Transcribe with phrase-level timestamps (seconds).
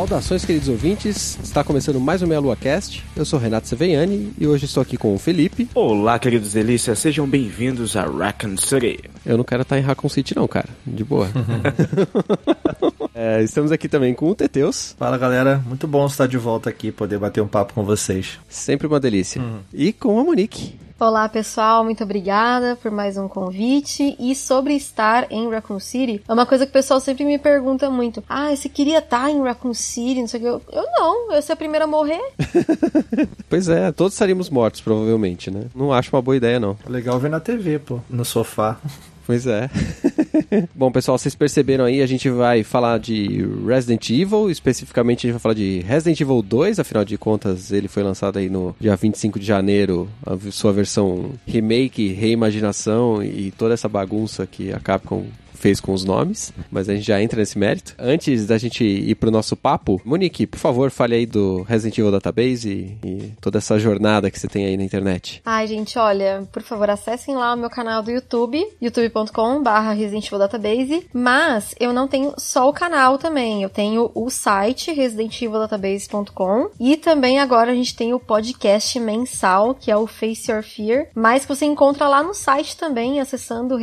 [0.00, 1.38] Saudações, queridos ouvintes.
[1.42, 3.04] Está começando mais um Meia Lua Cast.
[3.14, 5.68] Eu sou Renato Seveiani e hoje estou aqui com o Felipe.
[5.74, 6.98] Olá, queridos delícias.
[6.98, 8.98] Sejam bem-vindos a Raccoon City.
[9.26, 10.70] Eu não quero estar em Raccoon City não, cara.
[10.86, 11.28] De boa.
[13.14, 14.96] é, estamos aqui também com o Teteus.
[14.98, 15.62] Fala, galera.
[15.66, 18.38] Muito bom estar de volta aqui, poder bater um papo com vocês.
[18.48, 19.42] Sempre uma delícia.
[19.70, 20.79] E com a Monique.
[21.00, 24.14] Olá pessoal, muito obrigada por mais um convite.
[24.20, 27.88] E sobre estar em Raccoon City, é uma coisa que o pessoal sempre me pergunta
[27.88, 28.22] muito.
[28.28, 30.20] Ah, você queria estar em Raccoon City?
[30.20, 30.48] Não sei o que.
[30.76, 32.20] Eu, eu não, eu sou a primeira a morrer.
[33.48, 35.64] Pois é, todos estaríamos mortos, provavelmente, né?
[35.74, 36.76] Não acho uma boa ideia, não.
[36.86, 38.78] Legal ver na TV, pô, no sofá.
[39.26, 39.70] Pois é.
[40.74, 45.32] Bom, pessoal, vocês perceberam aí, a gente vai falar de Resident Evil, especificamente a gente
[45.32, 48.96] vai falar de Resident Evil 2, afinal de contas ele foi lançado aí no dia
[48.96, 55.26] 25 de janeiro, a sua versão remake, reimaginação e toda essa bagunça que a Capcom
[55.60, 57.94] fez com os nomes, mas a gente já entra nesse mérito.
[57.98, 62.10] Antes da gente ir pro nosso papo, Monique, por favor, fale aí do Resident Evil
[62.10, 65.42] Database e, e toda essa jornada que você tem aí na internet.
[65.44, 70.38] Ai, gente, olha, por favor, acessem lá o meu canal do YouTube, youtube.com/barra Resident Evil
[70.38, 71.06] Database.
[71.12, 77.38] Mas eu não tenho só o canal também, eu tenho o site residentivildatabase.com e também
[77.38, 81.54] agora a gente tem o podcast mensal, que é o Face Your Fear, mas que
[81.54, 83.76] você encontra lá no site também, acessando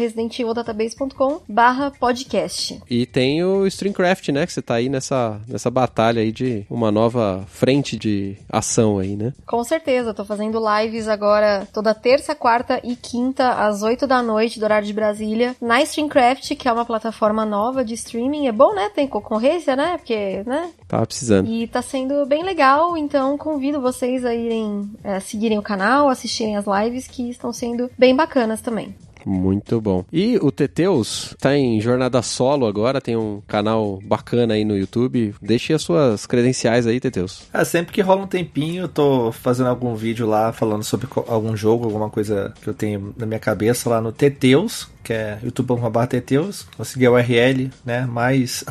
[1.67, 2.81] residentivildatabase.com/barra podcast.
[2.89, 4.45] E tem o Streamcraft, né?
[4.45, 9.15] Que você tá aí nessa, nessa batalha aí de uma nova frente de ação aí,
[9.15, 9.33] né?
[9.45, 14.59] Com certeza, tô fazendo lives agora toda terça, quarta e quinta, às 8 da noite,
[14.59, 18.47] do horário de Brasília, na Streamcraft, que é uma plataforma nova de streaming.
[18.47, 18.89] É bom, né?
[18.93, 19.97] Tem concorrência, né?
[19.97, 20.71] Porque, né?
[20.87, 21.49] Tava precisando.
[21.49, 26.55] E tá sendo bem legal, então convido vocês a irem é, seguirem o canal, assistirem
[26.55, 28.95] as lives que estão sendo bem bacanas também.
[29.27, 30.05] Muito bom.
[30.11, 35.35] E o Teteus tá em jornada solo agora, tem um canal bacana aí no YouTube.
[35.41, 37.43] Deixe as suas credenciais aí, Teteus.
[37.53, 41.57] É, sempre que rola um tempinho, eu tô fazendo algum vídeo lá falando sobre algum
[41.57, 46.05] jogo, alguma coisa que eu tenho na minha cabeça lá no Teteus, que é youtube.com.br
[46.05, 46.65] Teteus.
[46.77, 48.63] Consegui a URL, né, mais,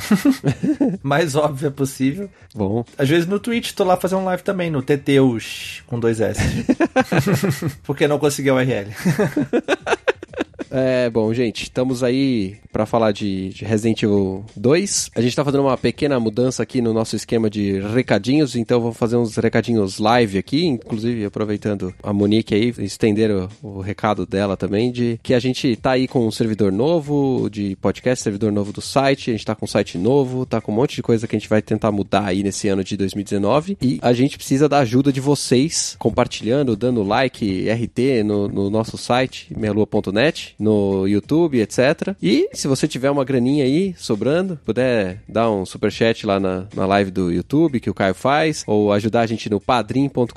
[1.03, 2.31] mais óbvia possível.
[2.55, 6.41] Bom, Às vezes no Twitch tô lá fazendo live também, no Teteus, com dois S.
[7.84, 8.89] Porque não consegui a URL.
[10.71, 15.10] É, bom, gente, estamos aí pra falar de, de Resident Evil 2.
[15.15, 18.93] A gente tá fazendo uma pequena mudança aqui no nosso esquema de recadinhos, então vou
[18.93, 24.56] fazer uns recadinhos live aqui, inclusive aproveitando a Monique aí, estender o, o recado dela
[24.56, 28.72] também, de que a gente tá aí com um servidor novo de podcast, servidor novo
[28.72, 31.27] do site, a gente tá com um site novo, tá com um monte de coisa
[31.27, 34.69] que a gente vai tentar mudar aí nesse ano de 2019 e a gente precisa
[34.69, 41.61] da ajuda de vocês, compartilhando, dando like, RT no, no nosso site, mealua.net, no YouTube,
[41.61, 42.15] etc.
[42.22, 46.87] E se você tiver uma graninha aí sobrando, puder dar um superchat lá na, na
[46.87, 50.31] live do YouTube que o Caio faz, ou ajudar a gente no padrim.com.br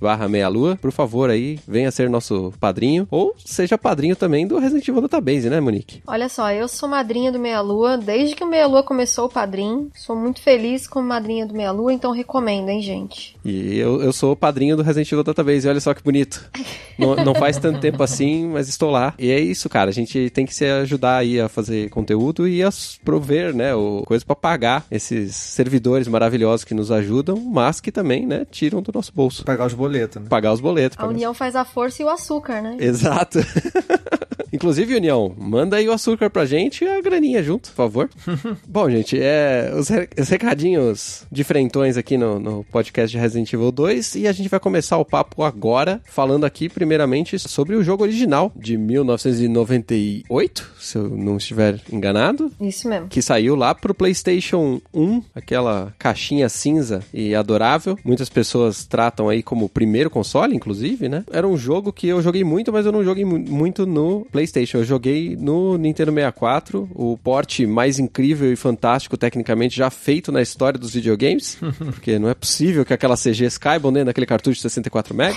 [0.00, 4.86] barra meia-lua, por favor aí, venha ser nosso padrinho, ou seja padrinho também do Resident
[4.86, 6.02] Evil Database, né, Monique?
[6.06, 9.30] Olha só, eu sou madrinha do Meia Lua desde que o Meia Lua começou o
[9.30, 9.90] padrinho.
[9.94, 13.36] Sou muito feliz como madrinha do Meia Lua, então recomendo, hein, gente.
[13.44, 16.48] E eu, eu sou o padrinho do Resident Evil Database, olha só que bonito.
[16.98, 19.14] Não, não faz tanto tempo assim, mas estou lá.
[19.18, 19.90] E é isso, cara.
[19.90, 22.68] A gente tem que se ajudar aí a fazer conteúdo e a
[23.04, 28.26] prover, né, o, coisa pra pagar esses servidores maravilhosos que nos ajudam, mas que também,
[28.26, 29.44] né, tiram do nosso bolso.
[29.44, 30.28] Pagar os boletos, né?
[30.28, 30.98] Pagar os boletos.
[30.98, 32.76] A pagar- união faz a força e o açúcar, né?
[32.80, 33.38] Exato.
[34.52, 38.10] Inclusive, União, manda aí o açúcar pra gente e a graninha junto, por favor.
[38.66, 43.70] Bom, gente, é, os, re- os recadinhos diferentões aqui no, no podcast de Resident Evil
[43.72, 48.04] 2 e a gente vai começar o papo agora falando aqui primeiramente sobre o jogo
[48.04, 53.08] original de 1998, se eu não estiver enganado, Isso mesmo.
[53.08, 57.98] que saiu lá pro PlayStation 1, aquela caixinha cinza e adorável.
[58.04, 61.24] Muitas pessoas tratam aí como o primeiro console, inclusive, né?
[61.30, 64.78] Era um jogo que eu joguei muito, mas eu não joguei mu- muito no PlayStation.
[64.78, 70.42] Eu joguei no Nintendo 64, o porte mais incrível e fantástico tecnicamente já feito na
[70.42, 74.62] história dos videogames, porque não é possível que aquelas CGs caibam dentro daquele cartucho de
[74.62, 75.34] 64 MB.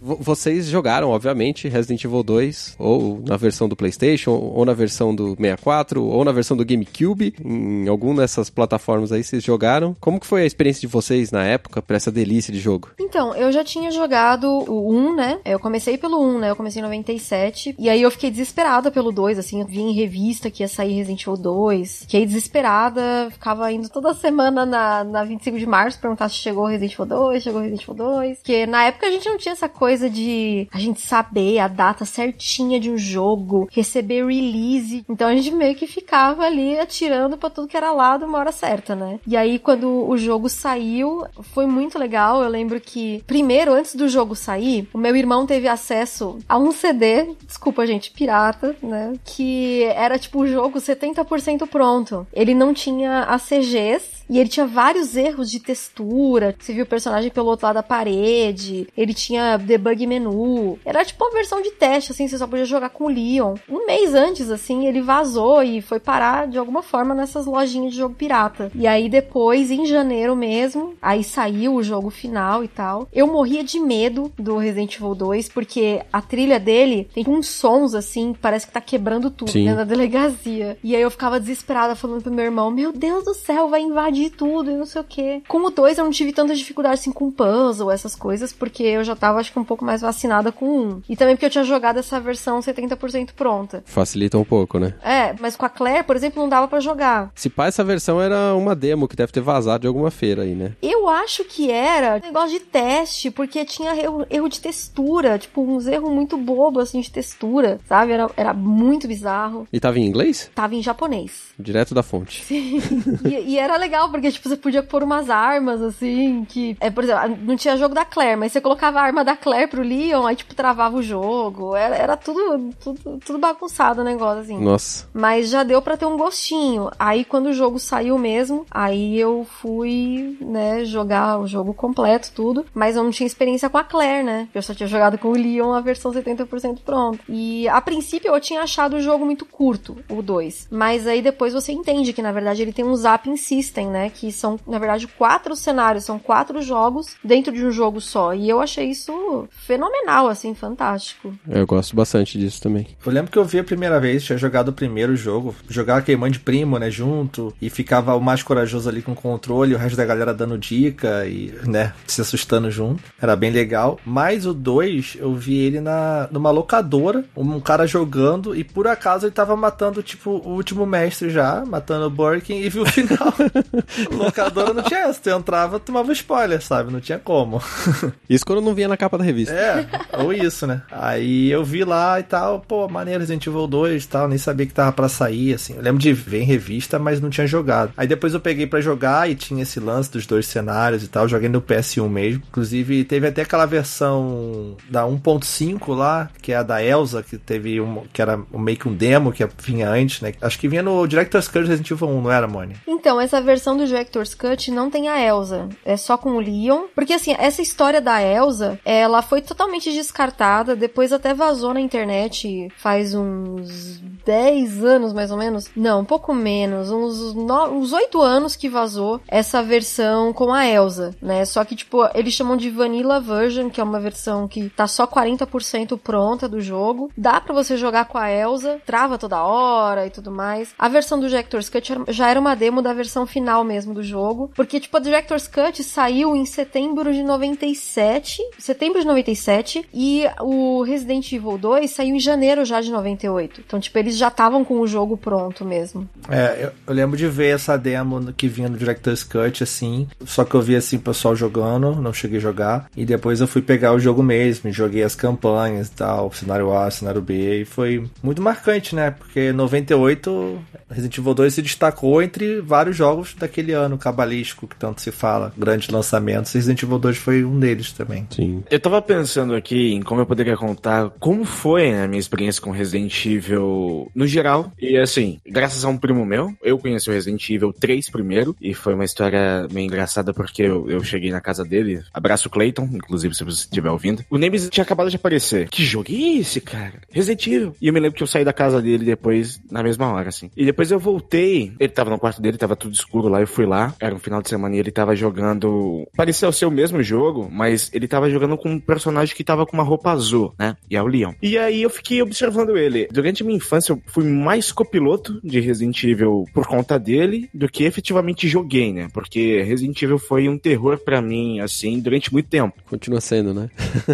[0.00, 5.36] Vocês jogaram, obviamente, Resident Evil 2, ou na versão do PlayStation, ou na versão do
[5.36, 7.34] 64, ou na versão do GameCube.
[7.44, 9.96] Em alguma dessas plataformas aí vocês jogaram.
[10.00, 12.90] Como que foi a experiência de vocês na época pra essa delícia de jogo?
[12.98, 15.38] Então, eu já tinha jogado o 1, né?
[15.44, 16.50] Eu comecei pelo 1, né?
[16.50, 17.74] Eu comecei em 97.
[17.78, 19.60] E aí eu fiquei desesperada pelo 2, assim.
[19.60, 22.00] Eu vi em revista que ia sair Resident Evil 2.
[22.02, 23.28] Fiquei desesperada.
[23.30, 27.42] Ficava indo toda semana na, na 25 de março perguntar se chegou Resident Evil 2,
[27.42, 28.38] chegou Resident Evil 2.
[28.38, 32.04] Porque na época a gente não tinha essa coisa de a gente saber a data
[32.04, 35.04] certinha de um jogo, receber release.
[35.08, 38.52] Então a gente meio que ficava ali atirando pra tudo que era lado uma hora
[38.52, 39.18] certa, né?
[39.26, 41.24] E aí quando o jogo saiu,
[41.54, 42.42] foi muito legal.
[42.42, 46.72] Eu lembro que, primeiro, antes do jogo sair, o meu irmão teve acesso a um
[46.72, 49.14] CD, desculpa, gente, pirata, né?
[49.24, 52.26] Que era tipo o jogo 70% pronto.
[52.32, 54.21] Ele não tinha as CGs.
[54.32, 56.56] E ele tinha vários erros de textura.
[56.58, 58.88] Você viu o personagem pelo outro lado da parede.
[58.96, 60.78] Ele tinha debug menu.
[60.86, 63.56] Era tipo uma versão de teste, assim, você só podia jogar com o Leon.
[63.68, 67.98] Um mês antes, assim, ele vazou e foi parar de alguma forma nessas lojinhas de
[67.98, 68.72] jogo pirata.
[68.74, 73.06] E aí depois, em janeiro mesmo, aí saiu o jogo final e tal.
[73.12, 77.94] Eu morria de medo do Resident Evil 2, porque a trilha dele tem uns sons,
[77.94, 79.64] assim, parece que tá quebrando tudo Sim.
[79.64, 80.78] dentro da delegacia.
[80.82, 84.21] E aí eu ficava desesperada falando pro meu irmão: Meu Deus do céu, vai invadir
[84.30, 85.42] tudo e não sei o que.
[85.48, 89.04] Com o 2 eu não tive tanta dificuldade assim com puzzle, essas coisas, porque eu
[89.04, 91.02] já tava, acho que, um pouco mais vacinada com 1.
[91.08, 93.82] E também porque eu tinha jogado essa versão 70% pronta.
[93.86, 94.94] Facilita um pouco, né?
[95.02, 97.30] É, mas com a Claire, por exemplo, não dava pra jogar.
[97.34, 100.54] Se pá, essa versão era uma demo que deve ter vazado de alguma feira aí,
[100.54, 100.72] né?
[100.82, 105.86] Eu acho que era negócio de teste, porque tinha erro, erro de textura, tipo, uns
[105.86, 108.12] erros muito bobos, assim, de textura, sabe?
[108.12, 109.66] Era, era muito bizarro.
[109.72, 110.50] E tava em inglês?
[110.54, 111.52] Tava em japonês.
[111.58, 112.44] Direto da fonte.
[112.52, 116.76] e, e era legal, porque, tipo, você podia pôr umas armas, assim, que...
[116.80, 119.68] É, por exemplo, não tinha jogo da Claire, mas você colocava a arma da Claire
[119.68, 121.74] pro Leon, aí, tipo, travava o jogo.
[121.74, 124.58] Era, era tudo, tudo, tudo bagunçado o negócio, assim.
[124.58, 125.08] Nossa.
[125.12, 126.90] Mas já deu pra ter um gostinho.
[126.98, 132.64] Aí quando o jogo saiu mesmo, aí eu fui, né, jogar o jogo completo, tudo.
[132.74, 134.48] Mas eu não tinha experiência com a Claire, né?
[134.54, 137.18] Eu só tinha jogado com o Leon a versão 70% pronta.
[137.28, 140.68] E a princípio eu tinha achado o jogo muito curto, o 2.
[140.70, 144.10] Mas aí depois você entende que na verdade ele tem um zapping system, né?
[144.10, 148.34] Que são, na verdade, quatro cenários, são quatro jogos dentro de um jogo só.
[148.34, 151.32] E eu achei isso fenomenal, assim, fantástico.
[151.48, 152.88] Eu gosto bastante disso também.
[153.04, 156.30] Eu lembro que eu vi a primeira vez, tinha jogado o primeiro jogo, jogava mãe
[156.30, 159.96] de primo, né, junto, e ficava o mais corajoso ali com o controle, o resto
[159.96, 163.02] da galera dando dica e, né, se assustando junto.
[163.20, 163.98] Era bem legal.
[164.04, 169.26] Mas o 2, eu vi ele na, numa locadora, um cara jogando, e por acaso
[169.26, 173.32] ele tava matando, tipo, o último mestre já, matando o Birkin, e viu o final.
[174.12, 176.92] locadora não tinha essa, tu entrava, tomava spoiler, sabe?
[176.92, 177.62] Não tinha como.
[178.28, 179.54] Isso quando não vinha na capa da revista.
[179.54, 179.86] É,
[180.22, 180.82] ou isso, né?
[180.90, 184.66] Aí eu vi lá e tal, pô, maneiro Resident Evil 2 e tal, nem sabia
[184.66, 185.74] que tava pra sair, assim.
[185.74, 187.92] Eu lembro de ver em revista, mas não tinha jogado.
[187.96, 191.28] Aí depois eu peguei pra jogar e tinha esse lance dos dois cenários e tal,
[191.28, 192.42] joguei no PS1 mesmo.
[192.48, 197.80] Inclusive, teve até aquela versão da 1.5 lá, que é a da Elsa, que teve
[197.80, 200.32] um, que era meio que um demo que vinha antes, né?
[200.40, 202.76] Acho que vinha no Director's Cut Resident Evil 1, não era, Moni?
[202.86, 205.68] Então, essa versão do Director's Cut não tem a Elsa.
[205.84, 206.84] É só com o Leon.
[206.94, 210.76] Porque, assim, essa história da Elsa, ela foi totalmente descartada.
[210.76, 215.70] Depois até vazou na internet faz uns 10 anos, mais ou menos.
[215.76, 216.90] Não, um pouco menos.
[216.90, 217.64] Uns, no...
[217.70, 221.44] uns 8 anos que vazou essa versão com a Elsa, né?
[221.44, 225.06] Só que, tipo, eles chamam de Vanilla Version, que é uma versão que tá só
[225.06, 227.10] 40% pronta do jogo.
[227.16, 230.74] Dá pra você jogar com a Elsa, trava toda hora e tudo mais.
[230.78, 234.50] A versão do Director's Cut já era uma demo da versão final mesmo do jogo,
[234.54, 240.82] porque tipo a Director's Cut saiu em setembro de 97, setembro de 97, e o
[240.82, 243.62] Resident Evil 2 saiu em janeiro já de 98.
[243.66, 246.08] Então, tipo, eles já estavam com o jogo pronto mesmo.
[246.28, 250.44] É, eu, eu lembro de ver essa demo que vinha no Director's Cut, assim, só
[250.44, 253.62] que eu vi assim o pessoal jogando, não cheguei a jogar, e depois eu fui
[253.62, 258.04] pegar o jogo mesmo, joguei as campanhas e tal, cenário A, cenário B, e foi
[258.22, 259.10] muito marcante, né?
[259.10, 260.58] Porque 98
[260.90, 265.52] Resident Evil 2 se destacou entre vários jogos daquele ano cabalístico que tanto se fala,
[265.56, 268.26] grandes lançamentos, e Resident Evil 2 foi um deles também.
[268.30, 268.64] Sim.
[268.70, 272.70] Eu tava pensando aqui em como eu poderia contar como foi a minha experiência com
[272.70, 274.72] Resident Evil Evil no geral.
[274.80, 278.56] E assim, graças a um primo meu, eu conheci o Resident Evil 3 primeiro.
[278.60, 282.02] E foi uma história meio engraçada porque eu, eu cheguei na casa dele.
[282.12, 284.24] Abraço Clayton, inclusive se você estiver ouvindo.
[284.30, 285.68] O Nemesis tinha acabado de aparecer.
[285.68, 286.94] Que jogo é esse, cara?
[287.10, 287.76] Resident Evil.
[287.80, 290.50] E eu me lembro que eu saí da casa dele depois, na mesma hora, assim.
[290.56, 291.72] E depois eu voltei.
[291.78, 293.41] Ele tava no quarto dele, tava tudo escuro lá.
[293.42, 293.94] Eu fui lá.
[293.98, 296.06] Era um final de semana e ele tava jogando.
[296.16, 299.76] Parecia ser o mesmo jogo, mas ele tava jogando com um personagem que tava com
[299.76, 300.76] uma roupa azul, né?
[300.88, 301.32] E é o Leon.
[301.42, 303.08] E aí eu fiquei observando ele.
[303.10, 307.68] Durante a minha infância, eu fui mais copiloto de Resident Evil por conta dele do
[307.68, 309.08] que efetivamente joguei, né?
[309.12, 312.74] Porque Resident Evil foi um terror para mim, assim, durante muito tempo.
[312.88, 313.68] Continua sendo, né?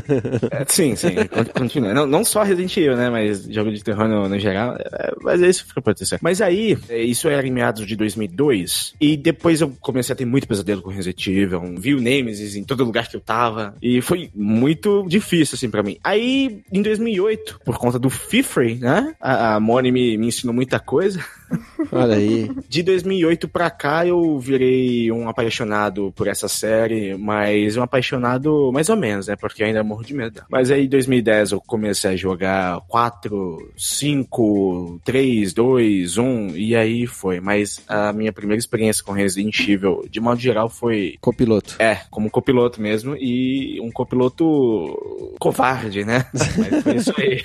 [0.50, 1.10] é, sim, sim,
[1.54, 1.92] continua.
[1.92, 3.10] Não, não só Resident Evil, né?
[3.10, 4.74] Mas jogo de terror no, no geral.
[4.78, 6.18] É, mas é isso que pode ser.
[6.22, 8.94] Mas aí, é, isso era em meados de 2002.
[8.98, 11.74] E depois eu comecei a ter muito pesadelo com Resident Evil.
[11.78, 13.74] Vi o Nemesis em todo lugar que eu tava.
[13.82, 15.98] E foi muito difícil, assim, para mim.
[16.02, 19.14] Aí, em 2008, por conta do Fifrey, né?
[19.20, 21.24] A, a Moni me, me ensinou muita coisa.
[21.92, 22.50] Olha aí.
[22.68, 28.88] De 2008 pra cá eu virei um apaixonado por essa série, mas um apaixonado mais
[28.88, 29.36] ou menos, né?
[29.36, 30.42] Porque eu ainda morro de medo.
[30.50, 37.06] Mas aí em 2010 eu comecei a jogar 4, 5, 3, 2, 1 e aí
[37.06, 37.40] foi.
[37.40, 41.16] Mas a minha primeira experiência com Resident Evil, de modo geral, foi.
[41.20, 41.76] Copiloto.
[41.78, 46.26] É, como copiloto mesmo e um copiloto covarde, né?
[46.32, 47.42] Mas foi isso aí.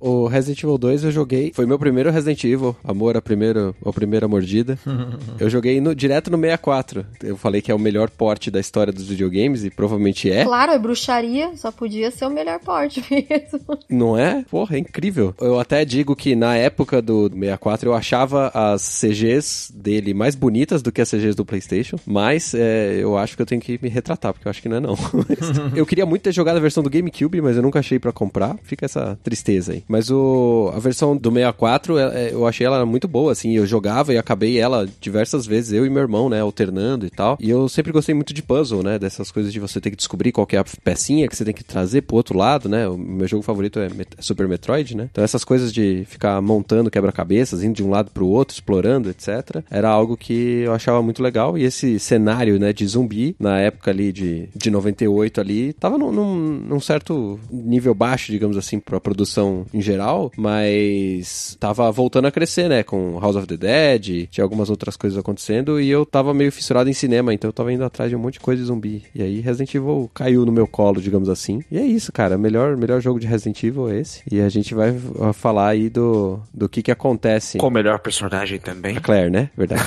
[0.00, 3.92] o Resident Evil 2 eu joguei, foi meu primeiro Resident Evil, amor a primeiro, a
[3.92, 4.78] primeira mordida.
[5.38, 7.04] eu joguei no, direto no 64.
[7.22, 10.44] Eu falei que é o melhor porte da história dos videogames e provavelmente é.
[10.44, 13.78] Claro, é bruxaria, só podia ser o melhor porte mesmo.
[13.88, 14.44] Não é?
[14.50, 15.34] Porra, é incrível.
[15.40, 20.82] Eu até digo que na época do 64 eu achava as CGs dele mais bonitas
[20.84, 23.88] do que as CGs do PlayStation, mas é, eu acho que eu tenho que me
[23.88, 24.94] retratar, porque eu acho que não é não.
[25.74, 28.56] eu queria muito ter jogado a versão do GameCube, mas eu nunca achei para comprar.
[28.62, 29.84] Fica essa tristeza aí.
[29.88, 33.52] Mas o, a versão do 64, é, é, eu achei ela muito boa, assim.
[33.56, 37.36] Eu jogava e acabei ela diversas vezes, eu e meu irmão, né, alternando e tal.
[37.40, 40.32] E eu sempre gostei muito de puzzle, né, dessas coisas de você ter que descobrir
[40.32, 42.86] qual é a pecinha que você tem que trazer pro outro lado, né.
[42.88, 43.88] O meu jogo favorito é
[44.20, 45.08] Super Metroid, né.
[45.10, 49.62] Então essas coisas de ficar montando quebra-cabeças, indo de um lado pro outro, explorando, etc.
[49.70, 51.56] Era algo que eu achava muito legal.
[51.56, 56.12] E esse cenário, né, de zumbi, na época ali de, de 98 ali, tava num,
[56.12, 62.30] num, num certo nível baixo, digamos assim, pra produção em geral, mas tava voltando a
[62.30, 66.34] crescer, né, com House of the Dead, tinha algumas outras coisas acontecendo e eu tava
[66.34, 68.66] meio fissurado em cinema, então eu tava indo atrás de um monte de coisa de
[68.66, 69.02] zumbi.
[69.14, 71.62] E aí Resident Evil caiu no meu colo, digamos assim.
[71.70, 74.22] E é isso, cara, melhor melhor jogo de Resident Evil é esse.
[74.30, 74.94] E a gente vai
[75.32, 77.58] falar aí do, do que que acontece.
[77.58, 78.96] Com o melhor personagem também.
[78.96, 79.50] A Claire, né?
[79.56, 79.84] Verdade.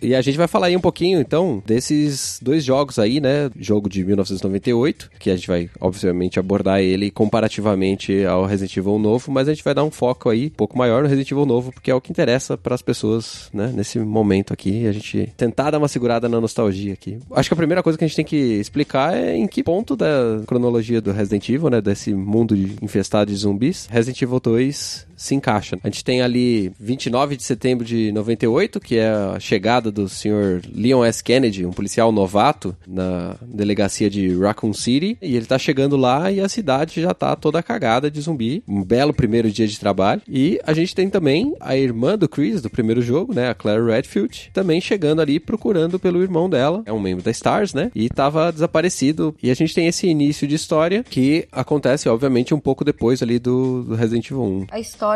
[0.00, 3.50] e a gente vai falar aí um pouquinho, então, desses dois jogos aí, né?
[3.58, 9.30] Jogo de 1998, que a gente vai, obviamente, abordar ele comparativamente ao Resident Evil novo,
[9.30, 11.72] mas a gente vai dar um foco aí um pouco maior no Resident Evil novo,
[11.72, 13.72] porque é o que interessa para as pessoas, né?
[13.74, 17.18] Nesse momento aqui, a gente tentar dar uma segurada na nostalgia aqui.
[17.32, 19.96] Acho que a primeira coisa que a gente tem que explicar é em que ponto
[19.96, 21.80] da cronologia do Resident Evil, né?
[21.80, 25.78] Desse mundo infestado de zumbis, Resident Evil 2 se encaixa.
[25.82, 30.60] A gente tem ali 29 de setembro de 98, que é a chegada do senhor
[30.72, 31.22] Leon S.
[31.22, 36.40] Kennedy, um policial novato na delegacia de Raccoon City, e ele tá chegando lá e
[36.40, 38.62] a cidade já tá toda cagada de zumbi.
[38.66, 40.20] Um belo primeiro dia de trabalho.
[40.28, 43.84] E a gente tem também a irmã do Chris, do primeiro jogo, né, a Claire
[43.84, 46.82] Redfield, também chegando ali procurando pelo irmão dela.
[46.84, 47.90] É um membro da Stars, né?
[47.94, 49.34] E tava desaparecido.
[49.42, 53.38] E a gente tem esse início de história que acontece, obviamente, um pouco depois ali
[53.38, 54.66] do, do Resident Evil 1.
[54.70, 55.11] A história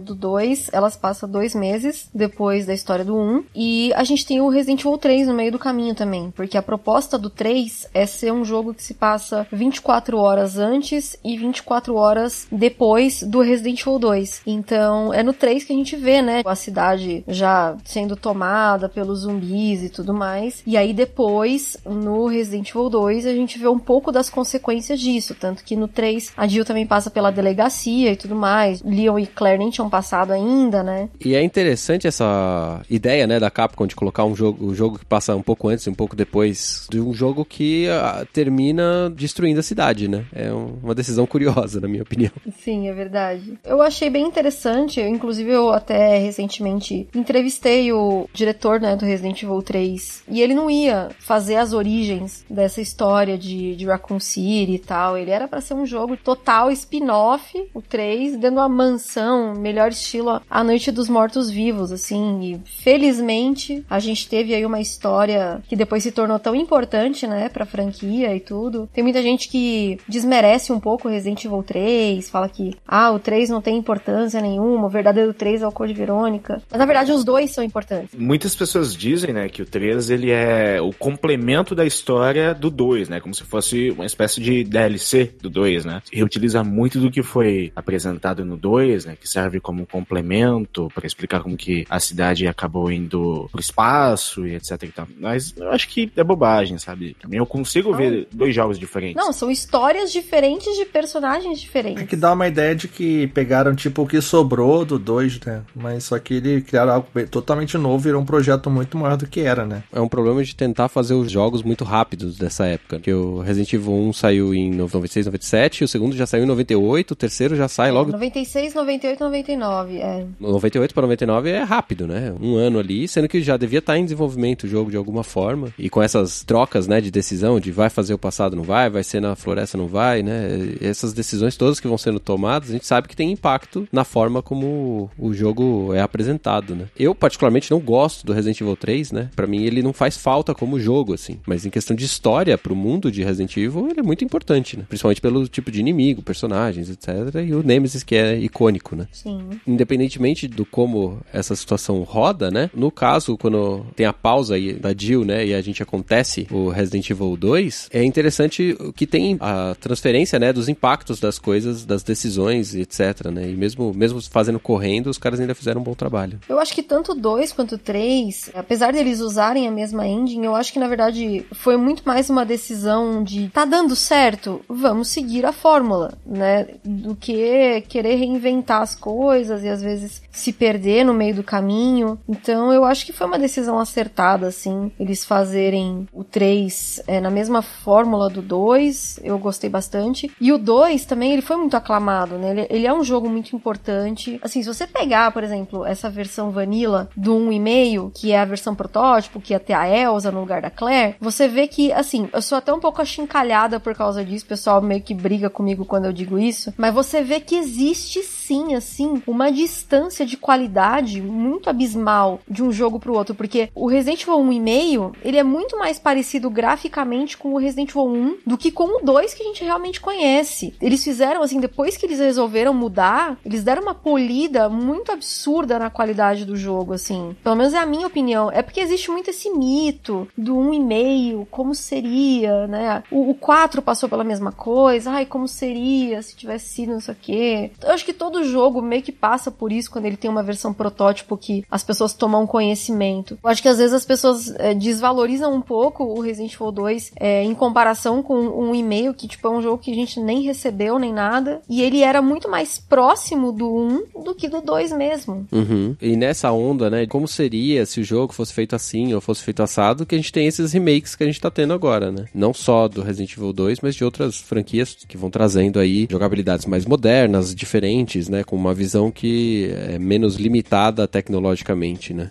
[0.00, 3.20] 2, elas passam dois meses depois da história do 1.
[3.20, 6.30] Um, e a gente tem o Resident Evil 3 no meio do caminho também.
[6.30, 11.16] Porque a proposta do 3 é ser um jogo que se passa 24 horas antes
[11.24, 14.42] e 24 horas depois do Resident Evil 2.
[14.46, 16.42] Então é no 3 que a gente vê, né?
[16.44, 20.62] A cidade já sendo tomada pelos zumbis e tudo mais.
[20.66, 25.34] E aí depois, no Resident Evil 2, a gente vê um pouco das consequências disso.
[25.34, 28.82] Tanto que no 3 a Jill também passa pela delegacia e tudo mais.
[28.82, 31.08] Leon e Claire nem tinham passado ainda, né?
[31.24, 35.04] E é interessante essa ideia, né, da Capcom de colocar um jogo, um jogo que
[35.04, 39.60] passa um pouco antes e um pouco depois de um jogo que uh, termina destruindo
[39.60, 40.24] a cidade, né?
[40.32, 42.32] É um, uma decisão curiosa, na minha opinião.
[42.62, 43.58] Sim, é verdade.
[43.64, 49.42] Eu achei bem interessante, eu, inclusive eu até recentemente entrevistei o diretor, né, do Resident
[49.42, 54.74] Evil 3, e ele não ia fazer as origens dessa história de, de Raccoon City
[54.74, 58.99] e tal, ele era para ser um jogo total spin-off, o 3, dando uma mansão
[59.00, 62.40] expansão, melhor estilo A Noite dos Mortos Vivos, assim.
[62.42, 67.48] E felizmente a gente teve aí uma história que depois se tornou tão importante, né,
[67.48, 68.88] pra franquia e tudo.
[68.92, 73.48] Tem muita gente que desmerece um pouco Resident Evil 3, fala que, ah, o 3
[73.48, 76.62] não tem importância nenhuma, o verdadeiro 3 é o Code Verônica.
[76.70, 78.14] Mas na verdade os dois são importantes.
[78.18, 83.08] Muitas pessoas dizem, né, que o 3 ele é o complemento da história do 2,
[83.08, 86.02] né, como se fosse uma espécie de DLC do 2, né.
[86.12, 91.06] Reutiliza muito do que foi apresentado no 2, né, que serve como um complemento para
[91.06, 95.08] explicar como que a cidade acabou indo pro espaço e etc e tal.
[95.18, 97.16] Mas eu acho que é bobagem, sabe?
[97.20, 99.16] Também eu consigo ver dois jogos diferentes.
[99.16, 102.06] Não, são histórias diferentes de personagens É diferentes.
[102.06, 105.62] que dá uma ideia de que pegaram tipo o que sobrou do 2, né?
[105.74, 109.40] Mas só que ele criaram algo totalmente novo, virou um projeto muito maior do que
[109.40, 109.82] era, né?
[109.92, 112.96] É um problema de tentar fazer os jogos muito rápidos dessa época.
[112.96, 117.10] Porque o Resident Evil 1 saiu em 96, 97, o segundo já saiu em 98,
[117.12, 118.10] o terceiro já sai logo.
[118.12, 120.26] 96, 98, 99, é.
[120.38, 122.34] 98 para 99 é rápido, né?
[122.40, 125.72] Um ano ali, sendo que já devia estar em desenvolvimento o jogo de alguma forma.
[125.78, 129.04] E com essas trocas, né, de decisão, de vai fazer o passado, não vai, vai
[129.04, 130.48] ser na floresta, não vai, né?
[130.80, 134.42] Essas decisões todas que vão sendo tomadas, a gente sabe que tem impacto na forma
[134.42, 136.86] como o jogo é apresentado, né?
[136.98, 139.30] Eu, particularmente, não gosto do Resident Evil 3, né?
[139.36, 141.38] Pra mim, ele não faz falta como jogo, assim.
[141.46, 144.84] Mas em questão de história pro mundo de Resident Evil, ele é muito importante, né?
[144.88, 147.08] Principalmente pelo tipo de inimigo, personagens, etc.
[147.46, 149.06] E o Nemesis, que é icônico, né?
[149.12, 149.60] Sim.
[149.66, 152.70] independentemente do como essa situação roda, né?
[152.74, 155.46] No caso, quando tem a pausa aí da Jill, né?
[155.46, 160.52] E a gente acontece o Resident Evil 2, é interessante que tem a transferência, né?
[160.52, 163.50] Dos impactos das coisas, das decisões e etc, né?
[163.50, 166.38] E mesmo, mesmo fazendo correndo, os caras ainda fizeram um bom trabalho.
[166.48, 170.46] Eu acho que tanto o 2 quanto o 3, apesar deles usarem a mesma engine,
[170.46, 175.08] eu acho que na verdade foi muito mais uma decisão de tá dando certo, vamos
[175.08, 176.66] seguir a fórmula, né?
[176.84, 182.18] Do que querer reinventar as coisas e às vezes se perder no meio do caminho.
[182.28, 187.30] Então eu acho que foi uma decisão acertada, assim, eles fazerem o 3 é, na
[187.30, 190.30] mesma fórmula do 2, eu gostei bastante.
[190.40, 192.50] E o 2 também, ele foi muito aclamado, né?
[192.50, 194.38] Ele, ele é um jogo muito importante.
[194.42, 198.74] Assim, se você pegar, por exemplo, essa versão vanilla do 1,5, que é a versão
[198.74, 202.42] protótipo, que ia ter a Elsa no lugar da Claire, você vê que, assim, eu
[202.42, 206.06] sou até um pouco achincalhada por causa disso, o pessoal meio que briga comigo quando
[206.06, 211.70] eu digo isso, mas você vê que existe sim, assim, uma distância de qualidade muito
[211.70, 215.98] abismal de um jogo pro outro, porque o Resident Evil 1,5, ele é muito mais
[215.98, 219.64] parecido graficamente com o Resident Evil 1 do que com o 2 que a gente
[219.64, 220.74] realmente conhece.
[220.80, 225.90] Eles fizeram, assim, depois que eles resolveram mudar, eles deram uma polida muito absurda na
[225.90, 227.36] qualidade do jogo, assim.
[227.42, 228.50] Pelo menos é a minha opinião.
[228.50, 233.02] É porque existe muito esse mito do 1,5, como seria, né?
[233.10, 237.14] O, o 4 passou pela mesma coisa, ai, como seria se tivesse sido não sei
[237.14, 237.70] o quê.
[237.82, 240.72] Eu acho que todo jogo meio que passa por isso quando ele tem uma versão
[240.72, 243.38] protótipo que as pessoas tomam conhecimento.
[243.42, 247.12] Eu acho que às vezes as pessoas é, desvalorizam um pouco o Resident Evil 2
[247.16, 250.42] é, em comparação com um e-mail que, tipo, é um jogo que a gente nem
[250.42, 251.60] recebeu nem nada.
[251.68, 255.46] E ele era muito mais próximo do 1 do que do 2 mesmo.
[255.52, 255.96] Uhum.
[256.00, 257.06] E nessa onda, né?
[257.06, 260.32] Como seria se o jogo fosse feito assim ou fosse feito assado, que a gente
[260.32, 262.26] tem esses remakes que a gente tá tendo agora, né?
[262.34, 266.66] Não só do Resident Evil 2, mas de outras franquias que vão trazendo aí jogabilidades
[266.66, 268.44] mais modernas, diferentes, né?
[268.44, 272.30] Com uma visão que é menos limitada tecnologicamente, né?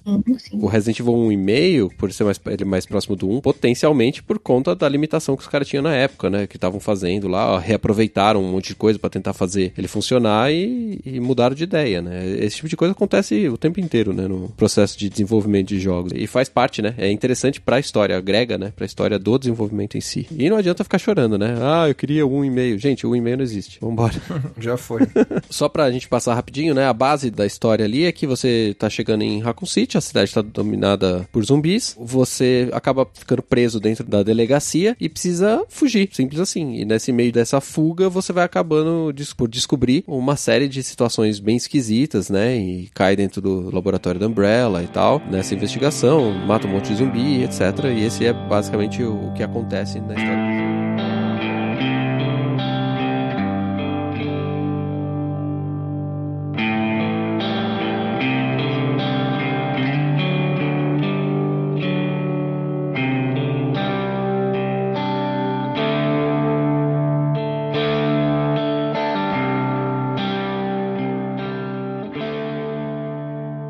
[0.54, 4.76] O Resident Evil 1,5, por ser mais, ele mais próximo do 1, potencialmente por conta
[4.76, 6.48] da limitação que os caras tinham na época, né?
[6.48, 10.52] Que estavam fazendo lá, ó, reaproveitaram um monte de coisa pra tentar fazer ele funcionar
[10.52, 12.28] e, e mudaram de ideia, né?
[12.40, 14.28] Esse tipo de coisa acontece o tempo inteiro, né?
[14.28, 16.12] No processo de desenvolvimento de jogos.
[16.16, 16.94] E faz parte, né?
[16.98, 18.72] É interessante pra história, agrega, né?
[18.76, 20.28] Pra história do desenvolvimento em si.
[20.32, 21.56] E não adianta ficar chorando, né?
[21.62, 22.78] Ah, eu queria o 1,5.
[22.78, 23.80] Gente, o 1,5 não existe.
[23.82, 24.14] Vambora.
[24.60, 25.02] Já foi.
[25.50, 26.86] Só pra gente passar rapidinho, né?
[26.86, 30.34] A base da história ali é que você tá chegando em Raccoon City, a cidade
[30.34, 36.40] tá dominada por zumbis, você acaba ficando preso dentro da delegacia e precisa fugir, simples
[36.40, 36.76] assim.
[36.76, 41.56] E nesse meio dessa fuga, você vai acabando por descobrir uma série de situações bem
[41.58, 42.56] esquisitas, né?
[42.58, 46.96] E cai dentro do laboratório da Umbrella e tal, nessa investigação, mata um monte de
[46.96, 47.86] zumbi, etc.
[47.96, 50.49] E esse é basicamente o que acontece na história.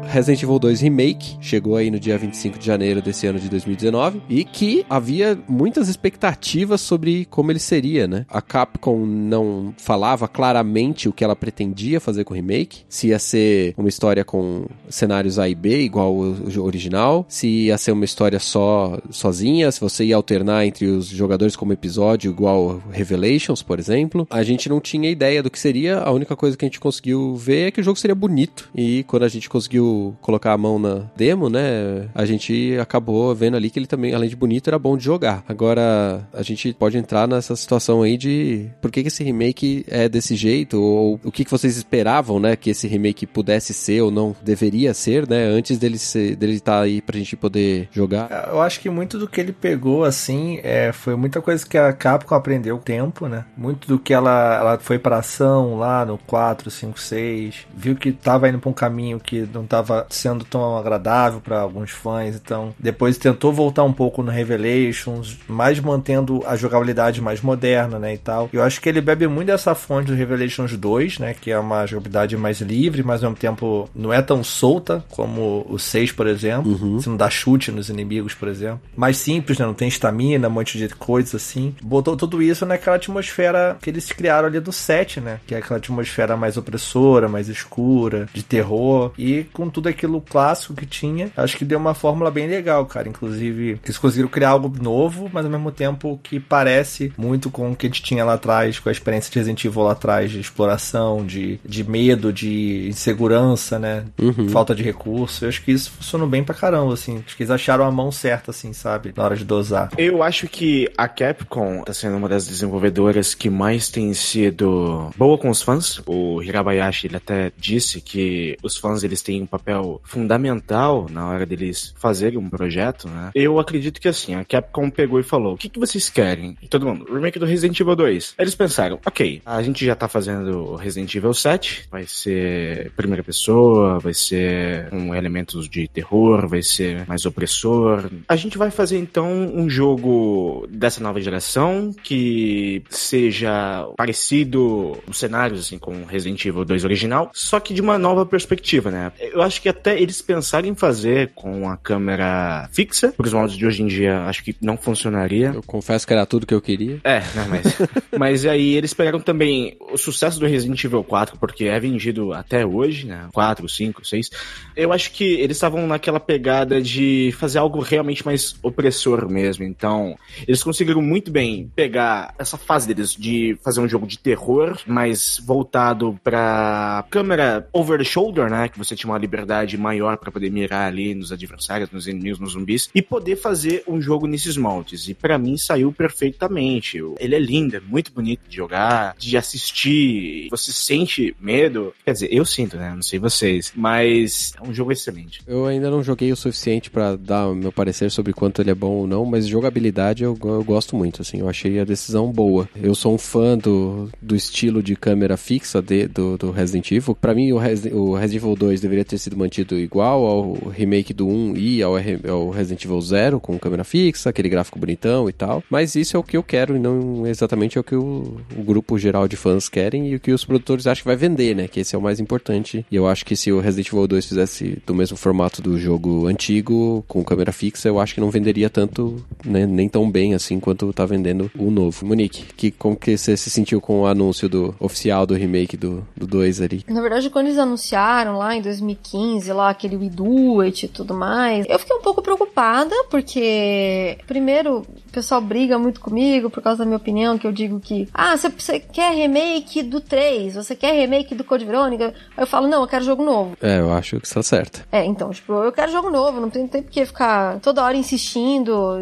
[0.09, 4.23] Resident Evil 2 Remake, chegou aí no dia 25 de janeiro desse ano de 2019,
[4.27, 8.25] e que havia muitas expectativas sobre como ele seria, né?
[8.27, 13.19] A Capcom não falava claramente o que ela pretendia fazer com o remake, se ia
[13.19, 18.05] ser uma história com cenários A e B, igual o original, se ia ser uma
[18.05, 23.77] história só sozinha, se você ia alternar entre os jogadores como episódio, igual Revelations, por
[23.77, 24.27] exemplo.
[24.31, 27.35] A gente não tinha ideia do que seria, a única coisa que a gente conseguiu
[27.35, 28.69] ver é que o jogo seria bonito.
[28.73, 33.57] E quando a gente conseguiu colocar a mão na demo, né, a gente acabou vendo
[33.57, 35.43] ali que ele também, além de bonito, era bom de jogar.
[35.47, 40.07] Agora, a gente pode entrar nessa situação aí de por que, que esse remake é
[40.07, 44.11] desse jeito, ou o que, que vocês esperavam, né, que esse remake pudesse ser ou
[44.11, 48.49] não deveria ser, né, antes dele ser, dele estar tá aí pra gente poder jogar.
[48.51, 51.93] Eu acho que muito do que ele pegou, assim, é, foi muita coisa que a
[51.93, 56.17] Capcom aprendeu o tempo, né, muito do que ela, ela foi pra ação lá no
[56.17, 60.77] 4, 5, 6, viu que tava indo pra um caminho que não tava sendo tão
[60.77, 66.55] agradável para alguns fãs, então depois tentou voltar um pouco no Revelations, mas mantendo a
[66.55, 68.49] jogabilidade mais moderna, né, e tal.
[68.51, 71.85] Eu acho que ele bebe muito dessa fonte do Revelations 2, né, que é uma
[71.85, 76.27] jogabilidade mais livre, mas ao mesmo tempo não é tão solta como o 6, por
[76.27, 76.71] exemplo.
[76.71, 76.99] Uhum.
[76.99, 78.81] Você não dá chute nos inimigos, por exemplo.
[78.95, 81.75] Mais simples, né, não tem estamina, um monte de coisas assim.
[81.81, 85.77] Botou tudo isso naquela atmosfera que eles criaram ali do 7, né, que é aquela
[85.77, 91.57] atmosfera mais opressora, mais escura, de terror, e com tudo aquilo clássico que tinha, acho
[91.57, 93.07] que deu uma fórmula bem legal, cara.
[93.07, 97.75] Inclusive, eles conseguiram criar algo novo, mas ao mesmo tempo que parece muito com o
[97.75, 100.39] que a gente tinha lá atrás, com a experiência de Resident Evil lá atrás, de
[100.39, 104.05] exploração, de, de medo, de insegurança, né?
[104.19, 104.49] Uhum.
[104.49, 105.45] Falta de recurso.
[105.45, 107.23] Eu acho que isso funcionou bem pra caramba, assim.
[107.25, 109.13] Acho que eles acharam a mão certa, assim, sabe?
[109.15, 109.89] Na hora de dosar.
[109.97, 115.37] Eu acho que a Capcom tá sendo uma das desenvolvedoras que mais tem sido boa
[115.37, 116.01] com os fãs.
[116.05, 119.68] O Hirabayashi, ele até disse que os fãs, eles têm um papel
[120.03, 123.31] fundamental na hora deles fazerem um projeto, né?
[123.35, 126.57] Eu acredito que, assim, a Capcom pegou e falou, o que, que vocês querem?
[126.61, 128.35] E todo mundo, remake do Resident Evil 2.
[128.37, 133.99] Eles pensaram, ok, a gente já tá fazendo Resident Evil 7, vai ser primeira pessoa,
[133.99, 138.09] vai ser com elementos de terror, vai ser mais opressor.
[138.27, 145.61] A gente vai fazer então um jogo dessa nova geração que seja parecido os cenários
[145.61, 149.11] assim com Resident Evil 2 original, só que de uma nova perspectiva, né?
[149.19, 153.57] Eu acho que até eles pensarem em fazer com a câmera fixa, para os moldes
[153.57, 155.51] de hoje em dia, acho que não funcionaria.
[155.53, 156.99] Eu confesso que era tudo que eu queria.
[157.03, 157.77] É, não, mas
[158.17, 162.65] mas aí eles pegaram também o sucesso do Resident Evil 4, porque é vendido até
[162.65, 163.27] hoje, né?
[163.33, 164.29] 4, 5, 6.
[164.75, 169.63] Eu acho que eles estavam naquela pegada de fazer algo realmente mais opressor mesmo.
[169.63, 170.17] Então,
[170.47, 175.41] eles conseguiram muito bem pegar essa fase deles de fazer um jogo de terror, mais
[175.45, 178.67] voltado pra câmera over the shoulder, né?
[178.67, 182.53] Que você tinha uma liberdade maior para poder mirar ali nos adversários, nos inimigos, nos
[182.53, 185.07] zumbis, e poder fazer um jogo nesses moldes.
[185.07, 186.99] E para mim saiu perfeitamente.
[187.19, 190.47] Ele é lindo, é muito bonito de jogar, de assistir.
[190.49, 191.93] Você sente medo.
[192.05, 192.93] Quer dizer, eu sinto, né?
[192.95, 193.71] Não sei vocês.
[193.75, 195.41] Mas é um jogo excelente.
[195.47, 198.75] Eu ainda não joguei o suficiente para dar o meu parecer sobre quanto ele é
[198.75, 201.39] bom ou não, mas jogabilidade eu, eu gosto muito, assim.
[201.39, 202.67] Eu achei a decisão boa.
[202.75, 207.15] Eu sou um fã do, do estilo de câmera fixa de, do, do Resident Evil.
[207.15, 211.13] Para mim, o, Res, o Resident Evil 2 deveria ter sido mantido igual ao remake
[211.13, 211.93] do 1 e ao,
[212.29, 215.63] ao Resident Evil 0, com câmera fixa, aquele gráfico bonitão e tal.
[215.69, 218.63] Mas isso é o que eu quero e não exatamente é o que o, o
[218.63, 221.67] grupo geral de fãs querem e o que os produtores acham que vai vender, né?
[221.67, 222.85] Que esse é o mais importante.
[222.91, 226.27] E eu acho que se o Resident Evil 2 fizesse do mesmo formato do jogo
[226.27, 229.65] antigo, com câmera fixa, eu acho que não venderia tanto, né?
[229.65, 232.05] Nem tão bem assim quanto tá vendendo o novo.
[232.05, 236.05] Monique, que, como que você se sentiu com o anúncio do oficial do remake do,
[236.15, 236.83] do 2 ali?
[236.87, 241.13] Na verdade, quando eles anunciaram lá em 2015, lá aquele We Do It e tudo
[241.13, 246.79] mais, eu fiquei um pouco preocupada, porque, primeiro, o pessoal briga muito comigo por causa
[246.79, 250.93] da minha opinião, que eu digo que, ah, você quer remake do 3, você quer
[250.93, 252.13] remake do Code Verônica?
[252.37, 253.57] Aí eu falo, não, eu quero jogo novo.
[253.61, 254.85] É, eu acho que está certo.
[254.91, 257.97] É, então, tipo, eu quero jogo novo, não tem, tem por que ficar toda hora
[257.97, 258.99] insistindo,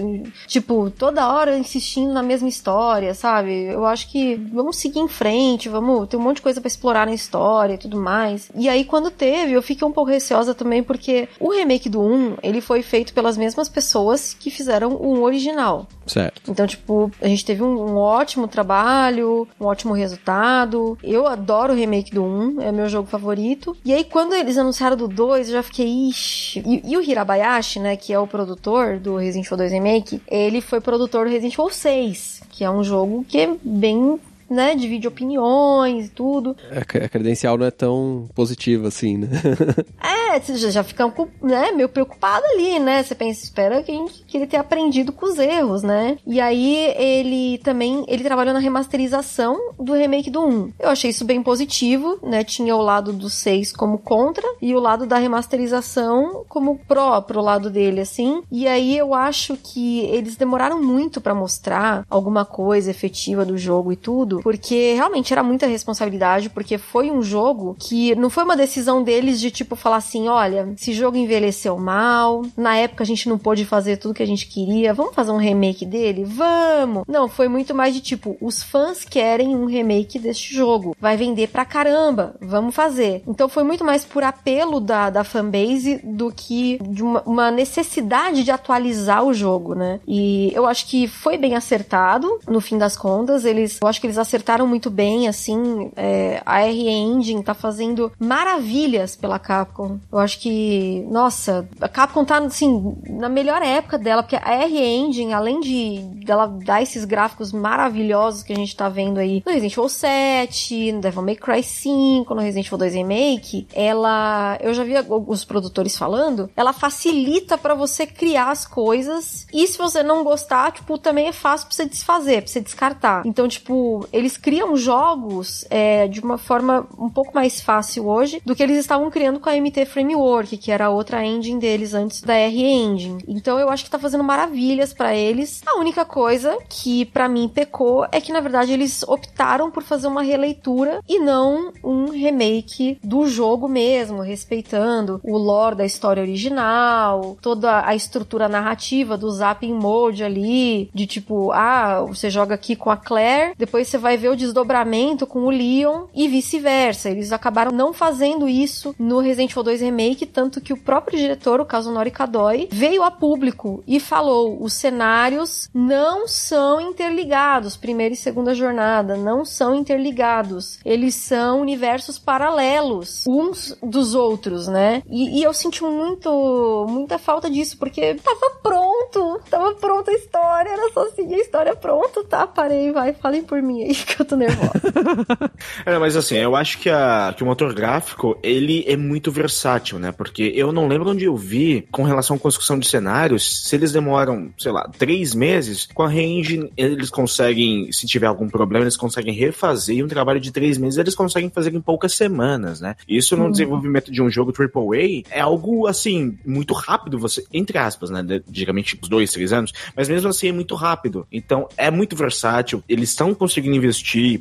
[0.48, 3.66] tipo, toda hora insistindo na mesma história, sabe?
[3.66, 7.06] Eu acho que vamos seguir em frente, vamos, tem um monte de coisa para explorar
[7.06, 8.50] na história e tudo mais.
[8.56, 12.38] E aí, quando teve, eu fiquei um pouco receosa também, porque o remake do 1,
[12.42, 15.88] ele foi feito pelas mesmas pessoas que fizeram o original.
[16.08, 16.50] Certo.
[16.50, 20.98] Então, tipo, a gente teve um, um, ótimo trabalho, um ótimo resultado.
[21.04, 23.76] Eu adoro o remake do 1, é meu jogo favorito.
[23.84, 26.64] E aí, quando eles anunciaram do 2, eu já fiquei, ixi.
[26.66, 30.62] E, e o Hirabayashi, né, que é o produtor do Resident Evil 2 Remake, ele
[30.62, 35.08] foi produtor do Resident Evil 6, que é um jogo que é bem né, divide
[35.08, 36.56] opiniões e tudo.
[36.72, 39.28] A credencial não é tão positiva assim, né?
[40.02, 43.04] é, você já, já fica né, meio preocupado ali, né?
[43.04, 46.18] Você pensa, espera que, que ele tenha aprendido com os erros, né?
[46.26, 50.74] E aí ele também, ele trabalhou na remasterização do remake do 1.
[50.80, 52.44] Eu achei isso bem positivo, né?
[52.44, 57.42] Tinha o lado do 6 como contra e o lado da remasterização como pró pro
[57.42, 58.44] lado dele, assim.
[58.52, 63.92] E aí eu acho que eles demoraram muito para mostrar alguma coisa efetiva do jogo
[63.92, 68.58] e tudo, porque realmente era muita responsabilidade, porque foi um jogo que não foi uma
[68.58, 73.30] decisão deles de tipo falar assim, olha, esse jogo envelheceu mal, na época a gente
[73.30, 76.24] não pôde fazer tudo que a gente queria, vamos fazer um remake dele?
[76.24, 77.04] Vamos!
[77.08, 81.48] Não, foi muito mais de tipo, os fãs querem um remake deste jogo, vai vender
[81.48, 83.24] pra caramba, vamos fazer.
[83.28, 88.44] Então foi muito mais por apelo da, da fanbase do que de uma, uma necessidade
[88.44, 90.00] de atualizar o jogo, né?
[90.08, 94.08] E eu acho que foi bem acertado, no fim das contas, eles, eu acho que
[94.08, 100.00] eles acertaram muito bem, assim, é, a RE Engine tá fazendo maravilhas pela Capcom.
[100.12, 104.80] Eu acho que, nossa, a Capcom tá, assim, na melhor época dela, porque a RE
[104.80, 109.52] Engine, além de dela dar esses gráficos maravilhosos que a gente tá vendo aí no
[109.52, 114.74] Resident Evil 7, no Devil May Cry 5, no Resident Evil 2 Remake, ela, eu
[114.74, 114.94] já vi
[115.28, 120.72] os produtores falando, ela facilita para você criar as coisas e se você não gostar,
[120.72, 123.24] tipo, também é fácil pra você desfazer, pra você descartar.
[123.26, 128.56] Então, tipo, eles criam jogos é, de uma forma um pouco mais fácil hoje do
[128.56, 132.22] que eles estavam criando com a MT Framework, que era a outra engine deles antes
[132.22, 133.24] da R Engine.
[133.28, 135.62] Então, eu acho que tá fazendo maravilhas para eles.
[135.66, 140.08] A única coisa que para mim pecou é que na verdade eles optaram por fazer
[140.08, 147.38] uma releitura e não um remake do jogo mesmo, respeitando o lore da história original,
[147.42, 152.90] toda a estrutura narrativa do zapping mode ali, de tipo, ah, você joga aqui com
[152.90, 157.10] a Claire, depois você vai ver o desdobramento com o Leon e vice-versa.
[157.10, 161.60] Eles acabaram não fazendo isso no Resident Evil 2 Remake, tanto que o próprio diretor,
[161.60, 168.18] o Kazunori Kadoi, veio a público e falou: os cenários não são interligados, primeira e
[168.18, 170.80] segunda jornada, não são interligados.
[170.86, 175.02] Eles são universos paralelos uns dos outros, né?
[175.10, 180.70] E, e eu senti muito, muita falta disso, porque tava pronto, tava pronta a história,
[180.70, 182.46] era só seguir a história pronto, tá?
[182.46, 184.82] Parei, vai, falem por mim aí que eu tô nervosa.
[185.86, 190.00] é, mas assim, eu acho que, a, que o motor gráfico, ele é muito versátil,
[190.00, 190.12] né?
[190.12, 193.92] Porque eu não lembro onde eu vi, com relação à construção de cenários, se eles
[193.92, 198.98] demoram, sei lá, três meses, com a range eles conseguem, se tiver algum problema, eles
[198.98, 202.96] conseguem refazer e um trabalho de três meses eles conseguem fazer em poucas semanas, né?
[203.08, 203.52] Isso no uhum.
[203.52, 208.24] desenvolvimento de um jogo AAA é algo, assim, muito rápido, você, entre aspas, né?
[208.48, 211.28] Digamente uns dois, três anos, mas mesmo assim é muito rápido.
[211.32, 213.87] Então é muito versátil, eles estão conseguindo investir,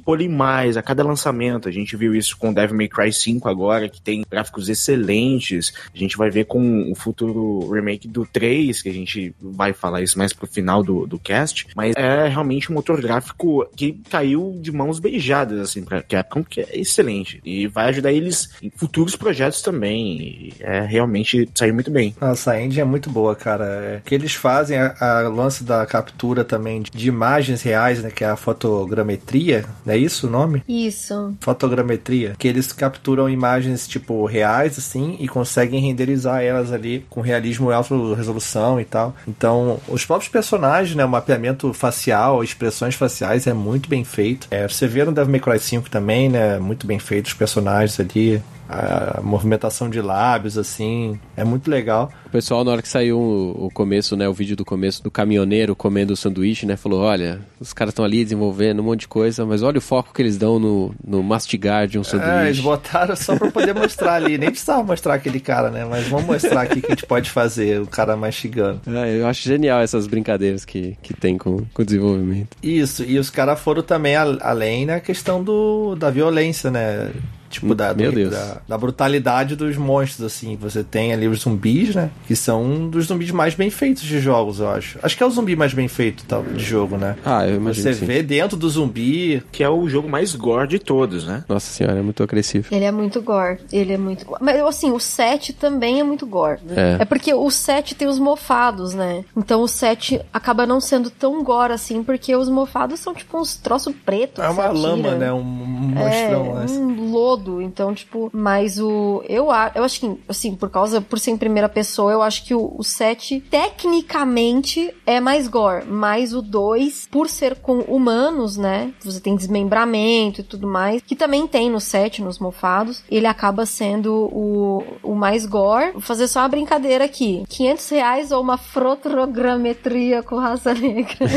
[0.05, 1.69] polir mais a cada lançamento.
[1.69, 5.73] A gente viu isso com Devil May Cry 5 agora, que tem gráficos excelentes.
[5.95, 10.03] A gente vai ver com o futuro remake do 3, que a gente vai falar
[10.03, 14.59] isso mais pro final do, do cast, mas é realmente um motor gráfico que caiu
[14.61, 17.41] de mãos beijadas, assim, pra Capcom, que é excelente.
[17.45, 20.53] E vai ajudar eles em futuros projetos também.
[20.61, 22.15] É realmente sair muito bem.
[22.21, 23.65] Nossa, a engine é muito boa, cara.
[23.65, 28.11] É, que eles fazem a, a, lance da captura também de imagens reais, né?
[28.11, 29.36] Que é a fotogrametria,
[29.85, 30.63] não é isso o nome?
[30.69, 31.35] Isso.
[31.41, 32.35] Fotogrametria.
[32.39, 37.75] Que eles capturam imagens, tipo, reais, assim, e conseguem renderizar elas ali com realismo e
[37.75, 39.15] alta resolução e tal.
[39.27, 41.05] Então, os próprios personagens, né?
[41.05, 44.47] O mapeamento facial, expressões faciais é muito bem feito.
[44.51, 46.59] É, você vê no Devil May Cry 5 também, né?
[46.59, 52.11] Muito bem feito os personagens ali a movimentação de lábios, assim, é muito legal.
[52.27, 55.77] O pessoal, na hora que saiu o, começo, né, o vídeo do começo do caminhoneiro
[55.77, 59.47] comendo o sanduíche, né, falou, olha, os caras estão ali desenvolvendo um monte de coisa,
[59.47, 62.33] mas olha o foco que eles dão no, no mastigar de um sanduíche.
[62.33, 66.09] É, eles botaram só pra poder mostrar ali, nem precisava mostrar aquele cara, né, mas
[66.09, 68.81] vamos mostrar aqui o que a gente pode fazer, o cara mastigando.
[68.87, 72.57] É, eu acho genial essas brincadeiras que, que tem com, com o desenvolvimento.
[72.63, 77.11] Isso, e os caras foram também além na questão do, da violência, né,
[77.51, 78.31] Tipo, da, Meu do, Deus.
[78.31, 80.57] Da, da, brutalidade dos monstros, assim.
[80.57, 82.11] Você tem ali os zumbis, né?
[82.27, 84.99] Que são um dos zumbis mais bem feitos de jogos, eu acho.
[85.03, 87.17] Acho que é o zumbi mais bem feito tá, de jogo, né?
[87.25, 87.95] Ah, eu imagino.
[87.95, 89.43] Você vê dentro do zumbi.
[89.53, 91.45] Que é o jogo mais gore de todos, né?
[91.49, 92.69] Nossa senhora, é muito agressivo.
[92.71, 93.59] Ele é muito gore.
[93.73, 94.43] Ele é muito gore.
[94.43, 96.61] Mas, assim, o 7 também é muito gore.
[96.71, 96.99] É.
[97.01, 99.25] é porque o 7 tem os mofados, né?
[99.37, 103.57] Então o 7 acaba não sendo tão gore assim, porque os mofados são tipo uns
[103.57, 104.45] troços pretos.
[104.45, 105.33] É uma lama, né?
[105.33, 106.63] Um monstrão.
[106.63, 107.61] É, um lodo todo.
[107.61, 109.23] Então, tipo, mas o.
[109.29, 112.55] Eu, eu acho que, assim, por causa, por ser em primeira pessoa, eu acho que
[112.55, 115.85] o, o 7, tecnicamente, é mais gore.
[115.87, 118.93] Mas o 2, por ser com humanos, né?
[119.05, 123.67] Você tem desmembramento e tudo mais, que também tem no 7, nos mofados, ele acaba
[123.67, 125.93] sendo o, o mais gore.
[125.93, 131.27] Vou fazer só uma brincadeira aqui: 500 reais ou uma frotrogrametria com raça negra?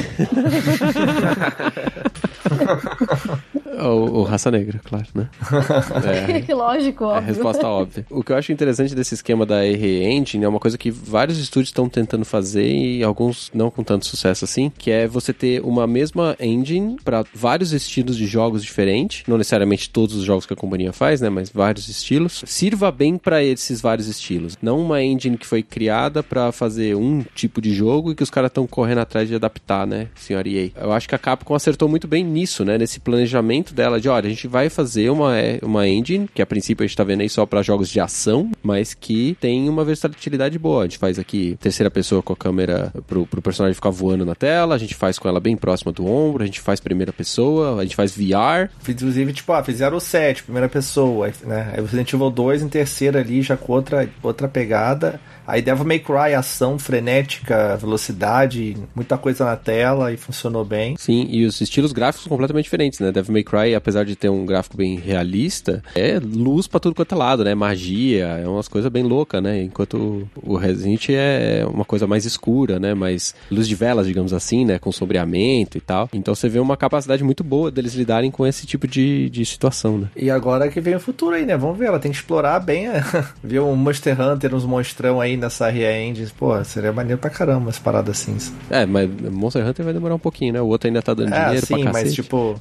[3.88, 5.30] o, o, Raça Negra, claro, né?
[6.50, 7.16] É, Lógico, óbvio.
[7.16, 8.06] É a resposta óbvia.
[8.10, 11.38] O que eu acho interessante desse esquema da RE Engine é uma coisa que vários
[11.38, 15.62] estúdios estão tentando fazer e alguns não com tanto sucesso assim, que é você ter
[15.62, 20.54] uma mesma engine para vários estilos de jogos diferentes, não necessariamente todos os jogos que
[20.54, 24.58] a companhia faz, né, mas vários estilos, sirva bem para esses vários estilos.
[24.62, 28.30] Não uma engine que foi criada para fazer um tipo de jogo e que os
[28.30, 30.72] caras estão correndo atrás de adaptar, né, senhor EA.
[30.76, 34.28] Eu acho que a Capcom acertou muito bem nisso, né, nesse planejamento dela de, olha,
[34.28, 37.22] a gente vai fazer uma, é, uma engine, que a princípio a gente tá vendo
[37.22, 40.82] aí só para jogos de ação, mas que tem uma versatilidade boa.
[40.82, 44.36] A gente faz aqui terceira pessoa com a câmera pro, pro personagem ficar voando na
[44.36, 47.80] tela, a gente faz com ela bem próxima do ombro, a gente faz primeira pessoa,
[47.80, 48.70] a gente faz VR.
[48.88, 51.74] Inclusive, tipo, ah, fizeram o 7, primeira pessoa, né?
[51.74, 55.20] Aí Resident Evil 2 em terceira ali, já com outra, outra pegada.
[55.50, 60.96] Aí Devil May Cry, ação frenética, velocidade, muita coisa na tela e funcionou bem.
[60.96, 63.12] Sim, e os estilos gráficos são completamente diferentes, né?
[63.12, 67.16] Devil May Cry, apesar de ter um gráfico bem realista, é luz pra tudo quanto
[67.16, 67.56] é lado, né?
[67.56, 69.64] Magia, é umas coisas bem loucas, né?
[69.64, 72.94] Enquanto o Resident é uma coisa mais escura, né?
[72.94, 74.78] Mais luz de velas, digamos assim, né?
[74.78, 76.08] Com sombreamento e tal.
[76.14, 79.98] Então você vê uma capacidade muito boa deles lidarem com esse tipo de, de situação,
[79.98, 80.10] né?
[80.16, 81.58] E agora que vem o futuro aí, né?
[81.58, 82.86] Vamos ver, ela tem que explorar bem,
[83.44, 87.60] ver um Monster Hunter, uns monstrão aí nessa RE Engine, pô, seria maneiro pra caramba
[87.60, 88.38] umas paradas assim.
[88.70, 90.62] É, mas Monster Hunter vai demorar um pouquinho, né?
[90.62, 92.06] O outro ainda tá dando é, dinheiro sim, pra cacete.
[92.06, 92.60] mas tipo,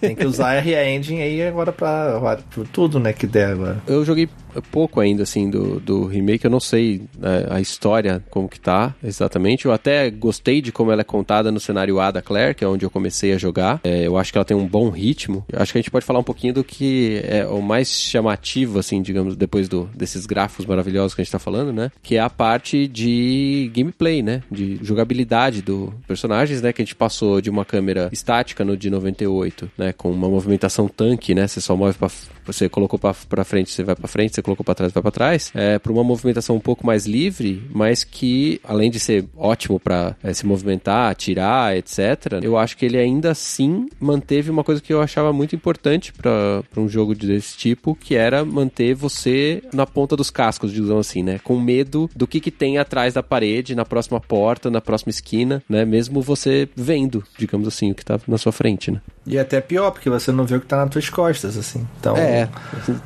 [0.00, 3.78] tem que usar a RE Engine aí agora pra, pra tudo, né, que der agora.
[3.86, 4.28] Eu joguei
[4.70, 6.44] pouco ainda, assim, do, do remake.
[6.44, 9.66] Eu não sei né, a história, como que tá exatamente.
[9.66, 12.68] Eu até gostei de como ela é contada no cenário A da Claire, que é
[12.68, 13.80] onde eu comecei a jogar.
[13.84, 15.44] É, eu acho que ela tem um bom ritmo.
[15.50, 18.78] Eu acho que a gente pode falar um pouquinho do que é o mais chamativo,
[18.78, 21.90] assim, digamos, depois do, desses gráficos maravilhosos que a gente tá falando, né?
[22.02, 24.42] Que é a parte de gameplay, né?
[24.50, 26.72] De jogabilidade do personagens, né?
[26.72, 29.92] Que a gente passou de uma câmera estática no de 98, né?
[29.92, 31.46] Com uma movimentação tanque, né?
[31.46, 32.10] Você só move pra...
[32.46, 35.10] Você colocou pra, pra frente, você vai pra frente, você colocou para trás, vai para
[35.10, 39.78] trás, é, para uma movimentação um pouco mais livre, mas que, além de ser ótimo
[39.78, 44.80] para é, se movimentar, atirar, etc., eu acho que ele ainda assim manteve uma coisa
[44.80, 49.86] que eu achava muito importante para um jogo desse tipo, que era manter você na
[49.86, 51.38] ponta dos cascos, digamos assim, né?
[51.42, 55.62] Com medo do que, que tem atrás da parede, na próxima porta, na próxima esquina,
[55.68, 55.84] né?
[55.84, 59.00] Mesmo você vendo, digamos assim, o que tá na sua frente, né?
[59.26, 61.86] E até pior, porque você não vê o que tá nas tuas costas, assim.
[61.98, 62.35] Então, é,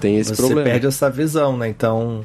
[0.01, 0.63] tem esse você problema.
[0.63, 1.69] Você perde essa visão, né?
[1.69, 2.25] Então,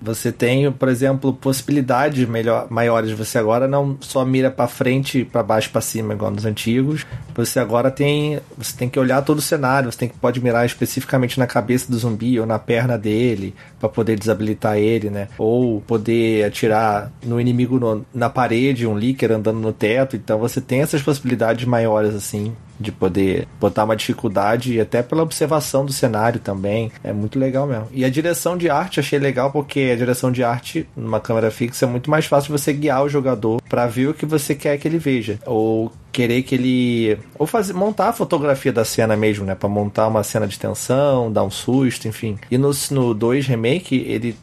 [0.00, 3.12] você tem, por exemplo, possibilidades melhor, maiores.
[3.12, 7.06] Você agora não só mira para frente, para baixo, para cima, igual nos antigos.
[7.34, 9.90] Você agora tem, você tem que olhar todo o cenário.
[9.90, 13.88] Você tem que pode mirar especificamente na cabeça do zumbi ou na perna dele para
[13.88, 15.28] poder desabilitar ele, né?
[15.38, 20.14] Ou poder atirar no inimigo no, na parede, um líquido andando no teto.
[20.14, 25.22] Então você tem essas possibilidades maiores assim de poder botar uma dificuldade e até pela
[25.22, 26.90] observação do cenário também.
[27.02, 27.88] É muito legal mesmo.
[27.92, 31.86] E a direção de arte achei legal porque a direção de arte numa câmera fixa
[31.86, 34.86] é muito mais fácil você guiar o jogador para ver o que você quer que
[34.86, 39.54] ele veja ou querer que ele ou fazer montar a fotografia da cena mesmo, né,
[39.54, 42.38] para montar uma cena de tensão, dar um susto, enfim.
[42.50, 44.36] E no no 2 remake ele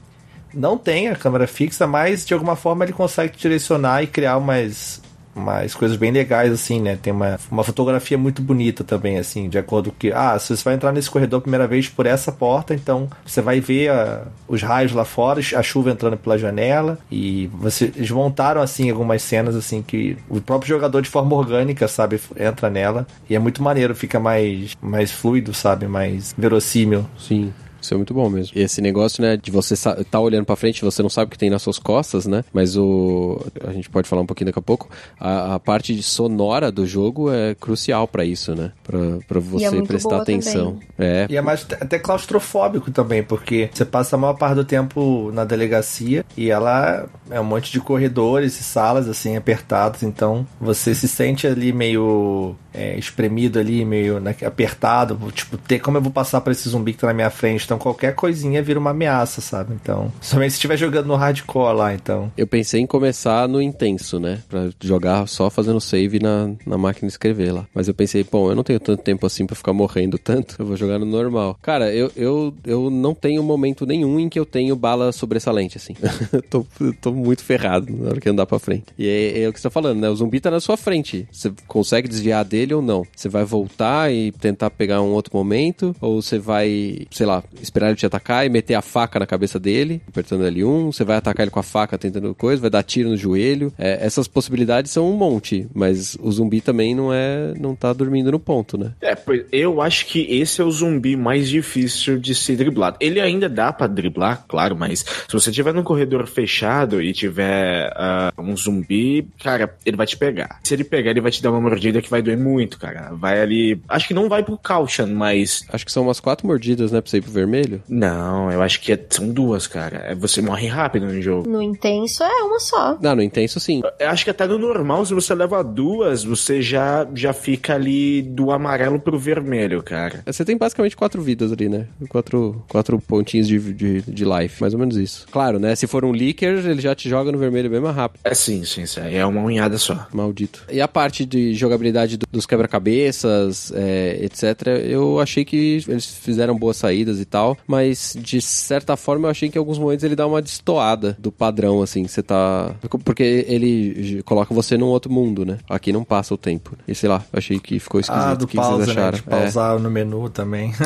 [0.53, 5.01] não tem a câmera fixa, mas de alguma forma ele consegue direcionar e criar umas
[5.35, 6.97] umas coisas bem legais, assim, né?
[7.01, 10.63] Tem uma, uma fotografia muito bonita também, assim, de acordo com que, ah, se você
[10.63, 14.61] vai entrar nesse corredor primeira vez por essa porta, então você vai ver a, os
[14.61, 19.55] raios lá fora, a chuva entrando pela janela, e você, eles montaram, assim, algumas cenas,
[19.55, 23.95] assim, que o próprio jogador de forma orgânica, sabe, entra nela, e é muito maneiro,
[23.95, 27.05] fica mais, mais fluido, sabe, mais verossímil.
[27.17, 27.51] Sim.
[27.83, 28.53] Isso é muito bom mesmo.
[28.55, 31.29] E esse negócio, né, de você estar tá olhando para frente, você não sabe o
[31.29, 32.45] que tem nas suas costas, né?
[32.53, 34.89] Mas o a gente pode falar um pouquinho daqui a pouco.
[35.19, 38.71] A, a parte sonora do jogo é crucial para isso, né?
[38.83, 40.79] Para você é prestar atenção.
[40.97, 41.27] É.
[41.29, 45.43] E é mais até claustrofóbico também, porque você passa a maior parte do tempo na
[45.43, 51.07] delegacia e ela é um monte de corredores e salas assim apertados, então você se
[51.07, 56.41] sente ali meio é, espremido ali, meio né, apertado, tipo, ter como eu vou passar
[56.41, 59.73] para esse zumbi que tá na minha frente, Então qualquer coisinha vira uma ameaça, sabe?
[59.73, 62.31] Então, somente se estiver jogando no hardcore lá, então.
[62.37, 64.43] Eu pensei em começar no intenso, né?
[64.47, 67.65] Pra jogar só fazendo save na, na máquina de escrever lá.
[67.73, 70.67] Mas eu pensei, bom, eu não tenho tanto tempo assim pra ficar morrendo tanto, eu
[70.67, 71.57] vou jogar no normal.
[71.63, 75.95] Cara, eu, eu, eu não tenho momento nenhum em que eu tenho bala sobressalente, assim.
[76.31, 78.85] eu tô, eu tô muito ferrado na hora que andar pra frente.
[78.99, 80.09] E é, é o que você tá falando, né?
[80.09, 81.27] O zumbi tá na sua frente.
[81.31, 83.03] Você consegue desviar dele ou não?
[83.15, 85.95] Você vai voltar e tentar pegar um outro momento?
[85.99, 89.59] Ou você vai, sei lá, esperar ele te atacar e meter a faca na cabeça
[89.59, 90.93] dele, apertando L1?
[90.93, 93.73] Você vai atacar ele com a faca tentando coisa, vai dar tiro no joelho.
[93.77, 97.53] É, essas possibilidades são um monte, mas o zumbi também não é.
[97.59, 98.91] não tá dormindo no ponto, né?
[99.01, 102.97] É, pois eu acho que esse é o zumbi mais difícil de ser driblado.
[102.99, 107.89] Ele ainda dá pra driblar, claro, mas se você tiver num corredor fechado e tiver
[107.91, 110.59] uh, um zumbi, cara, ele vai te pegar.
[110.63, 113.13] Se ele pegar, ele vai te dar uma mordida que vai doer muito, cara.
[113.13, 113.81] Vai ali.
[113.87, 115.65] Acho que não vai pro caution, mas.
[115.69, 117.52] Acho que são umas quatro mordidas, né, pra você ir pro vermelho?
[117.89, 119.97] Não, eu acho que é- são duas, cara.
[120.07, 121.49] É, Você morre rápido no jogo.
[121.49, 122.97] No intenso é uma só.
[123.01, 123.81] Não, no intenso sim.
[123.99, 128.21] Eu acho que até no normal, se você leva duas, você já, já fica ali
[128.21, 130.21] do amarelo pro vermelho, cara.
[130.25, 131.87] Você tem basicamente quatro vidas ali, né?
[132.09, 135.25] Quatro, quatro pontinhos de, de, de life, mais ou menos isso.
[135.31, 135.75] Claro, né?
[135.75, 138.21] Se for um leaker, ele já te joga no vermelho bem mais rápido.
[138.23, 139.01] É sim, sim, sim.
[139.13, 140.07] É uma unhada só.
[140.13, 140.63] Maldito.
[140.71, 146.55] E a parte de jogabilidade do- dos quebra-cabeças, é, etc., eu achei que eles fizeram
[146.57, 150.15] boas saídas e tal, mas de certa forma eu achei que em alguns momentos ele
[150.15, 152.73] dá uma destoada do padrão, assim, você tá.
[153.03, 155.57] Porque ele coloca você num outro mundo, né?
[155.69, 156.75] Aqui não passa o tempo.
[156.87, 158.23] E sei lá, eu achei que ficou esquisito.
[158.23, 158.93] Ah, do o que pausa, vocês né?
[159.01, 159.17] acharam?
[159.17, 159.29] De É.
[159.29, 160.71] pausar no menu também.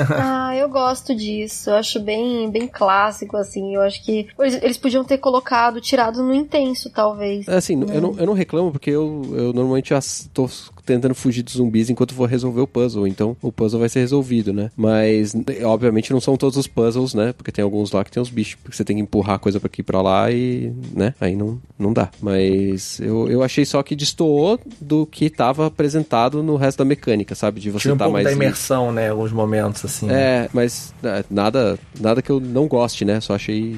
[0.49, 1.69] Ah, eu gosto disso.
[1.69, 3.75] Eu acho bem, bem clássico, assim.
[3.75, 7.47] Eu acho que eles, eles podiam ter colocado, tirado no intenso, talvez.
[7.47, 9.99] É, Assim, eu, não, eu não reclamo porque eu, eu normalmente já
[10.33, 10.47] tô
[10.87, 13.07] tentando fugir dos zumbis enquanto vou resolver o puzzle.
[13.07, 14.71] Então o puzzle vai ser resolvido, né?
[14.75, 17.33] Mas, obviamente, não são todos os puzzles, né?
[17.33, 19.67] Porque tem alguns lá que tem os bichos, porque você tem que empurrar coisa pra
[19.67, 21.13] aqui e pra lá e, né?
[21.19, 22.09] Aí não, não dá.
[22.21, 27.35] Mas eu, eu achei só que destoou do que tava apresentado no resto da mecânica,
[27.35, 27.59] sabe?
[27.59, 28.25] De você Tinha um tá pouco mais.
[28.25, 29.09] da imersão, né?
[29.09, 30.09] Alguns momentos, assim.
[30.09, 33.19] É, mas é, nada, nada que eu não goste, né?
[33.19, 33.77] Só achei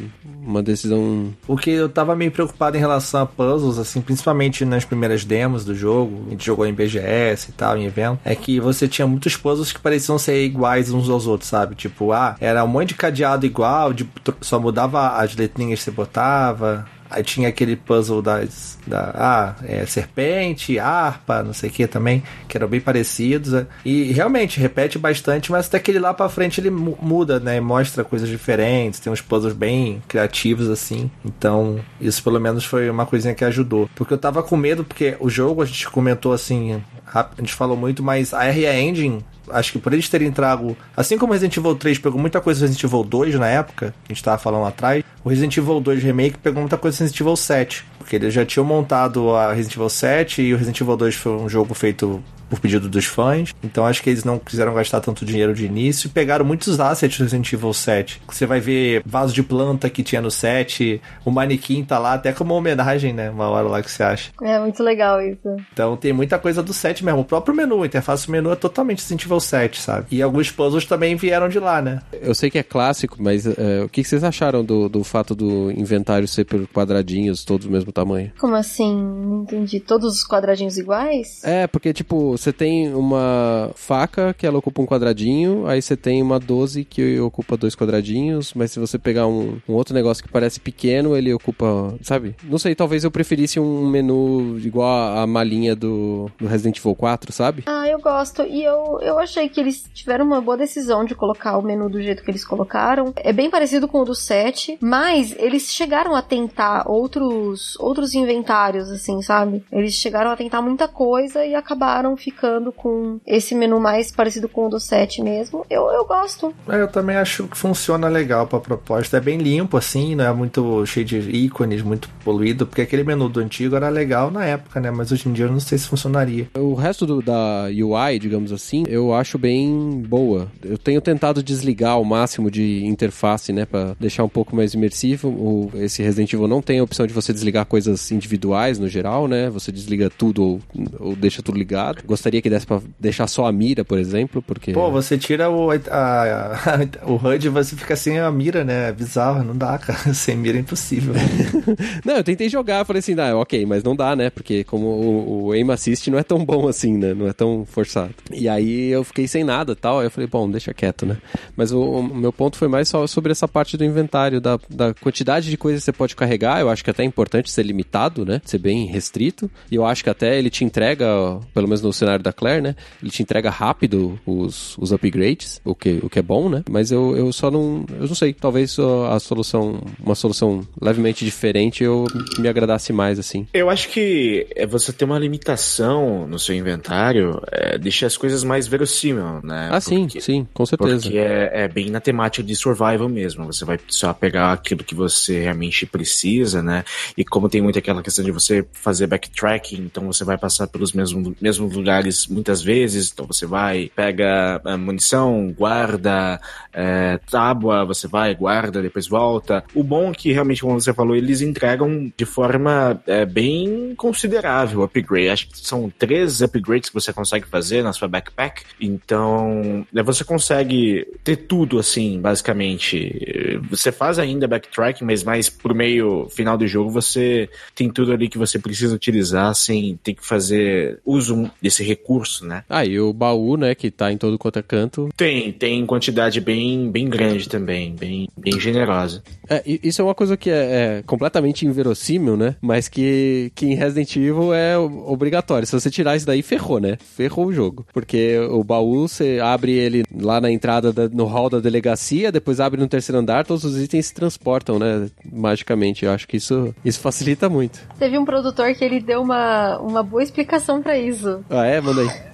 [0.49, 1.33] uma decisão.
[1.47, 5.63] O que eu tava meio preocupado em relação a puzzles, assim, principalmente nas primeiras demos
[5.65, 9.07] do jogo, a gente jogou em BGS e tal, em evento, é que você tinha
[9.07, 11.75] muitos puzzles que pareciam ser iguais uns aos outros, sabe?
[11.75, 14.07] Tipo, ah, era um monte de cadeado igual, de,
[14.41, 16.85] só mudava as letrinhas que você botava.
[17.09, 18.77] Aí tinha aquele puzzle das.
[18.85, 23.51] Da, ah, é, serpente, harpa, não sei o que também, que eram bem parecidos.
[23.53, 23.67] né?
[23.85, 27.59] E realmente repete bastante, mas até aquele lá pra frente ele mu- muda, né?
[27.59, 31.09] Mostra coisas diferentes, tem uns puzzles bem criativos assim.
[31.23, 33.89] Então, isso pelo menos foi uma coisinha que ajudou.
[33.95, 36.81] Porque eu tava com medo, porque o jogo a gente comentou assim,
[37.13, 40.75] a gente falou muito, mas a RE Engine acho que por eles terem trago.
[40.95, 44.11] Assim como Resident Evil 3 pegou muita coisa do Resident Evil 2 na época, que
[44.11, 47.01] a gente tava falando lá atrás, o Resident Evil 2 Remake pegou muita coisa do
[47.01, 47.85] Resident Evil 7.
[47.97, 51.31] Porque eles já tinham montado a Resident Evil 7 e o Resident Evil 2 foi
[51.33, 53.53] um jogo feito por pedido dos fãs.
[53.63, 57.17] Então acho que eles não quiseram gastar tanto dinheiro de início e pegaram muitos assets
[57.17, 58.21] do Resident Evil 7.
[58.27, 62.33] Você vai ver vaso de planta que tinha no 7, o manequim tá lá até
[62.33, 63.29] como uma homenagem, né?
[63.29, 64.31] Uma hora lá que você acha.
[64.41, 65.55] É muito legal isso.
[65.71, 67.21] Então tem muita coisa do 7 mesmo.
[67.21, 70.07] O próprio menu, a interface do menu é totalmente Resident Evil 7, sabe?
[70.11, 72.01] E alguns puzzles também vieram de lá, né?
[72.13, 75.35] Eu sei que é clássico, mas é, o que que vocês acharam do, do fato
[75.35, 78.31] do inventário ser por quadradinhos, todos do mesmo tamanho?
[78.39, 78.95] Como assim?
[78.95, 79.79] Não entendi.
[79.79, 81.43] Todos os quadradinhos iguais?
[81.43, 86.21] É, porque, tipo, você tem uma faca que ela ocupa um quadradinho, aí você tem
[86.21, 90.31] uma 12 que ocupa dois quadradinhos, mas se você pegar um, um outro negócio que
[90.31, 92.35] parece pequeno, ele ocupa, sabe?
[92.43, 97.31] Não sei, talvez eu preferisse um menu igual a malinha do, do Resident Evil 4,
[97.31, 97.63] sabe?
[97.65, 98.43] Ah, eu gosto.
[98.43, 102.01] E eu, eu achei que eles tiveram uma boa decisão de colocar o menu do
[102.01, 103.13] jeito que eles colocaram.
[103.17, 108.89] É bem parecido com o do 7, mas eles chegaram a tentar outros, outros inventários,
[108.89, 109.63] assim, sabe?
[109.71, 114.67] Eles chegaram a tentar muita coisa e acabaram ficando com esse menu mais parecido com
[114.67, 115.65] o do 7 mesmo.
[115.69, 116.53] Eu, eu gosto.
[116.67, 119.17] É, Eu também acho que funciona legal pra proposta.
[119.17, 123.29] É bem limpo, assim, não é muito cheio de ícones, muito poluído, porque aquele menu
[123.29, 124.91] do antigo era legal na época, né?
[124.91, 126.47] Mas hoje em dia eu não sei se funcionaria.
[126.57, 130.47] O resto do- da UI, digamos assim, eu acho bem boa.
[130.63, 135.27] Eu tenho tentado desligar ao máximo de interface, né, Pra deixar um pouco mais imersivo.
[135.29, 139.27] O, esse Resident Evil não tem a opção de você desligar coisas individuais no geral,
[139.27, 139.49] né?
[139.49, 140.61] Você desliga tudo ou,
[140.99, 142.01] ou deixa tudo ligado.
[142.19, 144.73] Gostaria que desse pra deixar só a mira, por exemplo, porque...
[144.73, 148.89] Pô, você tira o, a, a- o HUD e você fica sem a mira, né?
[148.89, 149.99] É bizarro, não dá, cara.
[150.13, 151.13] Sem mira é impossível.
[152.03, 154.29] Não, eu tentei jogar, falei assim, ah, ok, mas não dá, né?
[154.29, 157.13] Porque como o, o aim assist não é tão bom assim, né?
[157.13, 158.13] Não é tão forçado.
[158.31, 161.17] E aí eu fiquei sem nada e tal, aí eu falei, bom, deixa quieto, né?
[161.55, 164.93] Mas o, o meu ponto foi mais só sobre essa parte do inventário, da, da
[164.93, 168.25] quantidade de coisas que você pode carregar, eu acho que até é importante ser limitado,
[168.25, 168.41] né?
[168.43, 169.49] Ser bem restrito.
[169.71, 171.05] E eu acho que até ele te entrega,
[171.53, 172.75] pelo menos no cenário da Claire, né?
[173.01, 176.63] Ele te entrega rápido os, os upgrades, o que, o que é bom, né?
[176.69, 177.85] Mas eu, eu só não.
[177.89, 178.33] Eu não sei.
[178.33, 179.81] Talvez a solução.
[180.03, 182.07] Uma solução levemente diferente eu
[182.37, 183.47] me agradasse mais, assim.
[183.53, 188.43] Eu acho que é você ter uma limitação no seu inventário é, deixa as coisas
[188.43, 189.69] mais verossímil, né?
[189.71, 191.03] Ah, sim, Porque- sim, com certeza.
[191.03, 193.45] Porque é, é bem na temática de survival mesmo.
[193.45, 196.83] Você vai só pegar aquilo que você realmente precisa, né?
[197.17, 200.93] E como tem muito aquela questão de você fazer backtracking, então você vai passar pelos
[200.93, 201.88] mesmos, mesmos lugares
[202.29, 203.11] muitas vezes.
[203.11, 206.39] Então você vai, pega a munição, guarda,
[206.73, 209.63] é, tábua, você vai, guarda, depois volta.
[209.73, 214.79] O bom é que realmente, como você falou, eles entregam de forma é, bem considerável
[214.79, 215.29] o upgrade.
[215.29, 218.63] Acho que são três upgrades que você consegue fazer na sua backpack.
[218.79, 223.59] Então, você consegue ter tudo assim, basicamente.
[223.69, 228.29] Você faz ainda backtracking, mas mais pro meio final do jogo você tem tudo ali
[228.29, 232.63] que você precisa utilizar sem ter que fazer uso desse recurso, né?
[232.69, 235.09] Ah, e o baú, né, que tá em todo quanto é canto.
[235.15, 239.23] Tem, tem quantidade bem, bem grande também, bem, bem generosa.
[239.49, 242.55] É, isso é uma coisa que é, é completamente inverossímil, né?
[242.61, 245.65] Mas que, que em Resident Evil é obrigatório.
[245.65, 246.97] Se você tirar isso daí, ferrou, né?
[247.15, 247.85] Ferrou o jogo.
[247.93, 252.59] Porque o baú, você abre ele lá na entrada, da- no hall da delegacia, depois
[252.59, 255.09] abre no terceiro andar, todos os itens se transportam, né?
[255.31, 256.05] Magicamente.
[256.05, 257.79] Eu acho que isso, isso facilita muito.
[257.97, 261.39] Teve um produtor que ele deu uma, uma boa explicação pra isso.
[261.49, 261.68] Ah, é?
[261.81, 262.28] Manda aí.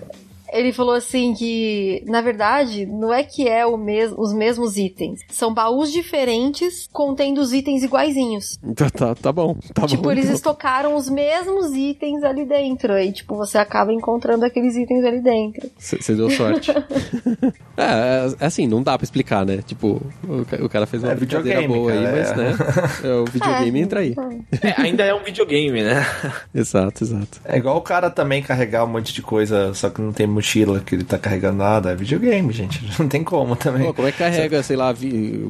[0.56, 5.20] Ele falou assim que, na verdade, não é que é o mes os mesmos itens.
[5.30, 8.58] São baús diferentes contendo os itens iguaizinhos.
[8.64, 9.56] Então tá, tá bom.
[9.74, 10.12] Tá tipo, bom.
[10.12, 10.36] eles então.
[10.36, 12.94] estocaram os mesmos itens ali dentro.
[12.94, 15.70] Aí, tipo, você acaba encontrando aqueles itens ali dentro.
[15.78, 16.72] Você deu sorte.
[17.78, 19.58] é, é, assim, não dá pra explicar, né?
[19.66, 22.36] Tipo, o, o cara fez uma É brincadeira videogame, boa aí, cara, mas, é.
[22.36, 22.56] né?
[23.04, 24.16] É, o videogame É, entra aí.
[24.62, 26.06] É, ainda é um videogame, né?
[26.54, 27.42] Exato, exato.
[27.44, 30.80] É igual o cara também carregar um monte de coisa, só que não tem mochila,
[30.80, 31.92] que ele tá carregando nada.
[31.92, 32.80] É videogame, gente.
[33.00, 33.84] Não tem como também.
[33.88, 35.44] Pô, como é que carrega, sei lá, vi-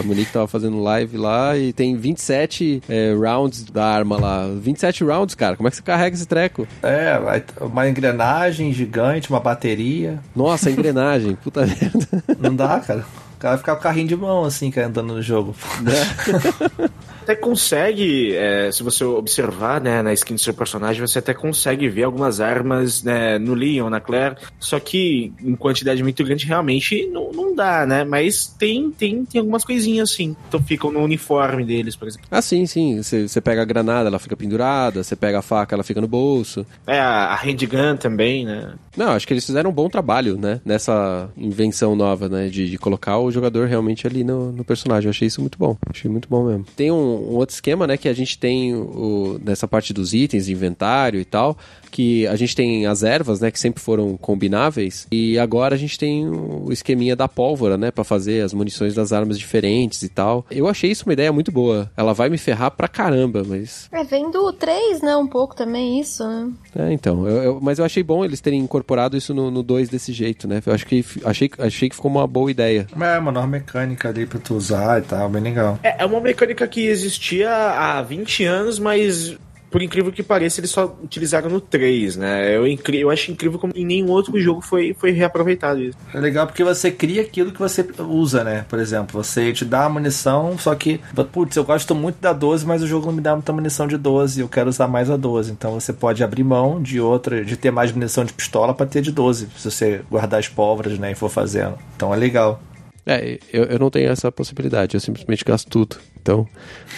[0.00, 4.46] a Monique tava fazendo live lá e tem 27 é, rounds da arma lá.
[4.48, 5.56] 27 rounds, cara.
[5.56, 6.66] Como é que você carrega esse treco?
[6.82, 7.18] É,
[7.60, 10.20] uma engrenagem gigante, uma bateria.
[10.34, 11.34] Nossa, engrenagem.
[11.36, 12.06] Puta merda.
[12.38, 13.00] Não dá, cara.
[13.00, 15.54] O cara vai ficar com o carrinho de mão, assim, cara, andando no jogo.
[17.26, 21.88] até consegue, é, se você observar, né, na skin do seu personagem, você até consegue
[21.88, 27.08] ver algumas armas, né, no Leon, na Claire, só que em quantidade muito grande realmente
[27.08, 31.64] não, não dá, né, mas tem, tem, tem algumas coisinhas assim, então ficam no uniforme
[31.64, 32.26] deles, por exemplo.
[32.30, 33.02] Ah, sim, sim.
[33.02, 35.02] Você pega a granada, ela fica pendurada.
[35.02, 36.66] Você pega a faca, ela fica no bolso.
[36.86, 40.60] É, a, a handgun também, né, Não, acho que eles fizeram um bom trabalho, né?
[40.64, 42.48] Nessa invenção nova, né?
[42.48, 45.06] De, de colocar o jogador realmente ali no, no personagem.
[45.06, 45.76] Eu achei isso muito bom.
[45.90, 46.66] Achei muito bom mesmo.
[46.76, 47.96] Tem um, um outro esquema, né?
[47.96, 51.56] Que a gente tem o, nessa parte dos itens, inventário e tal.
[51.90, 53.50] Que a gente tem as ervas, né?
[53.50, 55.06] Que sempre foram combináveis.
[55.10, 57.90] E agora a gente tem o esqueminha da pólvora, né?
[57.90, 60.44] Pra fazer as munições das armas diferentes e tal.
[60.50, 61.90] Eu achei isso uma ideia muito boa.
[61.96, 65.16] Ela vai me ferrar pra caramba, mas É, vem do 3, né?
[65.16, 66.50] Um pouco também isso, né?
[66.78, 70.12] é, então, eu- eu- mas eu achei bom eles terem incorporado isso no 2 desse
[70.12, 70.62] jeito, né?
[70.64, 72.86] Eu acho que achei, achei que ficou uma boa ideia.
[73.00, 75.78] É, uma nova mecânica ali pra tu usar e tal, bem legal.
[75.82, 79.36] É, é uma mecânica que existia há 20 anos, mas
[79.76, 82.56] por incrível que pareça, eles só utilizaram no 3, né?
[82.56, 85.98] Eu, incri- eu acho incrível como em nenhum outro jogo foi, foi reaproveitado isso.
[86.14, 88.64] É legal porque você cria aquilo que você usa, né?
[88.70, 90.98] Por exemplo, você te dá a munição, só que,
[91.30, 93.98] putz, eu gosto muito da 12, mas o jogo não me dá muita munição de
[93.98, 95.52] 12, eu quero usar mais a 12.
[95.52, 99.02] Então você pode abrir mão de outra, de ter mais munição de pistola pra ter
[99.02, 101.76] de 12, se você guardar as pólvoras, né, e for fazendo.
[101.94, 102.62] Então é legal.
[103.04, 105.96] É, eu, eu não tenho essa possibilidade, eu simplesmente gasto tudo.
[106.20, 106.44] Então,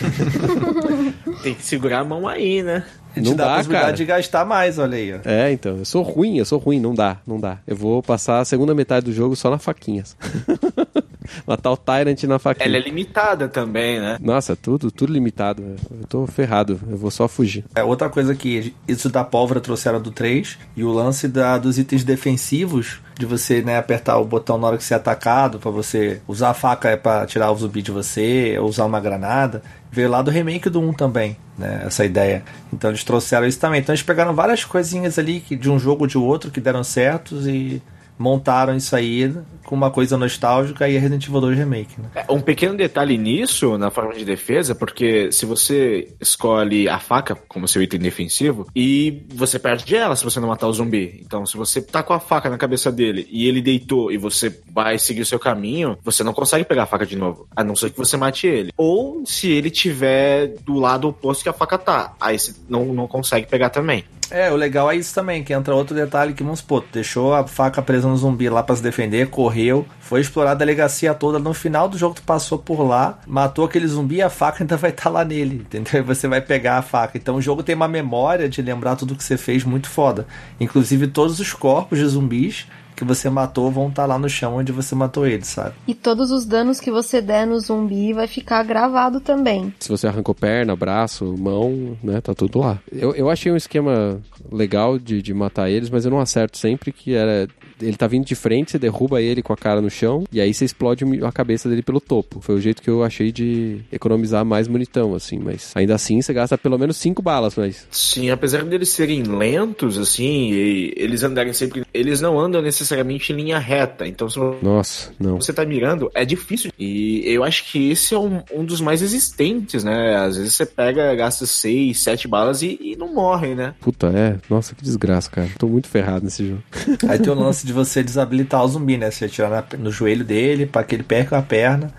[1.49, 2.85] Tem que segurar a mão aí, né?
[3.17, 3.97] E Não dá, dá, a possibilidade cara.
[3.97, 5.15] de gastar mais, olha aí.
[5.15, 5.19] ó.
[5.25, 7.57] é, então, eu sou ruim, eu sou ruim, não dá, não dá.
[7.67, 10.15] Eu vou passar a segunda metade do jogo só na faquinhas.
[11.47, 12.67] Matar o Tyrant na faquinha.
[12.67, 14.19] Ela é limitada também, né?
[14.21, 15.63] Nossa, tudo, tudo limitado.
[15.91, 17.65] Eu tô ferrado, eu vou só fugir.
[17.75, 21.79] É outra coisa que isso da pólvora trouxeram do 3 e o lance da, dos
[21.79, 25.71] itens defensivos de você né, apertar o botão na hora que você é atacado, para
[25.71, 29.61] você usar a faca é para tirar o zumbi de você, ou usar uma granada,
[29.91, 32.45] veio lá do remake do 1 também, né, essa ideia.
[32.73, 33.81] Então eles trouxeram isso também.
[33.81, 36.85] Então eles pegaram várias coisinhas ali que, de um jogo ou de outro que deram
[36.85, 37.83] certos e
[38.19, 39.33] montaram isso aí
[39.65, 42.01] com uma coisa nostálgica e é Resident Evil 2 Remake.
[42.01, 42.25] Né?
[42.29, 47.69] Um pequeno detalhe nisso, na forma de defesa, porque se você escolhe a faca como
[47.69, 51.21] seu item defensivo e você perde ela se você não matar o zumbi.
[51.25, 54.59] Então, se você tá com a faca na cabeça dele e ele deitou e você
[54.73, 57.77] vai seguir o seu caminho, você não consegue pegar a faca de novo, a não
[57.77, 58.73] ser que você mate ele.
[58.77, 63.07] Ou se ele tiver do lado oposto que a faca tá, aí você não, não
[63.07, 64.05] consegue pegar também.
[64.31, 67.47] É, o legal é isso também, que entra outro detalhe que, vamos supor, deixou a
[67.47, 71.55] faca presa no zumbi lá para se defender, correu, foi explorar a delegacia toda, no
[71.55, 74.91] final do jogo tu passou por lá, matou aquele zumbi e a faca ainda vai
[74.91, 76.05] estar tá lá nele, entendeu?
[76.05, 77.17] Você vai pegar a faca.
[77.17, 80.27] Então o jogo tem uma memória de lembrar tudo que você fez muito foda.
[80.61, 82.67] Inclusive todos os corpos de zumbis
[82.99, 85.75] que você matou vão estar tá lá no chão onde você matou ele, sabe?
[85.87, 89.73] E todos os danos que você der no zumbi vai ficar gravado também.
[89.79, 92.81] Se você arrancou perna, braço, mão, né, tá tudo lá.
[92.91, 94.21] Eu, eu achei um esquema
[94.51, 97.49] legal de, de matar eles, mas eu não acerto sempre que era
[97.81, 100.53] ele tá vindo de frente, você derruba ele com a cara no chão, e aí
[100.53, 102.41] você explode a cabeça dele pelo topo.
[102.41, 106.33] Foi o jeito que eu achei de economizar mais bonitão, assim, mas ainda assim você
[106.33, 107.87] gasta pelo menos cinco balas, mas.
[107.91, 111.85] Sim, apesar deles serem lentos, assim, e eles andarem sempre.
[111.95, 115.37] Eles não andam necessariamente em linha reta, então se Nossa, não.
[115.37, 116.71] você tá mirando, é difícil.
[116.79, 120.17] E eu acho que esse é um, um dos mais resistentes, né?
[120.17, 123.75] Às vezes você pega, gasta seis, sete balas e, e não morre, né?
[123.81, 124.37] Puta, é.
[124.49, 125.49] Nossa, que desgraça, cara.
[125.59, 126.63] Tô muito ferrado nesse jogo.
[127.09, 129.11] Aí tem o lance de você desabilitar o zumbi, né?
[129.11, 131.93] Você atirar no joelho dele para que ele perca a perna.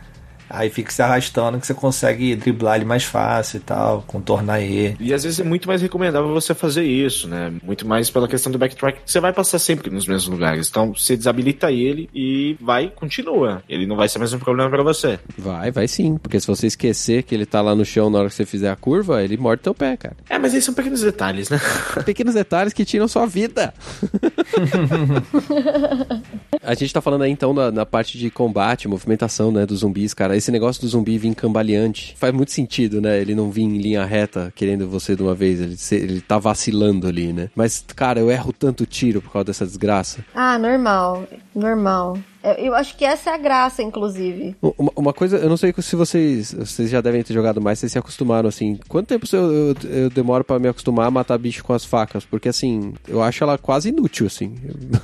[0.50, 4.98] Aí fica se arrastando que você consegue driblar ele mais fácil e tal, contornar ele.
[5.00, 7.54] E às vezes é muito mais recomendável você fazer isso, né?
[7.64, 10.68] Muito mais pela questão do backtrack, você vai passar sempre nos mesmos lugares.
[10.68, 13.62] Então você desabilita ele e vai, continua.
[13.70, 15.20] Ele não vai ser mais um problema para você.
[15.38, 16.18] Vai, vai sim.
[16.18, 18.72] Porque se você esquecer que ele tá lá no chão na hora que você fizer
[18.72, 20.18] a curva, ele morde teu pé, cara.
[20.30, 21.60] É, mas aí são pequenos detalhes, né?
[22.06, 23.74] pequenos detalhes que tiram sua vida.
[26.64, 30.14] a gente tá falando aí então na, na parte de combate, movimentação, né, dos zumbis,
[30.14, 33.20] cara esse negócio do zumbi vir cambaleante faz muito sentido, né?
[33.22, 37.08] Ele não vir em linha reta querendo você de uma vez, ele, ele tá vacilando
[37.08, 37.50] ali, né?
[37.56, 40.26] Mas, cara, eu erro tanto tiro por causa dessa desgraça.
[40.34, 42.18] Ah, normal, normal.
[42.58, 44.56] Eu acho que essa é a graça, inclusive.
[44.62, 47.92] Uma, uma, coisa, eu não sei se vocês, vocês já devem ter jogado mais, vocês
[47.92, 48.80] se acostumaram assim.
[48.88, 52.26] Quanto tempo eu, eu, eu demoro para me acostumar a matar bicho com as facas?
[52.26, 54.56] Porque assim, eu acho ela quase inútil, assim.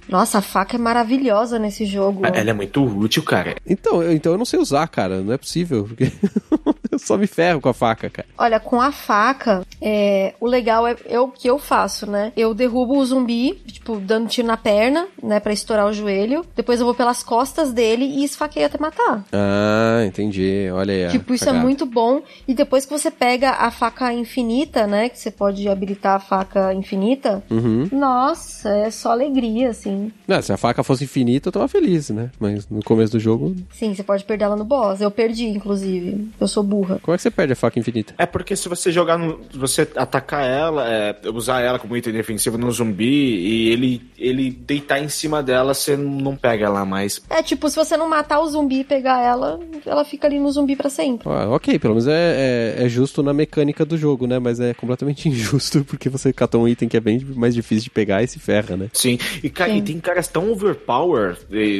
[0.10, 2.26] Nossa, a faca é maravilhosa nesse jogo.
[2.26, 3.56] Ela é muito útil, cara.
[3.66, 5.22] Então, eu, então eu não sei usar, cara.
[5.22, 5.86] Não é possível.
[5.86, 6.12] Porque
[6.92, 8.28] eu só me ferro com a faca, cara.
[8.38, 12.34] Olha, com a faca, é, o legal é, é o que eu faço, né?
[12.36, 15.40] Eu derrubo o zumbi, tipo, dando tiro na perna, né?
[15.40, 16.44] para estourar o joelho.
[16.56, 17.35] Depois eu vou pelas costas
[17.74, 19.26] dele e esfaqueia até matar.
[19.32, 20.70] Ah, entendi.
[20.72, 21.12] Olha aí.
[21.12, 22.22] Tipo, isso é é muito bom.
[22.48, 25.10] E depois que você pega a faca infinita, né?
[25.10, 27.44] Que você pode habilitar a faca infinita.
[27.50, 27.88] Uhum.
[27.92, 30.12] Nossa, é só alegria, assim.
[30.28, 32.30] Não, se a faca fosse infinita, eu tava feliz, né?
[32.40, 33.56] Mas no começo do jogo.
[33.72, 35.02] Sim, você pode perder ela no boss.
[35.02, 36.30] Eu perdi, inclusive.
[36.40, 37.00] Eu sou burra.
[37.02, 38.14] Como é que você perde a faca infinita?
[38.18, 39.40] É porque se você jogar no.
[39.54, 45.00] você atacar ela, é, usar ela como item defensivo no zumbi e ele, ele deitar
[45.00, 47.15] em cima dela, você não pega ela mais.
[47.30, 50.52] É, tipo, se você não matar o zumbi e pegar ela, ela fica ali no
[50.52, 51.28] zumbi para sempre.
[51.30, 54.40] Ah, ok, pelo menos é, é, é, justo na mecânica do jogo, né?
[54.40, 57.90] Mas é completamente injusto porque você catou um item que é bem mais difícil de
[57.90, 58.90] pegar e se ferra, né?
[58.94, 59.78] Sim, e, cara, Sim.
[59.78, 61.38] e tem caras tão overpower,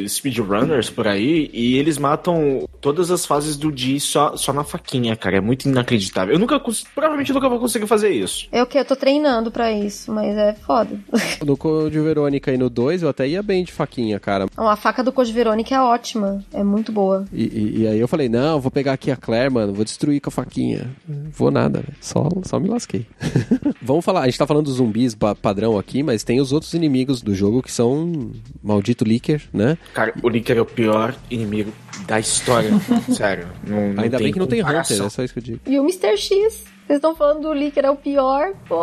[0.08, 5.16] speedrunners por aí, e eles matam todas as fases do dia só, só na faquinha,
[5.16, 5.36] cara.
[5.36, 6.34] É muito inacreditável.
[6.34, 6.60] Eu nunca,
[6.94, 8.48] provavelmente nunca vou conseguir fazer isso.
[8.52, 8.78] É o que?
[8.78, 10.98] Eu tô treinando para isso, mas é foda.
[11.44, 14.46] No Code Verônica e no 2 eu até ia bem de faquinha, cara.
[14.56, 16.44] Não, a faca do Code Verônica é ótima.
[16.52, 17.24] É muito boa.
[17.32, 19.72] E, e, e, aí eu falei, não, vou pegar aqui a Claire, mano.
[19.72, 20.90] Vou destruir com a faquinha.
[21.30, 23.06] Vou nada, Só, só me lasquei.
[23.80, 27.22] Vamos falar, a gente tá falando dos zumbis padrão aqui, mas tem os outros inimigos
[27.22, 29.78] do jogo que são maldito Licker, né?
[29.94, 31.72] Cara, o Licker é o pior inimigo
[32.06, 32.70] da história.
[33.12, 33.48] Sério.
[33.66, 35.60] Não, não Ainda bem que não tem Hunter, é só isso que eu digo.
[35.66, 36.16] E o Mr.
[36.16, 36.76] X.
[36.86, 38.78] Vocês estão falando do Licker é o pior, pô.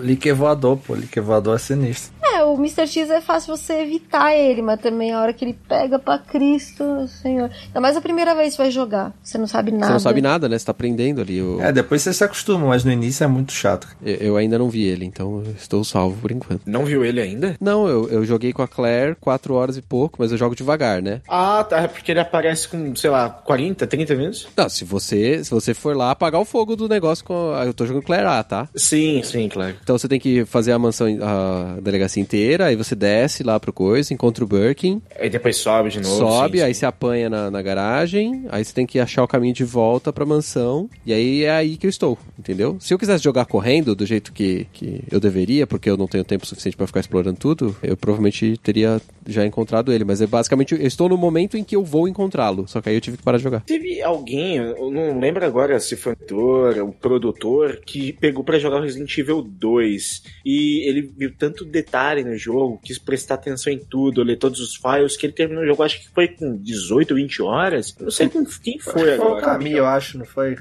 [0.00, 0.94] Licker voador, pô.
[0.94, 2.13] Licker voador é sinistro.
[2.32, 2.86] É, o Mr.
[2.86, 7.06] X é fácil você evitar ele, mas também a hora que ele pega pra Cristo,
[7.22, 7.50] Senhor.
[7.66, 9.12] Ainda mais a primeira vez que vai jogar.
[9.22, 9.86] Você não sabe nada.
[9.86, 10.58] Você não sabe nada, né?
[10.58, 11.40] Você tá aprendendo ali.
[11.42, 13.86] o- É, depois você se acostuma, mas no início é muito chato.
[14.04, 16.62] Eu, eu ainda não vi ele, então eu estou salvo por enquanto.
[16.66, 17.56] Não viu ele ainda?
[17.60, 21.02] Não, eu, eu joguei com a Claire 4 horas e pouco, mas eu jogo devagar,
[21.02, 21.20] né?
[21.28, 21.80] Ah, tá.
[21.80, 24.48] É porque ele aparece com, sei lá, 40, 30 minutos?
[24.56, 27.52] Não, se você, se você for lá apagar o fogo do negócio com.
[27.54, 28.68] a- Eu tô jogando Claire A, tá?
[28.74, 29.74] Sim, sim, claro.
[29.82, 33.72] Então você tem que fazer a mansão, a delegacia inteira, aí você desce lá pro
[33.72, 36.16] coisa, encontra o Birkin, Aí depois sobe de novo.
[36.16, 36.80] sobe, sim, aí sim.
[36.80, 40.24] você apanha na, na garagem, aí você tem que achar o caminho de volta pra
[40.26, 42.76] mansão, e aí é aí que eu estou, entendeu?
[42.80, 46.24] Se eu quisesse jogar correndo do jeito que, que eu deveria, porque eu não tenho
[46.24, 50.74] tempo suficiente pra ficar explorando tudo, eu provavelmente teria já encontrado ele, mas é basicamente,
[50.74, 53.22] eu estou no momento em que eu vou encontrá-lo, só que aí eu tive que
[53.22, 53.60] parar de jogar.
[53.60, 58.58] Teve alguém, eu não lembro agora se foi o autor, o produtor, que pegou pra
[58.58, 63.72] jogar o Resident Evil 2 e ele viu tanto detalhe no jogo, quis prestar atenção
[63.72, 66.56] em tudo, ler todos os files, que ele terminou o jogo, acho que foi com
[66.56, 67.94] 18, 20 horas.
[67.98, 69.40] Eu não sei quem foi Foi o agora.
[69.40, 70.56] caminho, eu acho, não foi?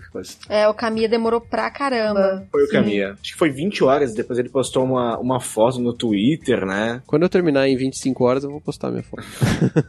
[0.50, 2.46] É, o Camille demorou pra caramba.
[2.52, 2.70] Foi o.
[2.70, 3.12] Caminha.
[3.22, 7.02] Acho que foi 20 horas, depois ele postou uma, uma foto no Twitter, né?
[7.06, 9.24] Quando eu terminar em 25 horas, eu vou postar minha foto.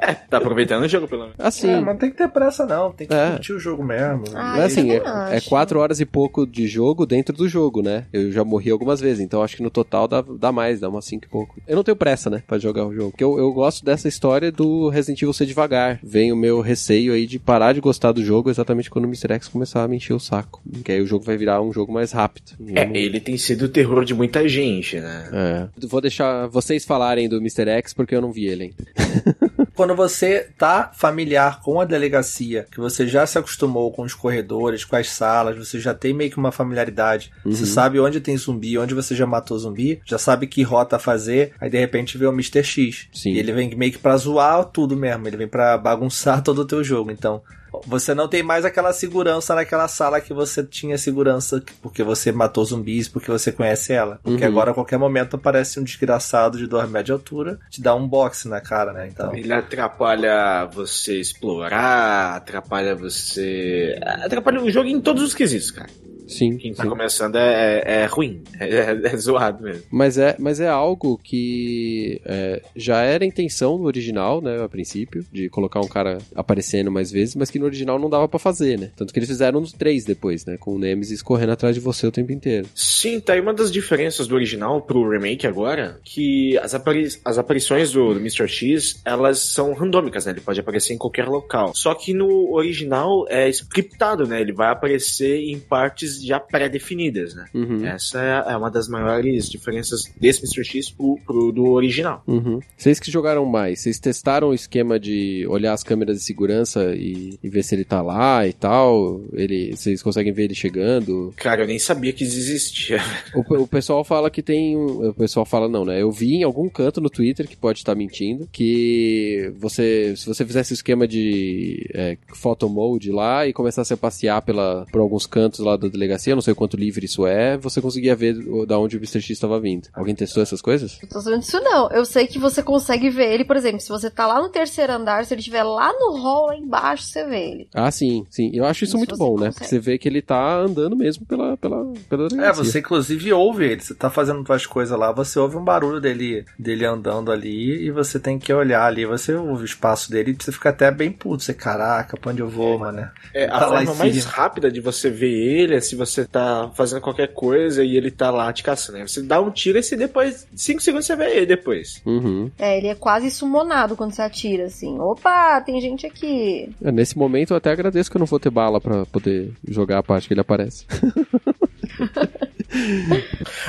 [0.00, 1.36] É, tá aproveitando o jogo, pelo menos.
[1.38, 2.92] Assim, É, mas não tem que ter pressa, não.
[2.92, 3.30] Tem que É.
[3.32, 4.24] curtir o jogo mesmo.
[4.34, 5.48] Ah, assim, é, também é acho.
[5.48, 8.06] quatro horas e pouco de jogo dentro do jogo, né?
[8.12, 11.04] Eu já morri algumas vezes, então acho que no total dá, dá mais, dá umas
[11.04, 11.56] cinco e pouco.
[11.66, 13.10] Eu não tenho pressa, né, pra jogar o jogo.
[13.10, 15.98] Porque eu, eu gosto dessa história do Resident Evil ser devagar.
[16.02, 19.32] Vem o meu receio aí de parar de gostar do jogo exatamente quando o Mr.
[19.34, 20.60] X começar a me encher o saco.
[20.84, 22.52] Que aí o jogo vai virar um jogo mais rápido.
[22.74, 25.28] É, não- ele tem sido o terror de muita gente, né?
[25.32, 25.86] É.
[25.86, 27.68] Vou deixar vocês falarem do Mr.
[27.68, 29.34] X porque eu não vi ele ainda.
[29.74, 34.84] Quando você tá familiar com a delegacia, que você já se acostumou com os corredores,
[34.84, 37.32] com as salas, você já tem meio que uma familiaridade.
[37.44, 41.52] Você sabe onde tem zumbi, onde você já matou zumbi, já sabe que rota fazer,
[41.60, 42.62] aí de repente vê o Mr.
[42.62, 43.08] X.
[43.12, 43.32] Sim.
[43.32, 46.64] E ele vem meio que pra zoar tudo mesmo, ele vem pra bagunçar todo o
[46.64, 47.10] teu jogo.
[47.10, 47.42] Então,
[47.86, 52.64] você não tem mais aquela segurança naquela sala que você tinha segurança porque você matou
[52.64, 54.18] zumbis, porque você conhece ela.
[54.22, 54.50] Porque Uhum.
[54.50, 58.06] agora a qualquer momento aparece um desgraçado de 2 metros de altura, te dá um
[58.06, 59.08] boxe na cara, né?
[59.08, 59.34] Então.
[59.34, 63.98] Ele atrapalha você explorar, atrapalha você.
[64.02, 65.88] Atrapalha o jogo em todos os quesitos, cara.
[66.26, 66.56] Sim.
[66.56, 66.88] Quem tá sim.
[66.88, 69.82] começando é, é, é ruim, é, é zoado mesmo.
[69.90, 74.68] Mas é, mas é algo que é, já era a intenção do original, né, a
[74.68, 78.38] princípio, de colocar um cara aparecendo mais vezes, mas que no original não dava pra
[78.38, 78.90] fazer, né?
[78.96, 82.06] Tanto que eles fizeram nos três depois, né, com o Nemesis correndo atrás de você
[82.06, 82.68] o tempo inteiro.
[82.74, 87.38] Sim, tá aí uma das diferenças do original pro remake agora, que as, apari as
[87.38, 88.48] aparições do, do Mr.
[88.48, 90.32] X, elas são randômicas, né?
[90.32, 91.72] Ele pode aparecer em qualquer local.
[91.74, 94.40] Só que no original é scriptado, né?
[94.40, 97.46] Ele vai aparecer em partes já pré-definidas, né?
[97.54, 97.84] Uhum.
[97.86, 100.64] Essa é, é uma das maiores diferenças desse Mr.
[100.64, 102.22] X pro, pro do original.
[102.26, 102.60] Uhum.
[102.76, 107.38] Vocês que jogaram mais, vocês testaram o esquema de olhar as câmeras de segurança e,
[107.42, 109.22] e ver se ele tá lá e tal?
[109.32, 111.32] Ele, vocês conseguem ver ele chegando?
[111.36, 112.98] Cara, eu nem sabia que isso existia.
[113.34, 114.76] O, o pessoal fala que tem.
[114.76, 116.00] O pessoal fala, não, né?
[116.00, 120.14] Eu vi em algum canto no Twitter, que pode estar mentindo, que você.
[120.16, 124.86] Se você fizesse o esquema de é, photo mode lá e começasse a passear pela,
[124.90, 128.14] por alguns cantos lá da delegacia, não sei o quanto livre isso é, você conseguia
[128.14, 128.34] ver
[128.66, 129.20] da onde o Mr.
[129.20, 129.88] X estava vindo.
[129.92, 130.98] Alguém testou essas coisas?
[131.02, 131.88] Eu tô sabendo disso não.
[131.90, 134.92] Eu sei que você consegue ver ele, por exemplo, se você tá lá no terceiro
[134.92, 137.68] andar, se ele estiver lá no hall, lá embaixo, você vê ele.
[137.74, 138.50] Ah, sim, sim.
[138.54, 139.46] Eu acho isso Isso muito bom, né?
[139.46, 139.54] consegue.
[139.54, 142.64] Porque você vê que ele tá andando mesmo pela, pela, pela É, delegacia.
[142.64, 143.80] você inclusive ouve ele.
[143.80, 147.90] Você tá fazendo suas coisas lá, você ouve um barulho dele, dele andando ali e
[147.90, 149.06] você tem que olhar ali.
[149.06, 151.42] Você ouve o espaço dele e você fica até bem puto.
[151.42, 153.08] Você, caraca, pra onde eu vou, mano?
[153.32, 156.70] É, a Tá em forma mais rápida de você ver ele é se você tá
[156.74, 158.98] fazendo qualquer coisa e ele tá lá te caçando.
[159.08, 162.00] Você dá um tiro e se depois, 5 segundos você vê ele depois.
[162.04, 162.50] Uhum.
[162.58, 164.98] É, ele é quase sumonado quando você atira, assim.
[164.98, 166.68] Opa, tem gente aqui.
[166.82, 169.98] É, Nesse momento eu até agradeço que eu não vou ter bala pra poder jogar
[169.98, 170.86] a parte que ele aparece.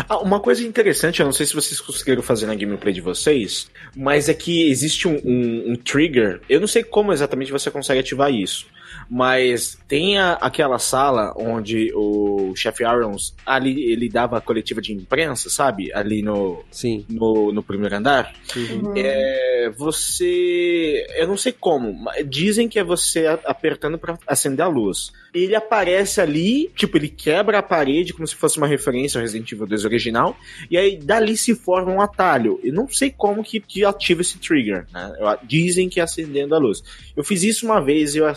[0.09, 3.69] Ah, uma coisa interessante, eu não sei se vocês conseguiram fazer na gameplay de vocês,
[3.95, 6.41] mas é que existe um, um- um trigger.
[6.49, 8.65] Eu não sei como exatamente você consegue ativar isso.
[9.09, 14.93] Mas tem a- aquela sala onde o chefe Irons ali ele dava a coletiva de
[14.93, 15.93] imprensa, sabe?
[15.93, 17.05] Ali no, Sim.
[17.09, 18.33] no, no primeiro andar.
[18.55, 18.93] Uhum.
[18.95, 21.05] É, você.
[21.15, 25.11] Eu não sei como, mas dizem que é você apertando pra acender a luz.
[25.33, 29.51] Ele aparece ali, tipo, ele quebra a parede como se fosse uma referência ao Resident
[29.51, 30.35] Evil 2 original,
[30.71, 32.57] e aí dali se forma um atalho.
[32.63, 35.13] Eu não sei como que, que ativa esse trigger, né?
[35.19, 36.81] Eu- dizem que é acendendo a luz.
[37.17, 38.35] Eu fiz isso uma vez e eu a-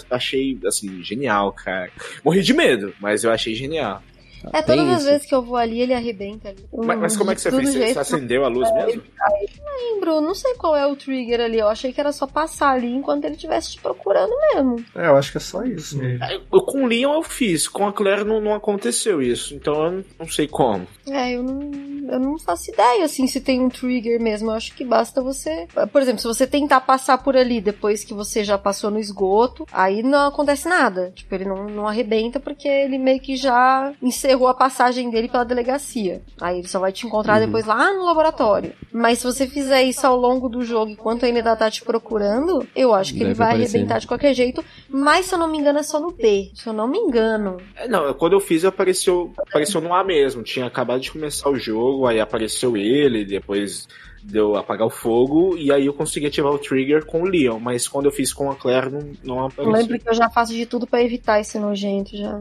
[0.66, 1.90] assim, genial, cara.
[2.24, 4.02] Morri de medo, mas eu achei genial.
[4.53, 5.11] É, Tem todas as isso.
[5.11, 6.64] vezes que eu vou ali, ele arrebenta ali.
[6.72, 7.68] Mas, mas como é que você fez?
[7.68, 9.03] Você, jeito, você acendeu a luz mesmo?
[9.64, 11.59] Não lembro, não sei qual é o trigger ali.
[11.59, 14.84] Eu achei que era só passar ali enquanto ele estivesse te procurando mesmo.
[14.95, 16.24] É, eu acho que é só isso mesmo.
[16.53, 20.05] Eu, com o Leon eu fiz, com a Claire não, não aconteceu isso, então eu
[20.18, 20.86] não- sei como.
[21.09, 21.70] É, eu não,
[22.12, 24.51] eu não faço ideia, assim, se tem um trigger mesmo.
[24.51, 25.66] Eu acho que basta você.
[25.93, 29.66] Por exemplo, se você tentar passar por ali depois que você já passou no esgoto,
[29.72, 31.11] aí não acontece nada.
[31.14, 33.93] Tipo, ele não, não arrebenta porque ele meio que já
[34.29, 36.20] encerrou a passagem dele pela delegacia.
[36.39, 38.74] Aí ele só vai te encontrar depois lá no laboratório.
[38.93, 42.66] Mas se você fizer isso ao longo do jogo, enquanto ele ainda tá te procurando,
[42.76, 44.62] eu acho que ele Deve vai aparecer, arrebentar de qualquer jeito.
[44.89, 46.51] Mas se eu não me engano, é só no B.
[46.55, 47.57] Se eu não me engano.
[47.74, 50.43] É, Não, quando eu fiz apareceu, apareceu no A mesmo.
[50.43, 53.89] Tinha acabado de começar o jogo, aí apareceu ele, depois
[54.22, 57.58] deu apagar o fogo, e aí eu consegui ativar o trigger com o Leon.
[57.58, 59.72] Mas quando eu fiz com a Claire, não, não Eu apareceu.
[59.72, 62.40] lembro que eu já faço de tudo pra evitar esse nojento já.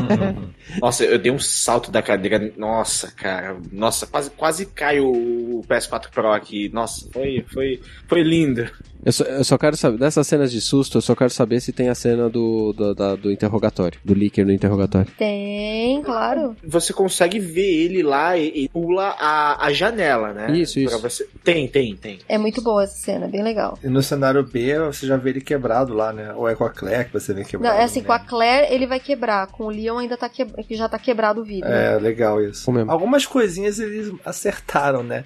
[0.80, 2.52] Nossa, eu dei um salto da cadeira.
[2.56, 3.56] Nossa, cara.
[3.72, 6.68] Nossa, quase, quase caiu o PS4 Pro aqui.
[6.70, 8.70] Nossa, foi, foi, foi lindo.
[9.06, 11.72] Eu só, eu só quero saber, dessas cenas de susto, eu só quero saber se
[11.72, 15.06] tem a cena do, do, da- do interrogatório, do leaker no interrogatório.
[15.16, 16.56] Tem, claro.
[16.66, 20.50] Você consegue ver ele lá e, e pula a, a janela, né?
[20.58, 20.98] Isso, isso.
[20.98, 22.18] Você- Tem, tem, tem.
[22.28, 23.78] É muito boa essa cena, bem legal.
[23.80, 26.32] E no cenário B, você já vê ele quebrado lá, né?
[26.34, 27.78] Ou é com a Claire que você vê Não, quebrado.
[27.78, 28.24] é assim, com a né?
[28.26, 30.44] Claire ele vai quebrar, com o Leon ainda tá que...
[30.44, 31.70] que já tá quebrado o vidro.
[31.70, 32.68] É, legal isso.
[32.88, 35.22] Algumas coisinhas eles acertaram, né?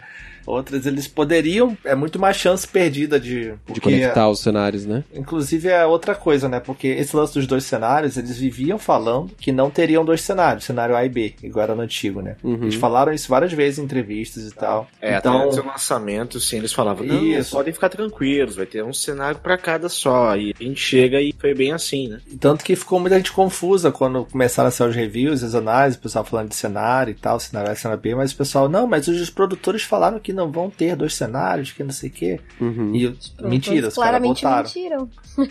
[0.50, 1.76] Outras eles poderiam.
[1.84, 3.54] É muito mais chance perdida de.
[3.68, 5.04] De conectar os cenários, né?
[5.14, 6.60] Inclusive é outra coisa, né?
[6.60, 10.96] Porque esse lance dos dois cenários, eles viviam falando que não teriam dois cenários, cenário
[10.96, 12.36] A e B, igual era no antigo, né?
[12.42, 12.62] Uhum.
[12.62, 14.88] Eles falaram isso várias vezes em entrevistas e tal.
[15.00, 17.52] É, então, até antes do lançamento, sim, eles falavam, não, Isso.
[17.52, 20.36] podem ficar tranquilos, vai ter um cenário pra cada só.
[20.36, 22.20] E a gente chega e foi bem assim, né?
[22.38, 26.02] tanto que ficou muita gente confusa quando começaram a ser os reviews, as análises, o
[26.02, 29.08] pessoal falando de cenário e tal, cenário A, cenário B, mas o pessoal, não, mas
[29.08, 32.40] os produtores falaram que não vão ter dois cenários, que não sei o quê.
[32.60, 32.94] Uhum.
[32.94, 34.62] E mentira, os caras botaram.
[34.62, 35.08] mentiram.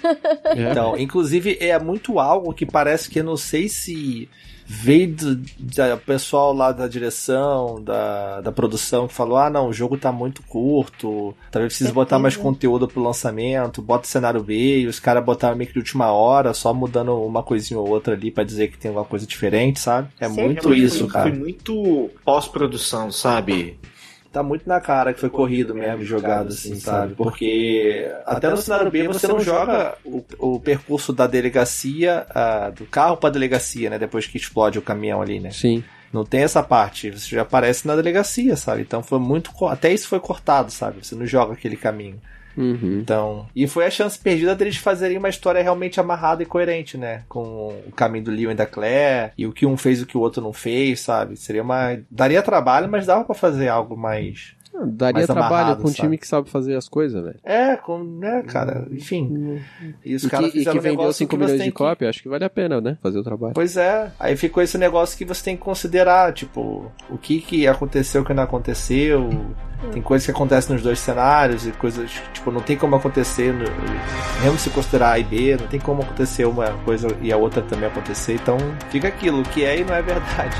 [0.71, 4.29] Então, inclusive é muito algo que parece que eu não sei se
[4.71, 9.97] veio do pessoal lá da direção, da, da produção, que falou: ah, não, o jogo
[9.97, 14.87] tá muito curto, talvez precise botar mais conteúdo pro lançamento, bota o cenário B, e
[14.87, 18.29] os caras botaram meio que de última hora, só mudando uma coisinha ou outra ali
[18.29, 20.09] pra dizer que tem alguma coisa diferente, sabe?
[20.19, 20.45] É Certeza.
[20.47, 21.29] muito Foi- isso, foi, cara.
[21.29, 23.79] Foi muito pós-produção, sabe?
[24.31, 27.15] Tá muito na cara que foi corrido mesmo, jogado assim, sabe?
[27.15, 32.27] Porque até no cenário B você não joga o, o percurso da delegacia,
[32.75, 33.97] do carro pra delegacia, né?
[33.97, 35.49] Depois que explode o caminhão ali, né?
[35.49, 35.83] Sim.
[36.13, 38.81] Não tem essa parte, você já aparece na delegacia, sabe?
[38.81, 39.51] Então foi muito.
[39.65, 41.05] Até isso foi cortado, sabe?
[41.05, 42.19] Você não joga aquele caminho.
[42.59, 42.99] Uhum.
[42.99, 43.47] Então.
[43.55, 47.23] E foi a chance perdida deles fazerem uma história realmente amarrada e coerente, né?
[47.29, 50.05] Com o caminho do Leon e da Claire, e o que um fez e o
[50.05, 51.37] que o outro não fez, sabe?
[51.37, 51.97] Seria uma.
[52.11, 54.58] Daria trabalho, mas dava pra fazer algo mais.
[54.73, 55.99] Ah, Daria trabalho amarrado, com um sabe?
[56.01, 57.39] time que sabe fazer as coisas, velho.
[57.43, 58.87] É, com, né, cara?
[58.91, 59.59] Enfim.
[60.05, 61.63] E os E que, caras e fizeram que um vendeu negócio 5 que você milhões
[61.63, 62.97] de que- cópia, acho que vale a pena, né?
[63.01, 63.53] Fazer o trabalho.
[63.53, 67.67] Pois é, aí ficou esse negócio que você tem que considerar, tipo, o que que
[67.67, 69.29] aconteceu, o que não aconteceu.
[69.93, 73.63] Tem coisas que acontecem nos dois cenários e coisas, tipo, não tem como acontecer, no-
[74.43, 77.61] mesmo se considerar A e B, não tem como acontecer uma coisa e a outra
[77.61, 78.57] também acontecer, então
[78.89, 80.57] fica aquilo, o que é e não é verdade.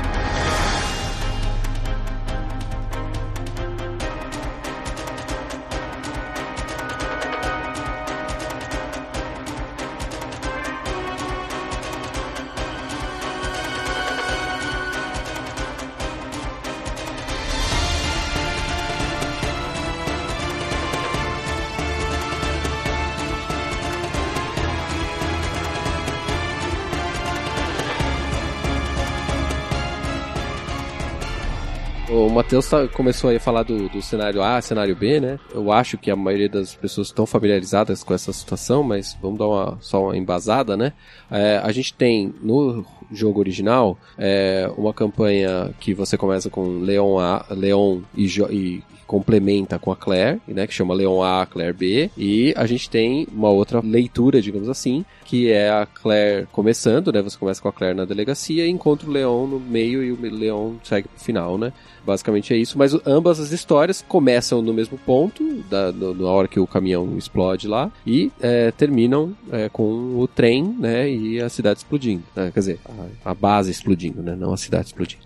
[32.40, 35.38] Matheus tá- começou aí a falar do, do cenário A, cenário B, né?
[35.52, 39.46] Eu acho que a maioria das pessoas estão familiarizadas com essa situação, mas vamos dar
[39.46, 40.94] uma, só uma embasada, né?
[41.30, 42.82] É, a gente tem no
[43.12, 48.82] jogo original é, uma campanha que você começa com Leon A, Leon e, Jo- e
[49.06, 53.26] complementa com a Claire, né, que chama Leon A, Claire B, e a gente tem
[53.34, 57.72] uma outra leitura, digamos assim, que é a Claire começando, né, você começa com a
[57.72, 61.58] Claire na delegacia e encontra o Leon no meio e o Leon segue pro final,
[61.58, 61.72] né.
[62.06, 66.46] Basicamente é isso, mas ambas as histórias começam no mesmo ponto, da, no- na hora
[66.48, 69.82] que o caminhão explode lá, e é, terminam é, com
[70.20, 72.78] o trem, né, e a cidade explodindo, né, quer dizer,
[73.24, 75.22] a, base explodindo, né, não a cidade explodindo.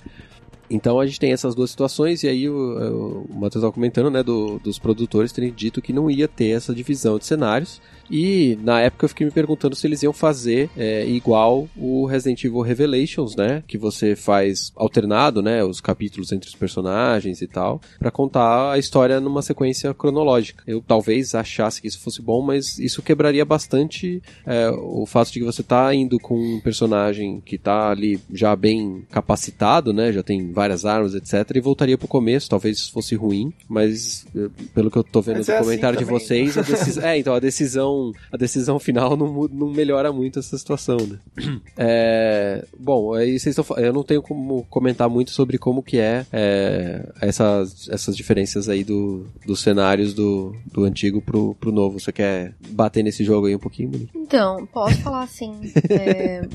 [0.69, 4.23] Então a gente tem essas duas situações, e aí o, o Matheus estava comentando, né,
[4.23, 7.81] do, dos produtores terem dito que não ia ter essa divisão de cenários.
[8.11, 12.45] E na época eu fiquei me perguntando se eles iam fazer é, igual o Resident
[12.45, 13.63] Evil Revelations, né?
[13.67, 15.65] Que você faz alternado, né?
[15.65, 20.63] Os capítulos entre os personagens e tal, para contar a história numa sequência cronológica.
[20.67, 25.41] Eu talvez achasse que isso fosse bom, mas isso quebraria bastante é, o fato de
[25.41, 30.13] que você tá indo com um personagem que tá ali já bem capacitado, né?
[30.13, 31.57] Já tem várias armas, etc.
[31.57, 35.39] E voltaria pro começo, talvez isso fosse ruim, mas é, pelo que eu tô vendo
[35.39, 36.21] Mas do é assim comentário de também.
[36.21, 37.94] vocês, a decisão, é, então a decisão,
[38.33, 41.19] a decisão final não, não melhora muito essa situação, né?
[41.77, 46.25] É, bom, aí vocês estão, eu não tenho como comentar muito sobre como que é,
[46.33, 51.99] é, essas, essas diferenças aí do, dos cenários do, do antigo pro, pro novo.
[51.99, 54.17] Você quer bater nesse jogo aí um pouquinho, Monique?
[54.17, 55.53] Então, posso falar assim.
[55.91, 56.47] é...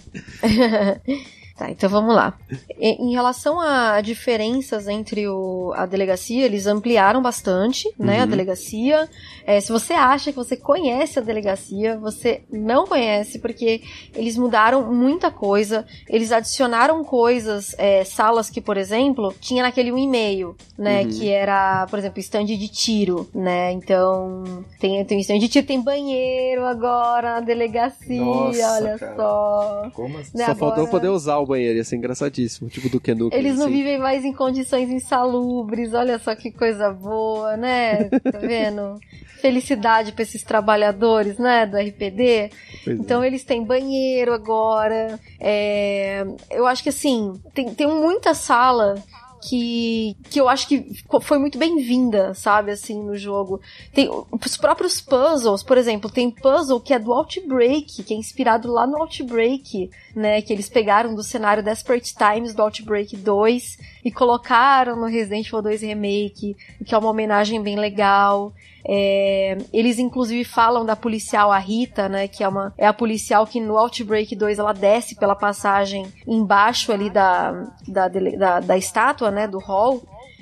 [1.60, 2.38] tá, então vamos lá.
[2.80, 9.08] Em relação a diferenças entre o, a delegacia, eles ampliaram bastante, né, a delegacia.
[9.46, 13.82] É, se você acha que você conhece a delegacia, você não conhece, porque
[14.16, 15.86] eles mudaram muita coisa.
[16.08, 21.10] Eles adicionaram coisas, é, salas que, por exemplo, tinha naquele um e-mail, né, Uhum.
[21.10, 25.82] que era, por exemplo, stand de tiro, né, então tem, tem stand de tiro, tem
[25.82, 29.16] banheiro agora na delegacia, Nossa, olha cara.
[29.16, 29.90] só.
[29.94, 30.38] Como assim?
[30.38, 33.38] Né, Só faltou agora- poder usar o banheiro, ia ser engraçadíssimo, tipo do Kenuken.
[33.38, 33.76] Eles não assim.
[33.76, 38.06] vivem mais em condições insalubres, olha só que coisa boa, né?
[38.06, 38.98] Tá vendo?
[39.42, 42.50] Felicidade pra esses trabalhadores, né, do RPD.
[42.84, 43.02] Pois é.
[43.02, 45.20] Então eles têm banheiro agora.
[45.40, 48.96] é, Eu acho que assim, tem, tem muita sala
[49.42, 53.62] que, que eu acho que foi muito bem-vinda, sabe, assim, no jogo.
[53.94, 58.72] Tem os próprios puzzles, por exemplo, tem puzzle que é do Outbreak, que é inspirado
[58.72, 64.12] lá no Outbreak, né, que eles pegaram do cenário Desperate Times do Outbreak 2 e
[64.12, 68.54] colocaram no Resident Evil 2 Remake, que é uma homenagem bem legal.
[68.86, 73.46] É, eles inclusive falam da policial a Rita, né, que é uma é a policial
[73.46, 79.32] que no Outbreak 2 ela desce pela passagem embaixo ali da da, da, da estátua,
[79.32, 80.02] né, do hall.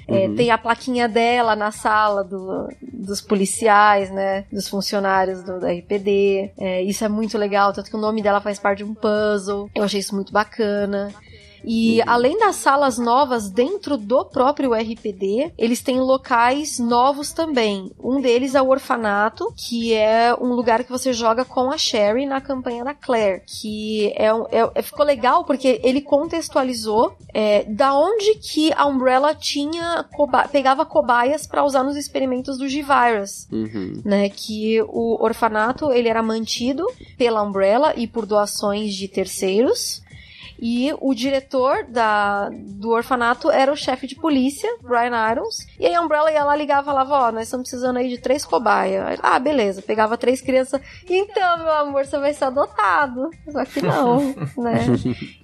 [0.09, 4.45] É, Tem a plaquinha dela na sala do- dos policiais, né?
[4.49, 6.51] Dos funcionários do, da RPD.
[6.57, 9.69] É, isso é muito legal, tanto que o nome dela faz parte de um puzzle.
[9.75, 11.13] Eu achei isso muito bacana.
[11.63, 17.91] E além das salas novas dentro do próprio RPD, eles têm locais novos também.
[18.01, 22.25] Um deles é o orfanato, que é um lugar que você joga com a Sherry
[22.25, 27.93] na campanha da Claire, que é, é- é- ficou legal porque ele contextualizou é, da
[27.97, 34.01] onde que a Umbrella tinha coba- pegava cobaias para usar nos experimentos do G-Virus Uhum.
[34.05, 36.85] né, que o orfanato ele era mantido
[37.17, 40.01] pela Umbrella e por doações de terceiros.
[40.59, 45.67] E o diretor da, do orfanato era o chefe de polícia, Brian Irons.
[45.79, 48.17] E aí a Umbrella ia lá ligar e falava: Ó, nós estamos precisando aí de
[48.17, 49.19] três cobaias.
[49.21, 49.81] Ah, beleza.
[49.81, 50.81] Pegava três crianças.
[51.07, 53.29] Então, meu amor, você vai ser adotado.
[53.51, 54.85] Só que não, né?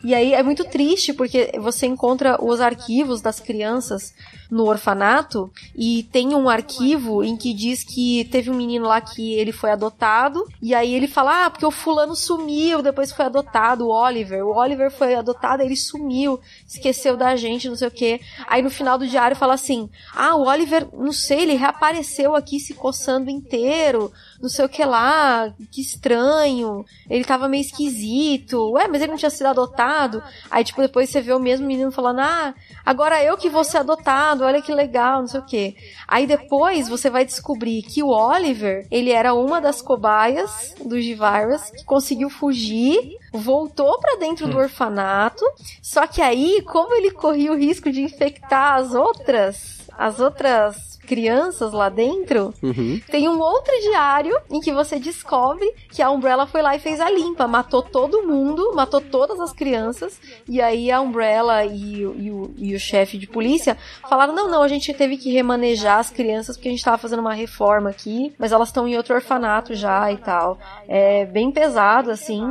[0.03, 4.13] E aí é muito triste porque você encontra os arquivos das crianças
[4.53, 9.33] no orfanato e tem um arquivo em que diz que teve um menino lá que
[9.33, 13.87] ele foi adotado e aí ele fala, ah, porque o fulano sumiu depois foi adotado,
[13.87, 14.45] o Oliver.
[14.45, 18.21] O Oliver foi adotado, ele sumiu, esqueceu da gente, não sei o que.
[18.45, 22.59] Aí no final do diário fala assim, ah, o Oliver, não sei, ele reapareceu aqui
[22.59, 24.11] se coçando inteiro,
[24.43, 29.17] não sei o que lá, que estranho, ele tava meio esquisito, ué, mas ele não
[29.17, 30.21] tinha sido adotado.
[30.51, 32.53] Aí, tipo, depois você vê o mesmo menino falando, ah,
[32.85, 35.77] agora eu que vou ser adotado, olha que legal, não sei o que.
[36.05, 41.69] Aí depois você vai descobrir que o Oliver, ele era uma das cobaias do G-Virus,
[41.69, 45.45] que conseguiu fugir, voltou pra dentro do orfanato,
[45.81, 51.71] só que aí, como ele corria o risco de infectar as outras, as outras crianças
[51.73, 52.99] lá dentro, Uhum.
[53.09, 56.99] tem um outro diário em que você descobre que a Umbrella foi lá e fez
[56.99, 62.15] a limpa, matou todo mundo, matou todas as crianças, e aí a Umbrella e, o-
[62.17, 63.77] e o, e o chefe de polícia
[64.09, 67.19] falaram: não, não, a gente teve que remanejar as crianças porque a gente tava fazendo
[67.19, 70.57] uma reforma aqui, mas elas estão em outro orfanato já e tal.
[70.87, 72.43] É bem pesado, assim.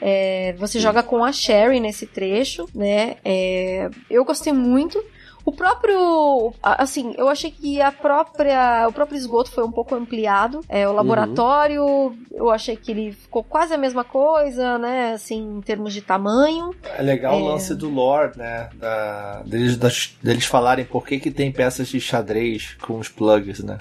[0.00, 3.16] É, você joga com a Sherry nesse trecho, né?
[3.24, 5.02] É, eu gostei muito.
[5.48, 10.60] O próprio, assim, eu achei que a própria, o próprio esgoto foi um pouco ampliado.
[10.68, 15.12] É, o laboratório, eu achei que ele ficou quase a mesma coisa, né?
[15.14, 16.74] Assim, em termos de tamanho.
[16.84, 17.48] É legal o É.
[17.52, 18.68] lance do lore, né?
[18.74, 23.60] Da, deles, das- deles falarem por que, que tem peças de xadrez com os plugs,
[23.64, 23.78] né?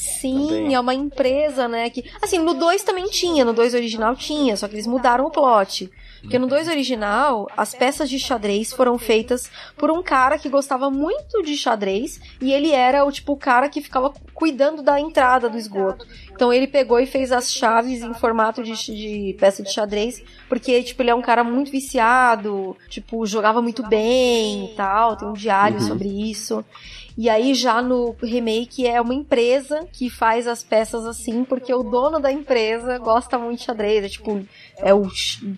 [0.00, 0.74] Sim, Também.
[0.74, 1.90] é uma empresa, né?
[1.90, 5.30] Que, assim, no 2 também tinha, no 2 original tinha, só que eles mudaram o
[5.30, 5.90] plot.
[6.20, 10.90] Porque no 2 original, as peças de xadrez foram feitas por um cara que gostava
[10.90, 15.48] muito de xadrez e ele era o tipo o cara que ficava cuidando da entrada
[15.48, 16.04] do esgoto.
[16.32, 20.82] Então ele pegou e fez as chaves em formato de, de peça de xadrez, porque
[20.82, 25.32] tipo ele é um cara muito viciado, tipo jogava muito bem e tal, tem um
[25.32, 25.86] diário Uhum.
[25.86, 26.64] sobre isso.
[27.18, 31.82] E aí já no remake é uma empresa que faz as peças assim, porque o
[31.82, 34.40] dono da empresa gosta muito de xadrez, é tipo,
[34.76, 35.08] é o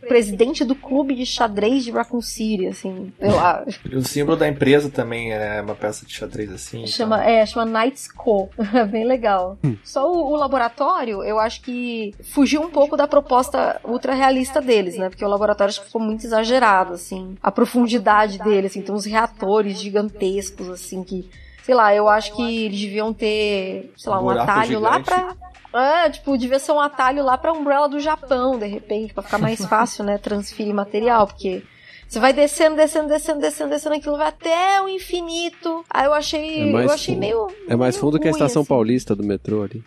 [0.09, 3.65] presidente do clube de xadrez de Raccoon City, assim, sei lá.
[3.93, 6.87] O símbolo da empresa também é uma peça de xadrez assim.
[6.87, 8.49] Chama, é, chama Knights Co.
[8.75, 9.59] É bem legal.
[9.63, 9.77] Hum.
[9.85, 14.97] Só o, o laboratório, eu acho que fugiu um pouco da proposta ultra realista deles,
[14.97, 15.11] né?
[15.11, 17.37] Porque o laboratório acho que ficou muito exagerado, assim.
[17.43, 21.29] A profundidade dele, assim, tem uns reatores gigantescos, assim, que.
[21.63, 25.11] Sei lá, eu acho que eles deviam ter, sei lá, um Buraco atalho lá gigante.
[25.11, 25.37] pra.
[25.73, 29.39] É, tipo, devia ser um atalho lá pra Umbrella do Japão, de repente, pra ficar
[29.39, 30.19] mais fácil, né?
[30.19, 31.63] Transferir material, porque.
[32.09, 35.85] Você vai descendo, descendo, descendo, descendo, descendo, aquilo vai até o infinito.
[35.89, 36.63] Aí eu achei.
[36.69, 37.21] É eu achei fundo.
[37.25, 37.47] meio.
[37.69, 38.69] É mais meio fundo que a ruim, estação assim.
[38.69, 39.85] paulista do metrô ali.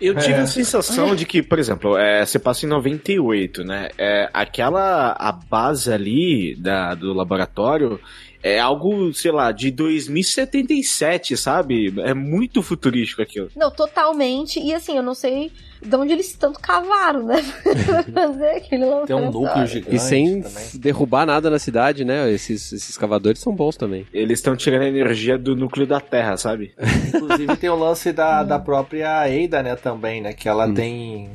[0.00, 0.42] Eu tive É.
[0.42, 3.88] a sensação de que, por exemplo, é, você passa em 98, né?
[3.98, 7.98] É, aquela a base ali da, do laboratório
[8.42, 11.92] é algo, sei lá, de 2077, sabe?
[12.00, 13.50] É muito futurístico aquilo.
[13.56, 14.60] Não, totalmente.
[14.60, 17.36] E assim, eu não sei de onde eles tanto cavaram, né?
[17.62, 20.64] Pra fazer aquele Tem um núcleo gigante E sem também.
[20.74, 22.30] derrubar nada na cidade, né?
[22.32, 24.06] Esses, esses cavadores são bons também.
[24.12, 26.74] Eles estão tirando a energia do núcleo da Terra, sabe?
[27.14, 30.32] Inclusive tem o lance da, da própria Ada, né, também, né?
[30.32, 30.74] Que ela Hum.
[30.74, 31.30] tem.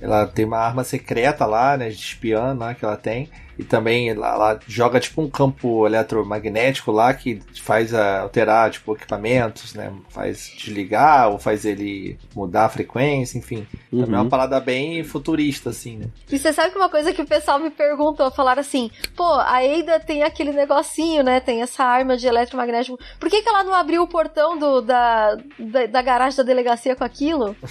[0.00, 1.88] Ela tem uma arma secreta lá, né?
[1.88, 3.28] De espiã lá que ela tem.
[3.58, 9.74] E também ela, joga tipo um campo eletromagnético lá que faz a, alterar tipo equipamentos,
[9.74, 9.92] né?
[10.10, 13.66] Faz desligar ou faz ele mudar a frequência, enfim.
[13.90, 14.22] Também é Uhum.
[14.22, 16.06] uma parada bem futurista, assim, né?
[16.30, 19.58] E você sabe que uma coisa que o pessoal me perguntou, falaram assim, pô, a
[19.58, 21.40] Ada tem aquele negocinho, né?
[21.40, 22.98] Tem essa arma de eletromagnético.
[23.18, 26.94] Por que, que ela não abriu o portão do, da, da, da garagem da delegacia
[26.94, 27.56] com aquilo?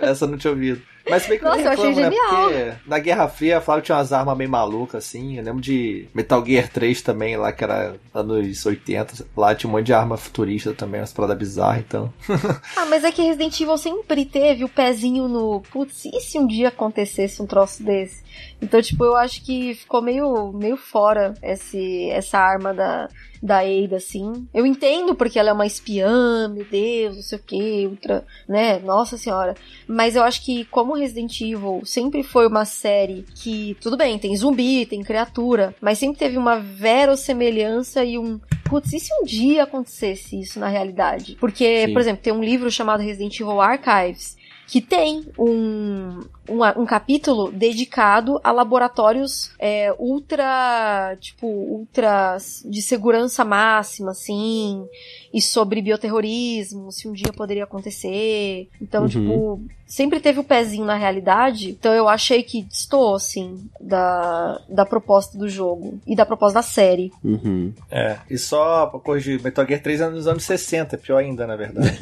[0.00, 0.80] Essa eu não tinha ouvido.
[1.08, 2.02] Mas bem que Nossa, eu achei né?
[2.04, 2.48] genial.
[2.48, 5.36] Porque na Guerra Fria falaram que tinha umas armas meio malucas, assim.
[5.36, 9.26] Eu lembro de Metal Gear 3 também, lá que era anos 80.
[9.36, 12.12] Lá tinha um monte de arma futurista também, umas paradas bizarras, então.
[12.76, 15.60] ah, mas é que Resident Evil sempre teve o pezinho no.
[15.70, 18.24] Putz, e se um dia acontecesse um troço desse?
[18.60, 23.08] Então, tipo, eu acho que ficou meio, meio fora esse, essa arma da,
[23.44, 24.48] da Ada, assim.
[24.54, 28.78] Eu entendo porque ela é uma espiã, meu Deus, não sei o que, ultra, né?
[28.78, 29.54] Nossa senhora.
[29.86, 34.34] Mas eu acho que, como Resident Evil sempre foi uma série que, tudo bem, tem
[34.34, 38.40] zumbi, tem criatura, mas sempre teve uma verossemelhança e um.
[38.64, 41.36] Putz, e se um dia acontecesse isso na realidade?
[41.38, 41.92] Porque, Sim.
[41.92, 47.50] por exemplo, tem um livro chamado Resident Evil Archives que tem um, um, um capítulo
[47.52, 54.86] dedicado a laboratórios é, ultra, tipo, ultra de segurança máxima, assim,
[55.32, 58.68] e sobre bioterrorismo, se um dia poderia acontecer.
[58.80, 59.08] Então, Uhum.
[59.08, 64.84] tipo, sempre teve o pezinho na realidade, então eu achei que destoou, assim, da, da
[64.84, 67.12] proposta do jogo e da proposta da série.
[67.22, 67.72] Uhum.
[67.90, 68.18] É.
[68.30, 71.98] E só pra corrigir, Metal Gear 3 é nos anos 60, pior ainda, na verdade.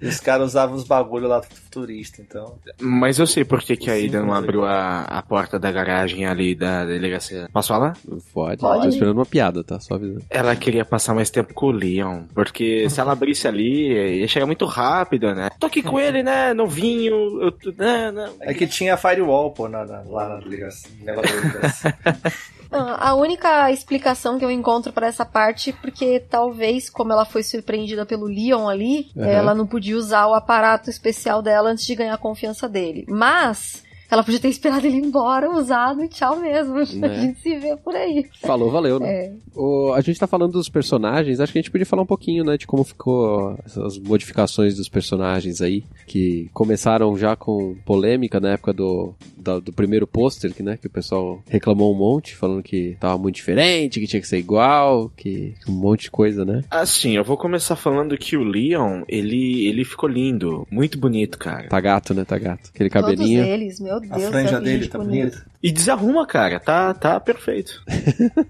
[0.00, 2.54] e os caras usavam os bagulho lá futurista, então.
[2.80, 6.26] Mas eu sei por que, que a Ida não abriu a, a porta da garagem
[6.26, 7.48] ali da delegacia.
[7.52, 7.96] Posso falar?
[8.34, 8.60] Pode.
[8.60, 8.82] Pode.
[8.82, 9.78] Tô esperando uma piada, tá?
[9.80, 10.22] Só avisando.
[10.28, 14.46] Ela queria passar mais tempo com o Leon, porque se ela abrisse ali, ia chegar
[14.46, 15.48] muito rápido, né?
[15.58, 18.30] Tô aqui com ele, né, novinho, eu, né, né.
[18.40, 20.90] É que tinha firewall, pô, na, na- lá na delegacia.
[22.72, 27.42] Ah, A única explicação que eu encontro pra essa parte, porque talvez, como ela foi
[27.42, 29.24] surpreendida pelo Leon ali, Uhum.
[29.24, 33.04] ela não podia usar o aparato especial dela antes de ganhar a confiança dele.
[33.08, 36.74] Mas ela podia ter esperado ele ir embora, usado e tchau mesmo.
[37.00, 37.08] Né?
[37.08, 38.26] A gente se vê por aí.
[38.42, 39.08] Falou, valeu, né?
[39.26, 39.32] É.
[39.54, 42.44] O- a gente tá falando dos personagens, acho que a gente podia falar um pouquinho,
[42.44, 48.50] né, de como ficou essas modificações dos personagens aí, que começaram já com polêmica na
[48.52, 52.62] época do, da- do primeiro pôster, que, né, que o pessoal reclamou um monte, falando
[52.62, 56.62] que tava muito diferente, que tinha que ser igual, que um monte de coisa, né?
[56.70, 61.68] Assim, eu vou começar falando que o Leon, ele, ele ficou lindo, muito bonito, cara.
[61.68, 62.70] Tá gato, né, tá gato.
[62.74, 63.44] Aquele Todos cabelinho.
[63.44, 65.44] eles, meu A Deus, franja que dele tá bonita.
[65.62, 66.58] E desarruma, cara.
[66.58, 67.82] Tá, tá perfeito.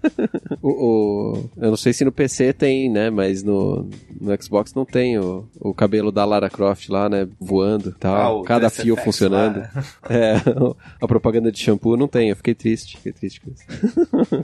[0.63, 0.69] O,
[1.39, 3.09] o- eu não sei se no PC tem, né?
[3.09, 3.89] Mas no,
[4.21, 7.27] no Xbox não tem o, o cabelo da Lara Croft lá, né?
[7.41, 8.15] Voando e tal.
[8.15, 9.61] Ah, o cada fio FX funcionando.
[9.61, 9.71] lá.
[10.11, 10.35] É,
[11.01, 12.29] a propaganda de shampoo não tem.
[12.29, 12.97] Eu fiquei triste.
[12.99, 13.65] Fiquei triste com isso.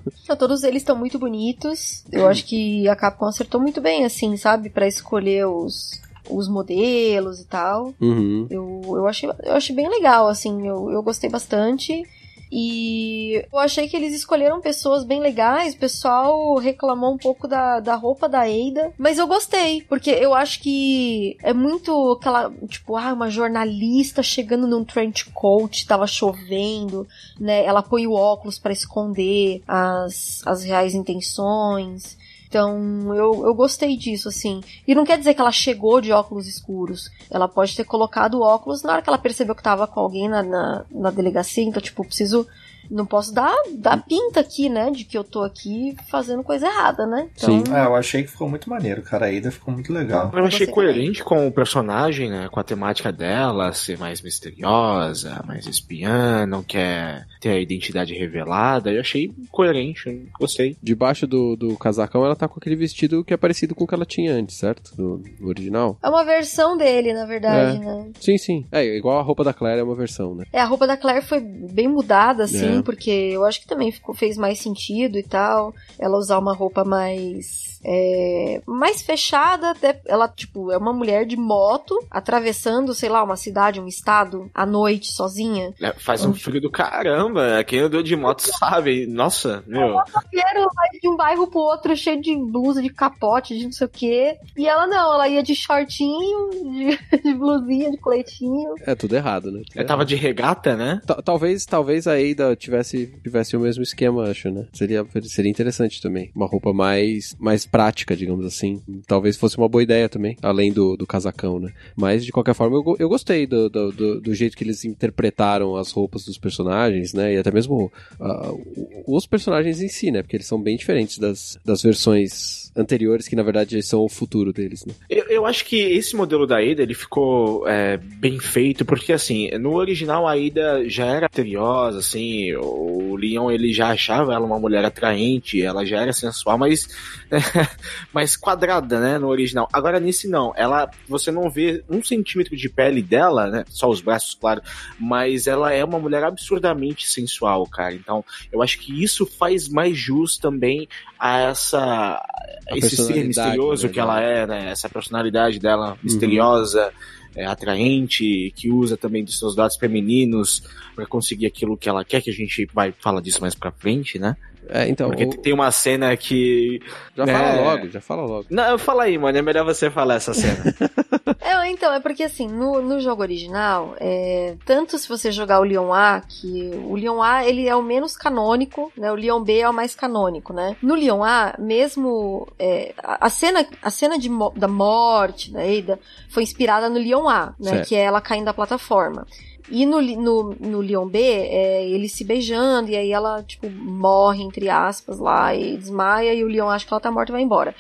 [0.25, 2.05] Então, todos eles estão muito bonitos.
[2.11, 4.71] Eu acho que a Capcom acertou muito bem, assim, sabe?
[4.71, 7.95] Pra escolher os, os modelos e tal.
[8.01, 8.47] Uhum.
[8.51, 12.05] Eu, eu, achei, eu achei bem legal, assim, eu, eu gostei bastante.
[12.51, 15.75] E eu achei que eles escolheram pessoas bem legais.
[15.75, 18.93] O pessoal reclamou um pouco da, da roupa da Eida.
[18.97, 24.67] Mas eu gostei, porque eu acho que é muito aquela, tipo, ah, uma jornalista chegando
[24.67, 27.07] num trench coat, tava chovendo,
[27.39, 27.65] né?
[27.65, 32.17] Ela põe o óculos pra esconder as, as reais intenções.
[32.57, 34.63] Então, eu, eu gostei disso, assim.
[34.89, 37.11] E não quer dizer que ela chegou de óculos escuros.
[37.31, 40.43] Ela pode ter colocado óculos na hora que ela percebeu que tava com alguém na,
[40.43, 41.63] na, na delegacia.
[41.63, 42.49] Então, tipo, preciso.
[42.91, 44.91] Não posso dar, dar pinta aqui, né?
[44.91, 47.29] De que eu tô aqui fazendo coisa errada, né?
[47.37, 47.65] Então, Sim.
[47.73, 49.27] Ah, eu achei que ficou muito maneiro, cara.
[49.27, 50.31] A Ida ficou muito legal.
[50.35, 52.49] Eu achei coerente com o personagem, né?
[52.51, 58.91] Com a temática dela, ser mais misteriosa, mais espiã, não quer ter a identidade revelada.
[58.91, 60.77] Eu achei coerente, gostei.
[60.83, 63.95] Debaixo do, do casacão, ela tá com aquele vestido que é parecido com o que
[63.95, 64.93] ela tinha antes, certo?
[64.97, 65.99] No, no original.
[66.03, 67.81] É uma versão dele, na verdade, É.
[67.81, 68.11] né?
[68.21, 68.67] Sim, sim.
[68.73, 70.45] É, igual a roupa da Claire é uma versão, né?
[70.53, 72.76] É, a roupa da Claire foi bem mudada, assim, É.
[72.83, 75.75] porque eu acho que também ficou, fez mais sentido e tal.
[75.99, 77.76] Ela usar uma roupa mais.
[77.89, 83.37] É, mais fechada, até ela, tipo, é uma mulher de moto atravessando, sei lá, uma
[83.37, 85.73] cidade, um estado, à noite, sozinha.
[85.81, 87.63] É, Faz um frio do caramba.
[87.65, 89.07] Quem andou de moto sabe.
[89.07, 89.97] Nossa, meu.
[90.31, 93.87] Quero vai de um bairro pro outro cheio de blusa, de capote, de não sei
[93.87, 94.37] o quê.
[94.57, 98.75] E ela não, ela ia de shortinho, de, de blusinha, de coletinho.
[98.81, 99.63] É tudo errado, né?
[99.69, 101.01] Tudo Eu tava de regata, né?
[101.07, 104.67] Ta- Talvez, talvez a Ada tivesse, tivesse o mesmo esquema, acho, né?
[104.73, 106.31] Seria, seria interessante também.
[106.35, 108.81] Uma roupa mais, mais prática, digamos assim.
[109.07, 111.73] Talvez fosse uma boa ideia também, além do, do casacão, né?
[111.95, 115.77] Mas, de qualquer forma, eu, eu gostei do, do, do, do jeito que eles interpretaram
[115.77, 117.35] as roupas dos personagens, né?
[117.35, 120.23] E até mesmo o- os personagens em si, né?
[120.23, 124.53] Porque eles são bem diferentes das, das versões anteriores, que na verdade são o futuro
[124.53, 124.95] deles, né?
[125.09, 129.51] Eu, eu acho que esse modelo da Ada ele ficou é, bem feito, porque assim,
[129.59, 134.59] no original a Ada já era misteriosa, assim, o Leon ele já achava ela uma
[134.59, 136.87] mulher atraente, ela já era sensual, mas
[138.13, 139.69] mais quadrada, né, no original.
[139.73, 144.01] Agora nesse não, ela, você não vê um centímetro de pele dela, né, só os
[144.01, 144.63] braços, claro,
[144.99, 147.95] mas ela é uma mulher absurdamente sensual, cara.
[147.95, 150.89] Então, eu acho que isso faz mais jus também
[151.19, 152.23] a essa
[152.71, 154.71] A esse ser misterioso que ela é, né?
[154.71, 156.93] Essa personalidade dela misteriosa,
[157.35, 160.63] é, atraente, que usa também dos seus dados femininos
[160.95, 164.19] pra conseguir aquilo que ela quer, que a gente vai falar disso mais pra frente,
[164.19, 164.37] né?
[164.69, 166.81] É, então, Porque o- tem uma cena que.
[167.17, 167.27] já É.
[167.27, 168.47] fala logo, já fala logo.
[168.51, 170.57] Não, fala aí, mano, é melhor você falar essa cena.
[171.41, 175.65] É, então, é porque assim, no, no jogo original, é, tanto se você jogar o
[175.65, 179.11] Leon A, que o Leon A ele é o menos canônico, né?
[179.13, 180.77] O Leon B é o mais canônico, né?
[180.83, 185.99] No Leon A, mesmo é, a, a cena, a cena de, da morte da Ada
[186.29, 187.71] foi inspirada no Leon A, né?
[187.71, 187.89] Certo.
[187.89, 189.27] Que é ela caindo da plataforma.
[189.71, 194.43] E no, no, no Leon B, é eles se beijando, e aí ela, tipo, morre,
[194.43, 197.43] entre aspas, lá, e desmaia, e o Leon acha que ela tá morta e vai
[197.43, 197.75] embora.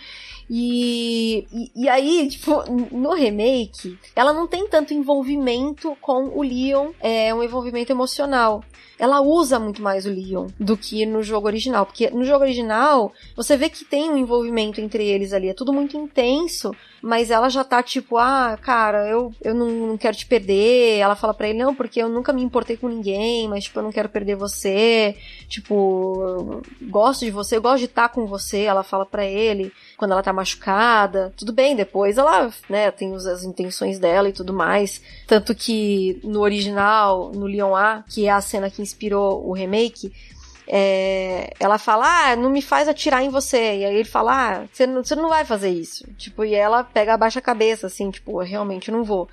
[0.48, 6.90] E, e, e aí, tipo, no remake, ela não tem tanto envolvimento com o Leon,
[7.00, 8.62] é um envolvimento emocional.
[8.98, 13.12] Ela usa muito mais o Leon do que no jogo original, porque no jogo original
[13.34, 16.70] você vê que tem um envolvimento entre eles ali, é tudo muito intenso,
[17.06, 20.98] mas ela já tá tipo, ah, cara, eu, eu não, não quero te perder.
[20.98, 23.82] Ela fala pra ele, não, porque eu nunca me importei com ninguém, mas tipo, eu
[23.84, 25.16] não quero perder você.
[25.48, 28.62] Tipo, gosto de você, eu gosto de estar com você.
[28.62, 31.32] Ela fala pra ele quando ela tá machucada.
[31.36, 35.00] Tudo bem, depois ela, né, tem as intenções dela e tudo mais.
[35.28, 40.12] Tanto que no original, no Leon A, que é a cena que inspirou o remake,
[40.68, 43.56] é, ela fala, ah, não me faz atirar em você.
[43.56, 46.04] E aí ele fala, ah, você não, você não vai fazer isso.
[46.16, 49.28] Tipo, e ela pega, abaixa a cabeça, assim, tipo, realmente não vou.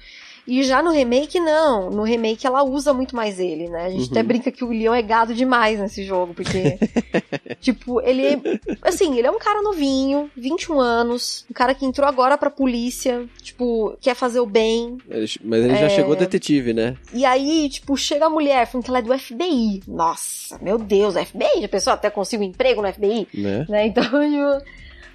[0.45, 1.89] E já no remake, não.
[1.89, 3.85] No remake ela usa muito mais ele, né?
[3.85, 6.77] A gente até brinca que o Leon é gado demais nesse jogo, porque.
[7.61, 8.25] tipo, ele.
[8.27, 8.41] é-
[8.81, 13.25] Assim, ele é um cara novinho, 21 anos, um cara que entrou agora pra polícia,
[13.41, 15.89] tipo, quer fazer o bem, Mas ele já É.
[15.89, 16.95] chegou detetive, né?
[17.13, 19.81] e aí, tipo, chega a mulher falando que ela é do FBI.
[19.87, 21.61] Nossa, meu Deus, FBI?
[21.61, 21.93] Já pensou?
[21.93, 23.27] Até consigo um emprego no FBI?
[23.33, 23.65] né?
[23.69, 23.87] Né?
[23.87, 24.65] Então, tipo,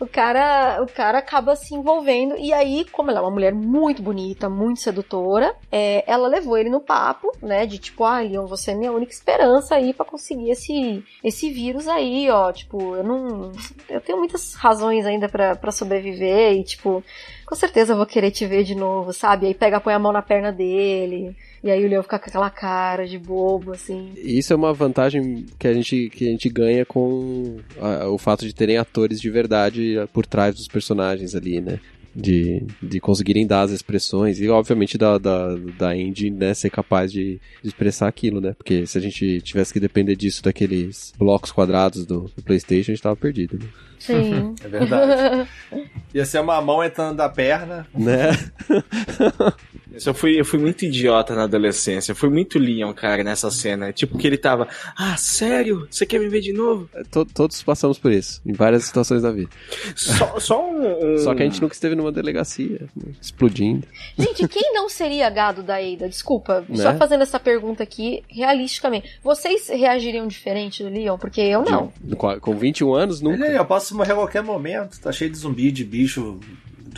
[0.00, 2.36] o cara, o cara acaba se envolvendo.
[2.36, 6.70] E aí, como ela é uma mulher muito bonita, muito sedutora, é, ela levou ele
[6.70, 7.66] no papo, né?
[7.66, 11.88] De tipo, ah, Leon, você é minha única esperança aí para conseguir esse, esse vírus
[11.88, 12.52] aí, ó.
[12.52, 13.52] Tipo, eu não.
[13.88, 17.02] Eu tenho muitas razões ainda para sobreviver e, tipo,
[17.48, 19.46] com certeza eu vou querer te ver de novo, sabe?
[19.46, 21.34] Aí pega, põe a mão na perna dele.
[21.64, 24.12] E aí o Leão fica com aquela cara de bobo, assim.
[24.16, 28.44] Isso é uma vantagem que a gente, que a gente ganha com a, o fato
[28.44, 31.80] de terem atores de verdade por trás dos personagens ali, né?
[32.20, 37.12] De, de conseguirem dar as expressões e, obviamente, da, da, da Andy né, ser capaz
[37.12, 38.54] de, de, expressar aquilo, né?
[38.54, 42.94] Porque se a gente tivesse que depender disso daqueles blocos quadrados do, do PlayStation, a
[42.94, 43.58] gente tava perdido.
[43.58, 43.68] Né?
[43.98, 44.54] Sim.
[44.64, 45.48] é verdade.
[46.14, 47.86] Ia ser uma mão entrando da perna.
[47.94, 48.30] Né?
[50.06, 52.12] Eu fui, eu fui muito idiota na adolescência.
[52.12, 53.92] Eu fui muito Leon, cara, nessa cena.
[53.92, 55.86] Tipo que ele tava, ah, sério?
[55.90, 56.88] Você quer me ver de novo?
[56.94, 57.02] É,
[57.34, 59.50] todos passamos por isso, em várias situações da vida.
[59.94, 61.18] Só, só um, um...
[61.18, 63.12] Só que a gente nunca esteve numa delegacia, né?
[63.20, 63.86] explodindo.
[64.16, 66.08] Gente, quem não seria gado da Ada?
[66.08, 66.76] Desculpa, né?
[66.76, 69.18] só fazendo essa pergunta aqui, realisticamente.
[69.22, 71.16] Vocês reagiriam diferente do Leon?
[71.18, 71.92] Porque eu não.
[72.40, 73.46] Com 21 anos, nunca.
[73.46, 75.00] Eu posso morrer a qualquer momento.
[75.00, 76.38] Tá cheio de zumbi, de bicho,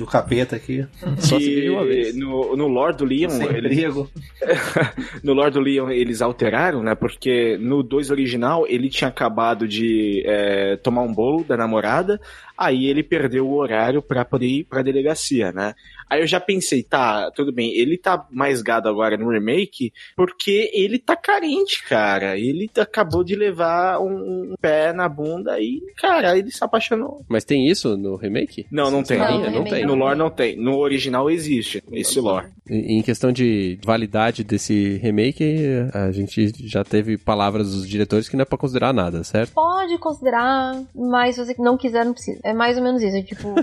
[0.00, 0.86] do capeta aqui.
[1.18, 2.16] Só se uma vez.
[2.16, 3.30] No, no Lord do Leon.
[3.54, 3.86] Ele...
[5.22, 6.94] no Lord do Leon eles alteraram, né?
[6.94, 12.18] Porque no 2 original ele tinha acabado de é, tomar um bolo da namorada,
[12.56, 15.74] aí ele perdeu o horário para poder ir pra delegacia, né?
[16.10, 20.68] Aí eu já pensei, tá, tudo bem, ele tá mais gado agora no remake porque
[20.74, 22.36] ele tá carente, cara.
[22.36, 27.24] Ele acabou de levar um, um pé na bunda e, cara, ele se apaixonou.
[27.28, 28.66] Mas tem isso no remake?
[28.70, 29.18] Não, não tem.
[29.18, 29.86] Não, não, não tem.
[29.86, 30.56] No lore não tem.
[30.56, 32.48] No original existe esse lore.
[32.68, 35.44] Em questão de validade desse remake,
[35.92, 39.52] a gente já teve palavras dos diretores que não é pra considerar nada, certo?
[39.52, 42.40] Pode considerar, mas se você não quiser, não precisa.
[42.44, 43.54] É mais ou menos isso, é tipo...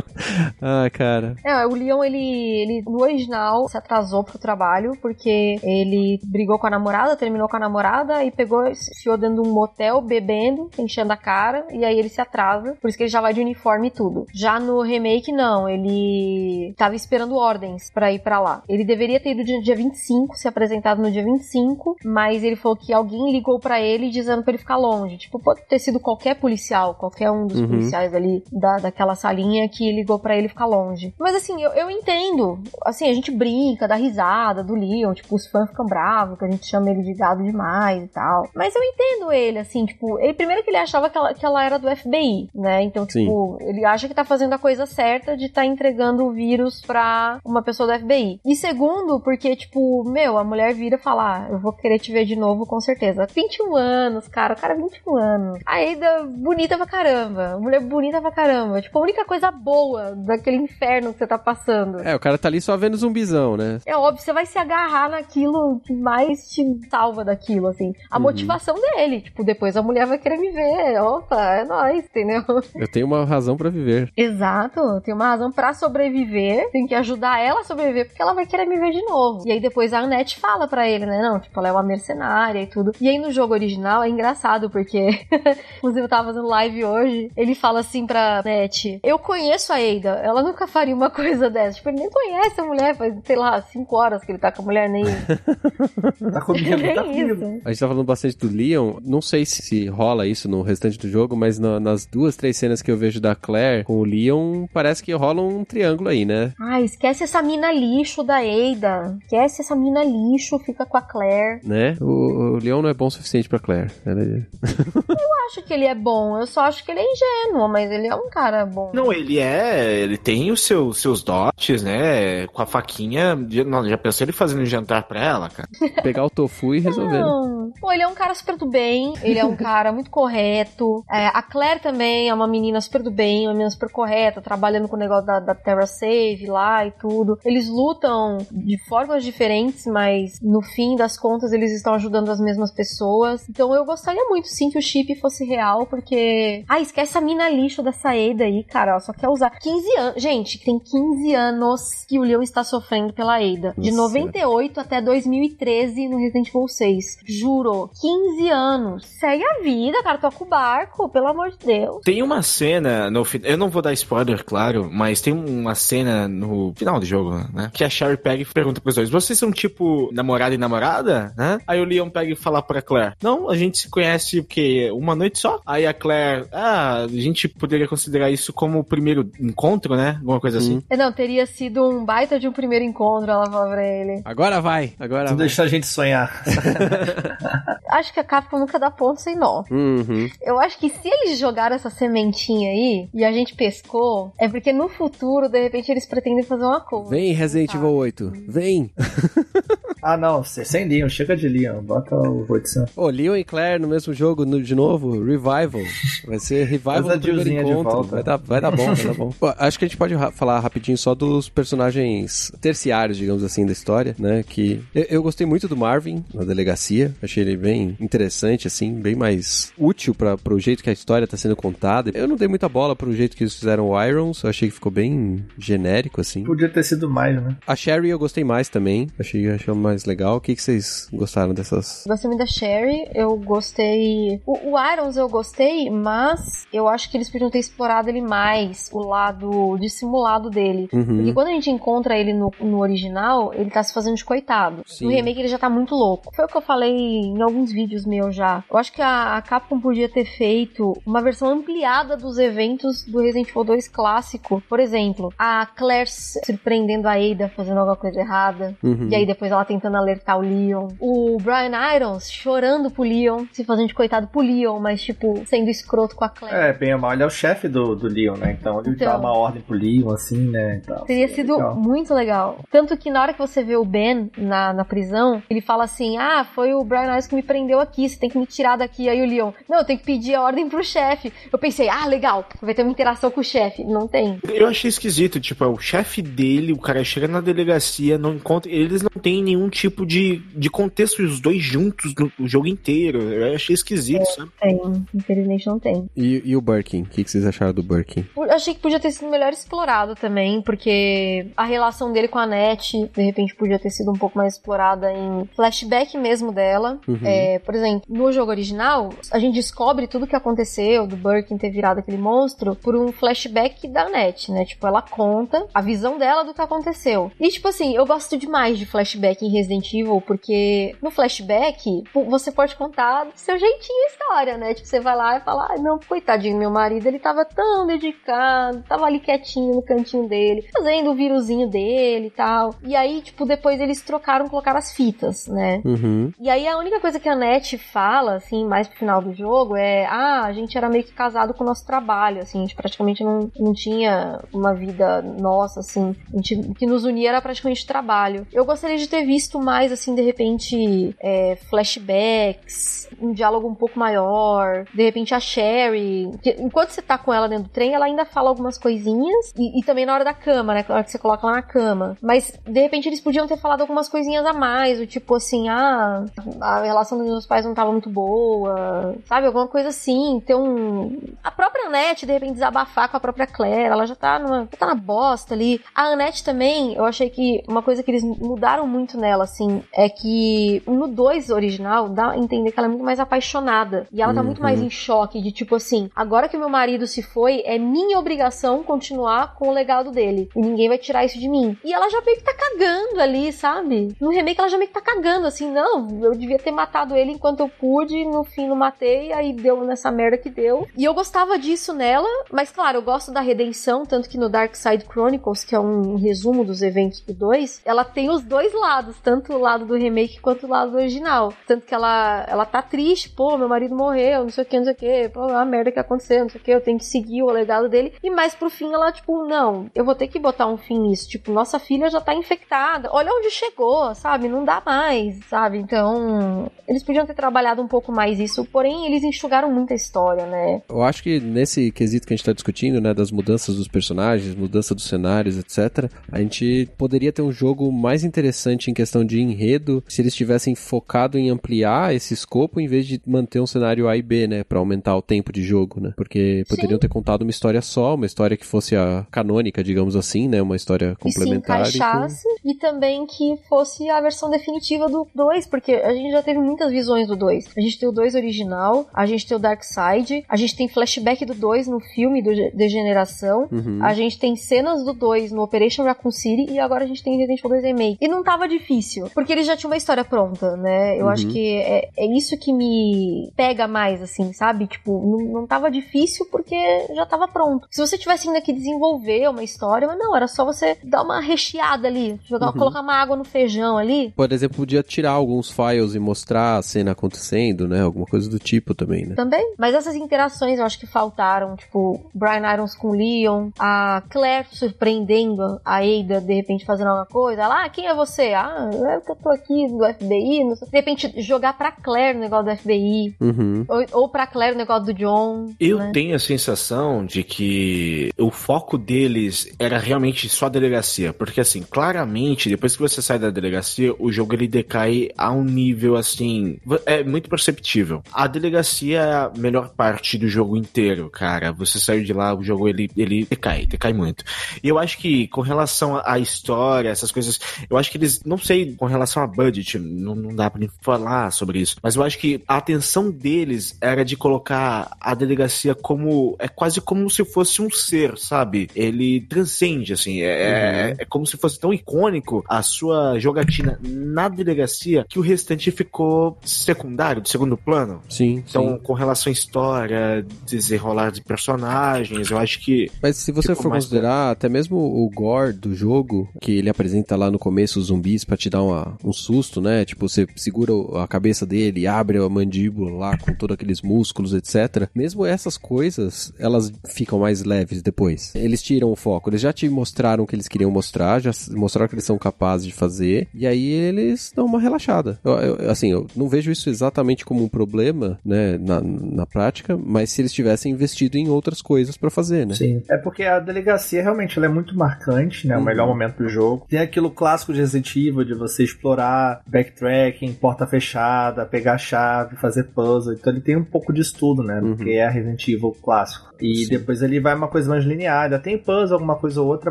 [0.60, 1.36] ah, cara.
[1.44, 6.66] É, o Leon, ele, ele no original se atrasou pro trabalho porque ele brigou com
[6.66, 10.70] a namorada, terminou com a namorada e pegou, se enfiou dentro de um motel bebendo,
[10.78, 13.40] enchendo a cara, e aí ele se atrasa, por isso que ele já vai de
[13.40, 14.26] uniforme e tudo.
[14.34, 18.62] Já no remake, não, ele tava esperando ordens para ir para lá.
[18.68, 22.76] Ele deveria ter ido no dia 25, se apresentado no dia 25, mas ele falou
[22.76, 25.16] que alguém ligou para ele dizendo para ele ficar longe.
[25.16, 27.68] Tipo, pode ter sido qualquer policial, qualquer um dos uhum.
[27.68, 31.14] policiais ali da, daquela salinha que ligou para ele ficar longe.
[31.18, 32.58] Mas assim, eu, eu entendo.
[32.84, 36.50] Assim, a gente brinca, dá risada do Leon, tipo, os fãs ficam bravos, que a
[36.50, 38.48] gente chama ele de gado demais e tal.
[38.54, 41.64] Mas eu entendo ele, assim, tipo, ele primeiro que ele achava que ela, que ela
[41.64, 42.82] era do FBI, né?
[42.82, 43.68] Então, tipo, Sim.
[43.68, 47.38] ele acha que tá fazendo a coisa certa de estar tá entregando o vírus pra
[47.44, 48.40] uma pessoa do FBI.
[48.44, 52.24] E segundo, porque, tipo, meu, a mulher vira falar, ah, eu vou querer te ver
[52.24, 53.26] de novo, com certeza.
[53.32, 55.60] 21 anos, cara, o cara 21 anos.
[55.66, 58.80] A Ada bonita pra caramba, mulher bonita pra caramba.
[58.80, 62.00] Tipo, a única coisa boa daquele inferno que você tá passando passando.
[62.00, 63.78] É, o cara tá ali só vendo zumbizão, né?
[63.86, 67.92] É óbvio, você vai se agarrar naquilo que mais te salva daquilo, assim.
[68.10, 68.22] A uhum.
[68.22, 71.00] motivação dele, tipo, depois a mulher vai querer me ver.
[71.00, 72.42] Opa, é nóis, entendeu?
[72.74, 74.12] Eu tenho uma razão para viver.
[74.16, 78.46] Exato, tem uma razão para sobreviver, tem que ajudar ela a sobreviver, porque ela vai
[78.46, 79.46] querer me ver de novo.
[79.46, 81.20] E aí depois a Annette fala para ele, né?
[81.22, 82.92] Não, tipo, ela é uma mercenária e tudo.
[83.00, 85.08] E aí no jogo original é engraçado, porque,
[85.78, 90.20] inclusive eu tava fazendo live hoje, ele fala assim pra Annette, eu conheço a Ada,
[90.22, 93.60] ela nunca faria uma coisa dessa Tipo, ele nem conhece a mulher, faz, sei lá,
[93.62, 95.04] cinco horas que ele tá com a mulher, nem.
[96.32, 97.60] tá comigo, tá comigo.
[97.64, 98.98] A gente tá falando bastante do Leon.
[99.02, 102.80] Não sei se rola isso no restante do jogo, mas no, nas duas, três cenas
[102.80, 106.52] que eu vejo da Claire com o Leon, parece que rola um triângulo aí, né?
[106.60, 109.18] Ah, esquece essa mina lixo da Ada.
[109.22, 111.60] Esquece essa mina lixo, fica com a Claire.
[111.64, 111.96] Né?
[112.00, 113.90] O, o Leon não é bom o suficiente pra Claire.
[114.06, 114.24] Ela é...
[114.24, 118.06] eu acho que ele é bom, eu só acho que ele é ingênuo, mas ele
[118.06, 118.92] é um cara bom.
[118.94, 120.00] Não, ele é.
[120.00, 121.52] Ele tem os seus, seus dó
[121.82, 122.46] né?
[122.48, 123.34] Com a faquinha.
[123.34, 125.68] Não, já pensou ele fazendo um jantar pra ela, cara?
[126.02, 127.20] Pegar o tofu e resolver.
[127.20, 127.72] Não.
[127.80, 129.14] Pô, ele é um cara super do bem.
[129.22, 131.04] Ele é um cara muito correto.
[131.10, 134.88] É, a Claire também é uma menina super do bem, uma menina super correta, trabalhando
[134.88, 137.38] com o negócio da, da Terra Save lá e tudo.
[137.44, 142.72] Eles lutam de formas diferentes, mas no fim das contas eles estão ajudando as mesmas
[142.72, 143.48] pessoas.
[143.48, 146.64] Então eu gostaria muito sim que o chip fosse real, porque.
[146.68, 148.92] Ah, esquece a mina lixo dessa Ada aí, cara.
[148.92, 150.22] Ela só quer usar 15 anos.
[150.22, 153.74] Gente, tem 15 anos anos que o Leon está sofrendo pela Ada.
[153.76, 157.18] De 98 até 2013 no Resident Evil 6.
[157.24, 159.06] Juro durou 15 anos.
[159.06, 160.18] Segue a vida, cara.
[160.18, 162.02] Toca o barco, pelo amor de Deus.
[162.04, 163.50] Tem uma cena no final.
[163.50, 167.70] Eu não vou dar spoiler, claro, mas tem uma cena no final do jogo, né?
[167.72, 171.32] Que a Sherry pega e pergunta pros dois: Vocês são tipo namorado e namorada?
[171.36, 171.58] Né?
[171.66, 174.90] Aí o Leon pega e fala pra Claire: Não, a gente se conhece o quê?
[174.92, 175.60] Uma noite só?
[175.64, 180.16] Aí a Claire: Ah, a gente poderia considerar isso como o primeiro encontro, né?
[180.18, 180.82] Alguma coisa assim.
[180.90, 184.22] Não, teria sido um baita de um primeiro encontro, ela falou pra ele.
[184.24, 185.36] Agora vai, agora Tu vai.
[185.38, 186.42] deixa a gente sonhar.
[187.90, 189.64] Acho que a Capcom nunca dá ponto sem nó.
[189.70, 190.28] Uhum.
[190.40, 194.72] Eu acho que se eles jogaram essa sementinha aí e a gente pescou, é porque
[194.72, 197.10] no futuro, de repente, eles pretendem fazer uma coisa.
[197.10, 198.32] Vem, Resident Evil 8.
[198.48, 198.90] Vem.
[200.02, 202.86] ah, não, você- sem Leon, chega de Leon, bota o Rodson.
[202.96, 205.82] Ô, Leon e Claire no mesmo jogo no- de novo, Revival.
[206.26, 207.82] Vai ser Revival do primeiro encontro.
[207.92, 208.08] volta.
[208.14, 209.30] Vai dar, vai dar bom, vai dar bom.
[209.38, 213.66] Pô, acho que a gente pode ra- falar rapidinho só dos personagens terciários, digamos assim,
[213.66, 214.44] da história, né?
[214.46, 217.12] Que eu, eu gostei muito do Marvin na delegacia.
[217.20, 221.36] Achei ele bem interessante, assim, bem mais útil para pro jeito que a história tá
[221.36, 222.12] sendo contada.
[222.14, 224.42] Eu não dei muita bola pro jeito que eles fizeram o Irons.
[224.42, 226.44] Eu achei que ficou bem genérico, assim.
[226.44, 227.56] Podia ter sido mais, né?
[227.66, 229.08] A Sherry eu gostei mais também.
[229.18, 230.36] Achei, achei mais legal.
[230.36, 232.04] O que, que vocês gostaram dessas?
[232.06, 234.40] Gostei muito da Sherry, eu gostei.
[234.46, 238.88] O, o Irons eu gostei, mas eu acho que eles podiam ter explorado ele mais,
[238.92, 240.88] o lado dissimulado dele.
[240.92, 241.16] Uhum.
[241.16, 244.82] Porque quando a gente encontra ele no, no original, ele tá se fazendo de coitado.
[244.86, 245.06] Sim.
[245.06, 246.32] No remake ele já tá muito louco.
[246.34, 248.62] Foi o que eu falei em alguns vídeos meus já.
[248.70, 253.20] Eu acho que a, a Capcom podia ter feito uma versão ampliada dos eventos do
[253.20, 254.62] Resident Evil 2 clássico.
[254.68, 258.74] Por exemplo, a Claire surpreendendo a Ada fazendo alguma coisa errada.
[258.82, 259.08] Uhum.
[259.10, 260.88] E aí depois ela tentando alertar o Leon.
[261.00, 265.70] O Brian Irons chorando pro Leon, se fazendo de coitado pro Leon, mas tipo, sendo
[265.70, 266.56] escroto com a Claire.
[266.56, 268.56] É, bem ou mal, ele é o chefe do, do Leon, né?
[268.58, 269.08] Então ele Então.
[269.08, 270.81] dá uma ordem pro Leon, assim, né?
[270.82, 271.04] Tal.
[271.04, 271.74] Teria É sido legal.
[271.76, 272.58] muito legal.
[272.70, 276.16] Tanto que na hora que você vê o Ben na, na prisão, ele fala assim:
[276.18, 279.08] Ah, foi o Brian Irons que me prendeu aqui, você tem que me tirar daqui.
[279.08, 281.32] Aí o Leon, não, eu tenho que pedir a ordem pro chefe.
[281.52, 283.84] Eu pensei, ah, legal, vai ter uma interação com o chefe.
[283.84, 284.38] Não tem.
[284.48, 288.70] Eu achei esquisito, tipo, é o chefe dele, o cara chega na delegacia, não encontra.
[288.70, 293.20] Eles não têm nenhum tipo de, de contexto, os dois juntos no o jogo inteiro.
[293.20, 294.50] Eu achei esquisito, sabe?
[294.60, 294.80] Tem,
[295.14, 296.08] infelizmente não tem.
[296.16, 297.02] E, e o Birkin?
[297.02, 298.24] O que, que vocês acharam do Birkin?
[298.36, 302.46] Eu achei que podia ter sido melhor explorado também, porque a relação dele com a
[302.46, 306.98] Net, de repente, podia ter sido um pouco mais explorada em flashback mesmo dela.
[307.06, 307.20] Uhum.
[307.22, 311.68] É, por exemplo, no jogo original, a gente descobre tudo que aconteceu do Birkin ter
[311.68, 314.64] virado aquele monstro por um flashback da Net, né?
[314.64, 317.30] Tipo, ela conta a visão dela do que aconteceu.
[317.38, 322.50] E, tipo assim, eu gosto demais de flashback em Resident Evil, porque no flashback, você
[322.50, 324.72] pode contar do seu jeitinho a história, né?
[324.72, 328.82] Tipo, você vai lá e fala, ah, não, coitadinho, meu marido, ele tava tão dedicado,
[328.88, 332.74] tava ali quietinho no cantinho dele, fazendo o vírusinho dele e tal.
[332.82, 335.80] E aí, tipo, depois eles trocaram, colocaram as fitas, né?
[335.84, 336.32] Uhum.
[336.40, 339.76] E aí a única coisa que a Net fala, assim, mais pro final do jogo
[339.76, 342.76] é: ah, a gente era meio que casado com o nosso trabalho, assim, a gente
[342.76, 347.40] praticamente não, não tinha uma vida nossa, assim, a gente, o que nos unia era
[347.40, 348.46] praticamente trabalho.
[348.52, 353.98] Eu gostaria de ter visto mais, assim, de repente, é, flashbacks, um diálogo um pouco
[353.98, 358.06] maior, de repente a Sherry, que enquanto você tá com ela dentro do trem, ela
[358.06, 361.10] ainda fala algumas coisinhas, e, e também na hora da cama, né, na hora que
[361.10, 362.16] você coloca ela na cama.
[362.20, 366.24] Mas, de repente, eles podiam ter falado algumas coisinhas a mais, o tipo assim, ah,
[366.60, 369.46] a relação dos meus pais não tava muito boa, sabe?
[369.46, 370.40] Alguma coisa assim.
[370.44, 371.18] Ter um.
[371.42, 374.78] A própria Annette, de repente, desabafar com a própria Claire, ela já tá, numa, já
[374.78, 375.80] tá na bosta ali.
[375.94, 380.08] A Annette também, eu achei que uma coisa que eles mudaram muito nela, assim, é
[380.08, 384.06] que no 2 original dá a entender que ela é muito mais apaixonada.
[384.12, 387.22] E ela tá muito mais em choque de tipo assim, agora que meu marido se
[387.22, 390.31] foi, é minha obrigação continuar com o legado dele.
[390.32, 391.76] E ninguém vai tirar isso de mim.
[391.84, 394.14] E ela já meio que tá cagando ali, sabe?
[394.20, 397.32] No remake ela já meio que tá cagando, assim, não, eu devia ter matado ele
[397.32, 400.86] enquanto eu pude, no fim não matei, aí deu nessa merda que deu.
[400.96, 404.74] E eu gostava disso nela, mas claro, eu gosto da redenção, tanto que no Dark
[404.74, 409.16] Side Chronicles, que é um resumo dos eventos do 2, ela tem os dois lados,
[409.20, 411.52] tanto o lado do remake quanto o lado do original.
[411.66, 414.84] Tanto que ela, ela tá triste, pô, meu marido morreu, não sei o que, não
[414.84, 417.04] sei o que, pô, a merda que aconteceu, não sei o que, eu tenho que
[417.04, 418.12] seguir o legado dele.
[418.22, 421.28] E mais pro fim ela, tipo, não, eu vou ter que botar um fim nisso.
[421.28, 424.48] Tipo, nossa filha já tá infectada, olha onde chegou, sabe?
[424.48, 425.78] Não dá mais, sabe?
[425.78, 430.82] Então, eles podiam ter trabalhado um pouco mais isso, porém eles enxugaram muita história, né?
[430.88, 434.54] Eu acho que nesse quesito que a gente tá discutindo, né, das mudanças dos personagens,
[434.54, 439.24] mudança dos cenários, etc., a gente poderia ter um jogo mais interessante em questão questão
[439.24, 443.66] de enredo, se eles tivessem focado em ampliar esse escopo em vez de manter um
[443.66, 446.12] cenário A e B, né, para aumentar o tempo de jogo, né?
[446.16, 447.00] Porque poderiam Sim.
[447.00, 450.76] ter contado uma história só, uma história que fosse a canônica, digamos assim, né, uma
[450.76, 451.82] história complementar.
[451.82, 456.12] E se encaixasse e, e também que fosse a versão definitiva do 2, porque a
[456.12, 457.70] gente já teve muitas visões do 2.
[457.76, 460.88] A gente tem o 2 original, a gente tem o Dark Side, a gente tem
[460.88, 463.98] flashback do 2 no filme do Degeneração, uhum.
[464.02, 467.36] a gente tem cenas do 2 no Operation Raccoon City e agora a gente tem
[467.36, 468.18] Resident Evil 2 Remake.
[468.20, 471.18] E não tava difícil, porque eles já tinham uma história pronta, né?
[471.18, 471.30] Eu uhum.
[471.30, 474.86] acho que é, é, isso que me pega mais, assim, sabe?
[474.86, 476.76] Tipo, não, não tava difícil porque
[477.14, 477.86] já tava pronto.
[477.90, 481.40] Se você tivesse ainda que desenvolver uma história, mas não, era só você dar uma
[481.40, 482.72] recheada ali, jogar, uhum.
[482.72, 484.32] colocar uma água no feijão ali.
[484.36, 488.02] Por exemplo, podia tirar alguns files e mostrar a cena acontecendo, né?
[488.02, 489.34] Alguma coisa do tipo também, né?
[489.34, 489.74] Também.
[489.78, 495.80] Mas essas interações eu acho que faltaram, tipo, Brian Irons com Leon, a Claire surpreendendo
[495.84, 497.66] a Ada, de repente fazendo alguma coisa.
[497.66, 498.52] Lá, ah, quem é você?
[498.54, 500.74] Ah, é que eu tô aqui do FBI.
[500.90, 503.34] De repente, jogar pra Claire o negócio do FBI.
[503.40, 503.84] Uhum.
[503.88, 505.72] Ou, ou pra Claire o negócio do John.
[505.80, 506.10] Eu né?
[506.12, 511.32] tenho a sensação de que o foco deles era realmente só a delegacia.
[511.32, 515.64] Porque, assim, claramente, depois que você sai da delegacia, o jogo ele decai a um
[515.64, 518.22] nível, assim, é muito perceptível.
[518.32, 521.72] A delegacia é a melhor parte do jogo inteiro, cara.
[521.72, 524.44] Você saiu de lá, o jogo ele, ele decai, decai muito.
[524.82, 528.58] E eu acho que com relação à história, essas coisas, eu acho que eles, não
[528.58, 532.38] sei, com relação a budget, não, não dá pra falar sobre isso, mas eu acho
[532.38, 537.82] que a atenção deles era de colocar a delegacia como, é quase como se fosse
[537.82, 538.88] um ser, sabe?
[538.94, 539.81] Ele transcende,
[540.12, 541.16] assim, é, é uhum.
[541.18, 546.58] é como se fosse tão icônico a sua jogatina na delegacia que o restante ficou
[546.64, 548.20] secundário, de segundo plano.
[548.28, 548.62] Sim.
[548.68, 548.98] Então, sim.
[549.02, 553.10] com relação à história, desenrolar de personagens, eu acho que.
[553.22, 557.50] Mas se você for considerar, até mesmo o gore do jogo, que ele apresenta lá
[557.50, 560.04] no começo os zumbis para te dar uma, um susto, né?
[560.04, 560.92] Tipo, você segura
[561.22, 565.08] a cabeça dele, abre a mandíbula lá com todos aqueles músculos, etc.
[565.14, 568.54] Mesmo essas coisas, elas ficam mais leves depois.
[568.54, 569.50] Eles tiram o foco.
[569.50, 572.86] Eles já te mostraram o que eles queriam mostrar, já mostraram que eles são capazes
[572.86, 575.38] de fazer, e aí eles dão uma relaxada.
[575.44, 579.96] Eu, eu, assim, eu não vejo isso exatamente como um problema, né, na, na prática,
[579.96, 582.74] mas se eles tivessem investido em outras coisas para fazer, né?
[582.74, 583.02] Sim.
[583.10, 585.76] É porque a delegacia realmente ela é muito marcante, né?
[585.76, 585.82] Uhum.
[585.82, 586.86] O melhor momento do jogo.
[586.88, 592.84] Tem aquilo clássico de Resident Evil de você explorar backtracking, porta fechada, pegar chave, fazer
[592.84, 593.34] puzzle.
[593.34, 594.80] Então ele tem um pouco disso tudo, né?
[594.80, 594.96] Uhum.
[594.96, 596.51] Que é a Resident Evil clássico.
[596.62, 596.90] E Sim.
[596.90, 598.44] depois ele vai uma coisa mais linear.
[598.44, 599.90] Ainda tem puzzle, alguma coisa ou outra,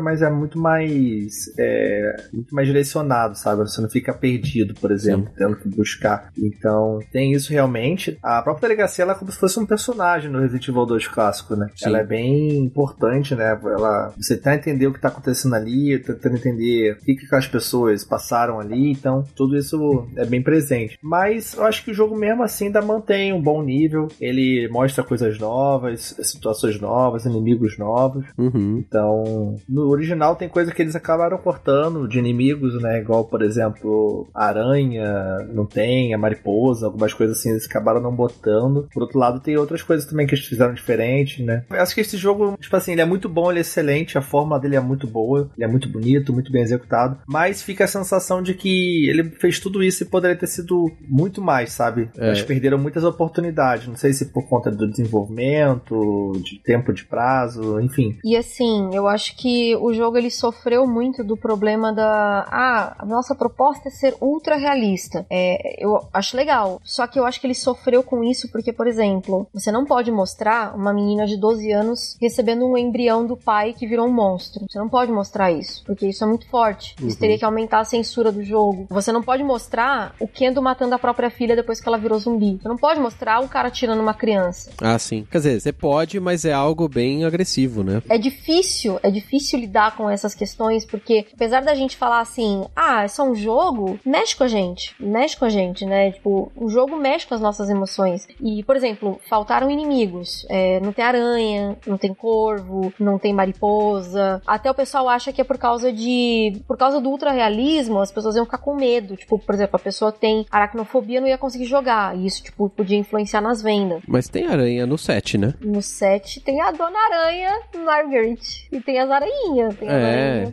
[0.00, 1.52] mas é muito mais.
[1.58, 3.62] É, muito mais direcionado, sabe?
[3.62, 5.34] Você não fica perdido, por exemplo, Sim.
[5.36, 6.30] tendo que buscar.
[6.36, 8.18] Então, tem isso realmente.
[8.22, 11.54] A própria delegacia ela é como se fosse um personagem no Resident Evil 2 clássico,
[11.54, 11.68] né?
[11.76, 11.86] Sim.
[11.86, 13.58] Ela é bem importante, né?
[13.62, 17.46] Ela, você tá entender o que tá acontecendo ali, tentando entender o que, que as
[17.46, 18.90] pessoas passaram ali.
[18.90, 20.98] Então, tudo isso é bem presente.
[21.02, 24.08] Mas eu acho que o jogo mesmo assim ainda mantém um bom nível.
[24.20, 28.24] Ele mostra coisas novas, situações novas, inimigos novos.
[28.36, 28.82] Uhum.
[28.86, 33.00] Então, no original tem coisa que eles acabaram cortando de inimigos, né?
[33.00, 38.14] Igual, por exemplo, a aranha não tem, a mariposa, algumas coisas assim eles acabaram não
[38.14, 38.88] botando.
[38.92, 41.64] Por outro lado, tem outras coisas também que eles fizeram diferente, né?
[41.70, 44.22] Eu acho que esse jogo, tipo assim, ele é muito bom, ele é excelente, a
[44.22, 47.88] forma dele é muito boa, ele é muito bonito, muito bem executado, mas fica a
[47.88, 52.10] sensação de que ele fez tudo isso e poderia ter sido muito mais, sabe?
[52.18, 52.28] É.
[52.28, 57.04] Eles perderam muitas oportunidades, não sei se por conta do desenvolvimento, de de tempo de
[57.04, 58.18] prazo, enfim.
[58.24, 62.46] E assim, eu acho que o jogo ele sofreu muito do problema da.
[62.50, 65.26] Ah, a nossa proposta é ser ultra realista.
[65.30, 66.80] É, eu acho legal.
[66.84, 70.10] Só que eu acho que ele sofreu com isso porque, por exemplo, você não pode
[70.10, 74.64] mostrar uma menina de 12 anos recebendo um embrião do pai que virou um monstro.
[74.68, 76.94] Você não pode mostrar isso, porque isso é muito forte.
[76.98, 77.20] Isso uhum.
[77.20, 78.86] teria que aumentar a censura do jogo.
[78.90, 82.58] Você não pode mostrar o Kendo matando a própria filha depois que ela virou zumbi.
[82.60, 84.70] Você não pode mostrar um cara tirando uma criança.
[84.80, 85.26] Ah, sim.
[85.30, 88.02] Quer dizer, você pode, mas mas é algo bem agressivo, né?
[88.08, 93.02] É difícil, é difícil lidar com essas questões, porque apesar da gente falar assim, ah,
[93.02, 96.12] é só um jogo, mexe com a gente, mexe com a gente, né?
[96.12, 98.26] Tipo, o jogo mexe com as nossas emoções.
[98.40, 100.46] E, por exemplo, faltaram inimigos.
[100.48, 104.40] É, não tem aranha, não tem corvo, não tem mariposa.
[104.46, 106.62] Até o pessoal acha que é por causa de.
[106.66, 109.16] Por causa do ultra-realismo, as pessoas iam ficar com medo.
[109.16, 112.16] Tipo, por exemplo, a pessoa tem aracnofobia não ia conseguir jogar.
[112.16, 114.02] E isso, tipo, podia influenciar nas vendas.
[114.08, 115.52] Mas tem aranha no set, né?
[115.60, 118.38] No set tem a Dona Aranha Margaret.
[118.70, 119.74] E tem as aranhinhas.
[119.76, 120.52] Tem é.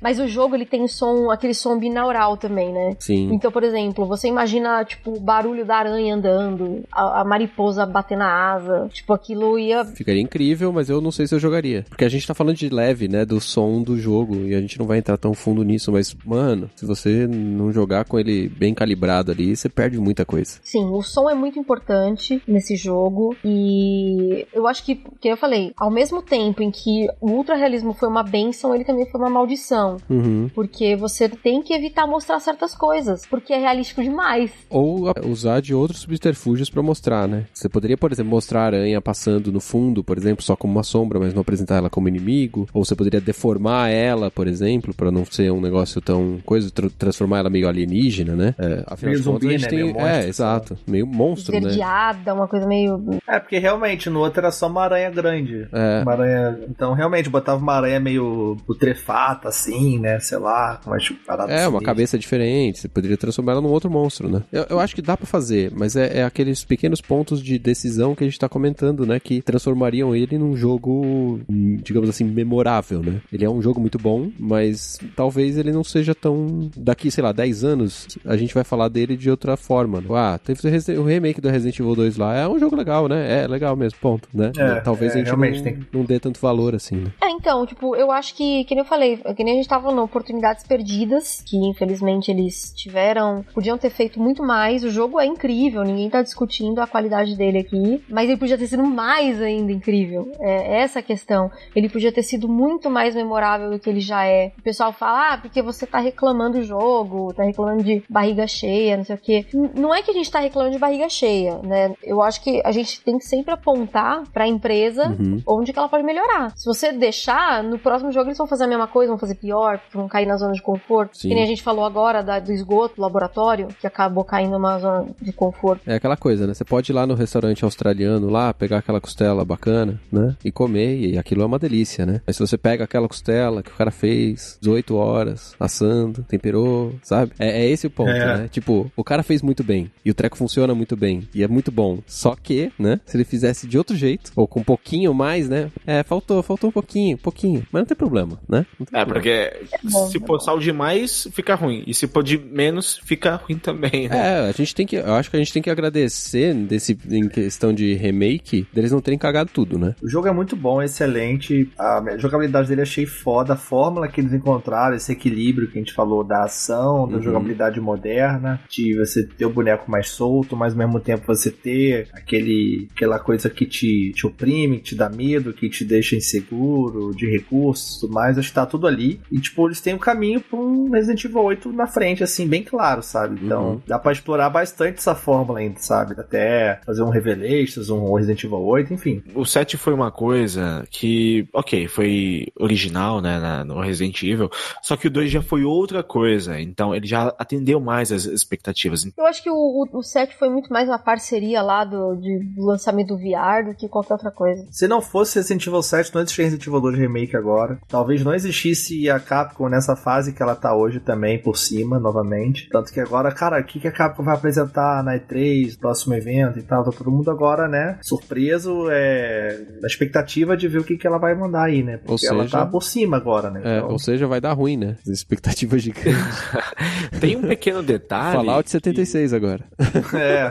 [0.00, 2.96] Mas o jogo, ele tem som, aquele som binaural também, né?
[3.00, 3.30] Sim.
[3.32, 8.22] Então, por exemplo, você imagina, tipo, o barulho da aranha andando, a, a mariposa batendo
[8.22, 8.88] a asa.
[8.92, 9.84] Tipo, aquilo ia...
[9.84, 11.84] Ficaria incrível, mas eu não sei se eu jogaria.
[11.88, 13.24] Porque a gente tá falando de leve, né?
[13.24, 14.36] Do som do jogo.
[14.36, 15.90] E a gente não vai entrar tão fundo nisso.
[15.90, 20.22] Mas, mano, se Se você não jogar com ele bem calibrado ali, você perde muita
[20.26, 20.60] coisa.
[20.62, 25.72] Sim, o som é muito importante nesse jogo e eu acho que, que eu falei,
[25.76, 29.30] ao mesmo tempo em que o ultra realismo foi uma benção, ele também foi uma
[29.30, 29.96] maldição.
[30.10, 30.50] Uhum.
[30.54, 34.50] Porque você tem que evitar mostrar certas coisas, porque é realístico demais.
[34.70, 37.44] Ou a- usar de outros subterfúgios pra mostrar, né?
[37.52, 40.82] Você poderia, por exemplo, mostrar a aranha passando no fundo, por exemplo, só como uma
[40.82, 42.66] sombra, mas não apresentar ela como inimigo.
[42.72, 46.90] Ou você poderia deformar ela, por exemplo, pra não ser um negócio tão coisa, tra-
[46.98, 48.54] transformar ela meio alienígena, né?
[48.58, 49.68] É, afinal Meio de contas, zumbi, a gente né?
[49.68, 49.78] tem.
[49.84, 50.78] Meio monstro, é, exato.
[50.86, 51.58] Meio monstro, né?
[51.60, 53.02] Esverdeada, uma coisa meio.
[53.26, 55.66] É, porque realmente no outro era só uma aranha grande.
[55.72, 56.02] É.
[56.02, 56.58] Uma aranha.
[56.68, 60.18] Então, realmente, botava uma aranha meio putrefata, assim, né?
[60.20, 61.84] Sei lá, com umas paradas É, uma sinistras.
[61.84, 62.78] cabeça diferente.
[62.80, 64.42] Você poderia transformar ela num outro monstro, né?
[64.52, 68.14] Eu, eu acho que dá pra fazer, mas é, é aqueles pequenos pontos de decisão
[68.14, 69.18] que a gente tá comentando, né?
[69.20, 73.20] Que transformariam ele num jogo, digamos assim, memorável, né?
[73.32, 76.70] Ele é um jogo muito bom, mas talvez ele não seja tão.
[76.76, 80.00] Daqui, sei lá, 10 anos, a gente vai falar dele de outra forma.
[80.00, 80.06] Né?
[80.10, 80.60] Ah, teve
[80.98, 82.34] o remake do Resident Evil 2 lá.
[82.36, 83.42] É um jogo legal, né?
[83.42, 84.52] É legal mesmo, ponto, né?
[84.56, 87.12] É, talvez é, a gente realmente não, tem- não dê tanto valor assim, né?
[87.22, 89.84] É, então, tipo, eu acho que, que nem eu falei, que nem a gente tava
[89.84, 94.84] falando, oportunidades perdidas, que infelizmente eles tiveram, podiam ter feito muito mais.
[94.84, 98.66] O jogo é incrível, ninguém tá discutindo a qualidade dele aqui, mas ele podia ter
[98.66, 100.30] sido mais ainda incrível.
[100.40, 101.50] É essa a questão.
[101.74, 104.52] Ele podia ter sido muito mais memorável do que ele já é.
[104.58, 108.96] O pessoal fala, ah, porque você tá reclamando do jogo, tá reclamando de barriga cheia,
[108.96, 109.46] não sei o quê.
[109.74, 111.94] Não é que a gente tá reclamando de barriga cheia, né?
[112.02, 115.42] Eu acho que a gente tem que sempre apontar pra empresa Uhum.
[115.46, 116.52] onde que ela pode melhorar.
[116.56, 119.80] Se você deixar, no próximo jogo eles vão fazer a mesma coisa, vão fazer pior,
[119.92, 121.16] vão cair na zona de conforto.
[121.16, 121.28] Sim.
[121.28, 124.78] Que nem a gente falou agora da- do esgoto, do laboratório, que acabou caindo numa
[124.78, 125.82] zona de conforto.
[125.86, 126.54] É aquela coisa, né?
[126.54, 130.36] Você pode ir lá no restaurante australiano lá, pegar aquela costela bacana, né?
[130.44, 132.20] E comer, e aquilo é uma delícia, né?
[132.26, 137.32] Mas se você pega aquela costela que o cara fez 18 horas, assando, temperou, sabe?
[137.38, 138.38] É, é esse o ponto, É.
[138.38, 138.48] né?
[138.50, 141.70] Tipo, o cara fez muito bem, e o treco funciona muito bem, e é muito
[141.72, 141.98] bom.
[142.06, 143.00] Só que, né?
[143.04, 145.70] Se ele fizesse de outro jeito, com um pouquinho mais, né?
[145.86, 147.66] É, faltou, faltou um pouquinho, pouquinho.
[147.72, 148.66] Mas não tem problema, né?
[148.78, 149.12] Tem É, problema.
[149.14, 149.52] porque
[149.84, 151.82] bom, se é pôr sal demais, fica ruim.
[151.86, 154.16] E se pôr de menos, fica ruim também, né?
[154.44, 154.96] É, a gente tem que.
[154.96, 159.00] Eu acho que a gente tem que agradecer desse, em questão de remake, deles não
[159.00, 159.94] terem cagado tudo, né?
[160.02, 161.70] O jogo é muito bom, excelente.
[161.78, 163.54] A jogabilidade dele achei foda.
[163.54, 167.22] A fórmula que eles encontraram, esse equilíbrio que a gente falou da ação, da Uhum.
[167.22, 172.08] jogabilidade moderna, de você ter o boneco mais solto, mas ao mesmo tempo você ter
[172.12, 177.14] aquele, aquela coisa que te, te oprime, que te dá medo, que te deixa inseguro,
[177.14, 178.38] de recursos e tudo mais.
[178.38, 179.20] Acho que tá tudo ali.
[179.30, 182.62] E, tipo, eles têm um caminho pra um Resident Evil 8 na frente, assim, bem
[182.62, 183.40] claro, sabe?
[183.42, 183.80] Então, Uhum.
[183.86, 186.14] dá pra explorar bastante essa fórmula ainda, sabe?
[186.18, 189.22] Até fazer um Revelations, um Resident Evil 8, enfim.
[189.34, 194.50] O 7 foi uma coisa que, ok, foi original, né, na- no Resident Evil,
[194.82, 199.04] só que o 2 já foi outra coisa, então ele já atendeu mais as expectativas.
[199.16, 202.38] Eu acho que o, o, o 7 foi muito mais uma parceria lá do, de-
[202.54, 204.66] do lançamento do VR do que qualquer outra coisa.
[204.70, 207.78] Se não fosse Resident Evil 7, não existiria Resident Evil 2 Remake agora.
[207.88, 212.68] Talvez não existisse a Capcom nessa fase que ela tá hoje também, por cima, novamente.
[212.70, 216.58] Tanto que agora, cara, o que, que a Capcom vai apresentar na E3, próximo evento
[216.58, 216.84] e tal?
[216.84, 221.18] Tá todo mundo agora, né, surpreso, é, na expectativa de ver o que, que ela
[221.18, 221.98] vai mandar aí, né?
[221.98, 223.60] Porque Ou ela seja- tá por cima agora, né?
[223.64, 224.96] É, Então, ou seja, vai dar ruim, né?
[225.02, 226.14] As expectativas gigantes.
[227.20, 228.36] Tem um pequeno detalhe.
[228.36, 229.64] Fallout 76 agora.
[230.14, 230.50] é,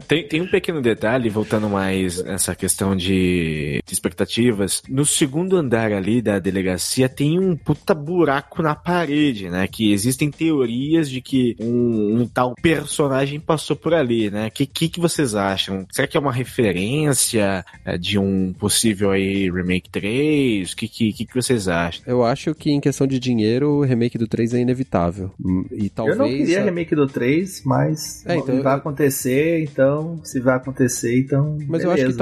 [0.06, 4.82] tem, tem um pequeno detalhe, voltando mais nessa questão de, de expectativas.
[4.88, 9.66] No segundo andar ali da delegacia tem um puta buraco na parede, né?
[9.66, 14.50] Que existem teorias de que um, um tal personagem passou por ali, né?
[14.50, 15.86] Que que, que vocês acham?
[15.92, 20.72] Será que é uma referência é, de um possível aí remake 3?
[20.72, 22.02] O que, que, que, que vocês acham?
[22.06, 25.30] Eu acho que em questão de dinheiro, o remake do 3 é inevitável.
[25.44, 26.18] Hum, E talvez.
[26.18, 30.40] eu não queria a- remake do 3, mas É, então, vai eu- acontecer, então, se
[30.40, 31.58] vai acontecer, então.
[31.68, 32.18] Mas eu acho que beleza.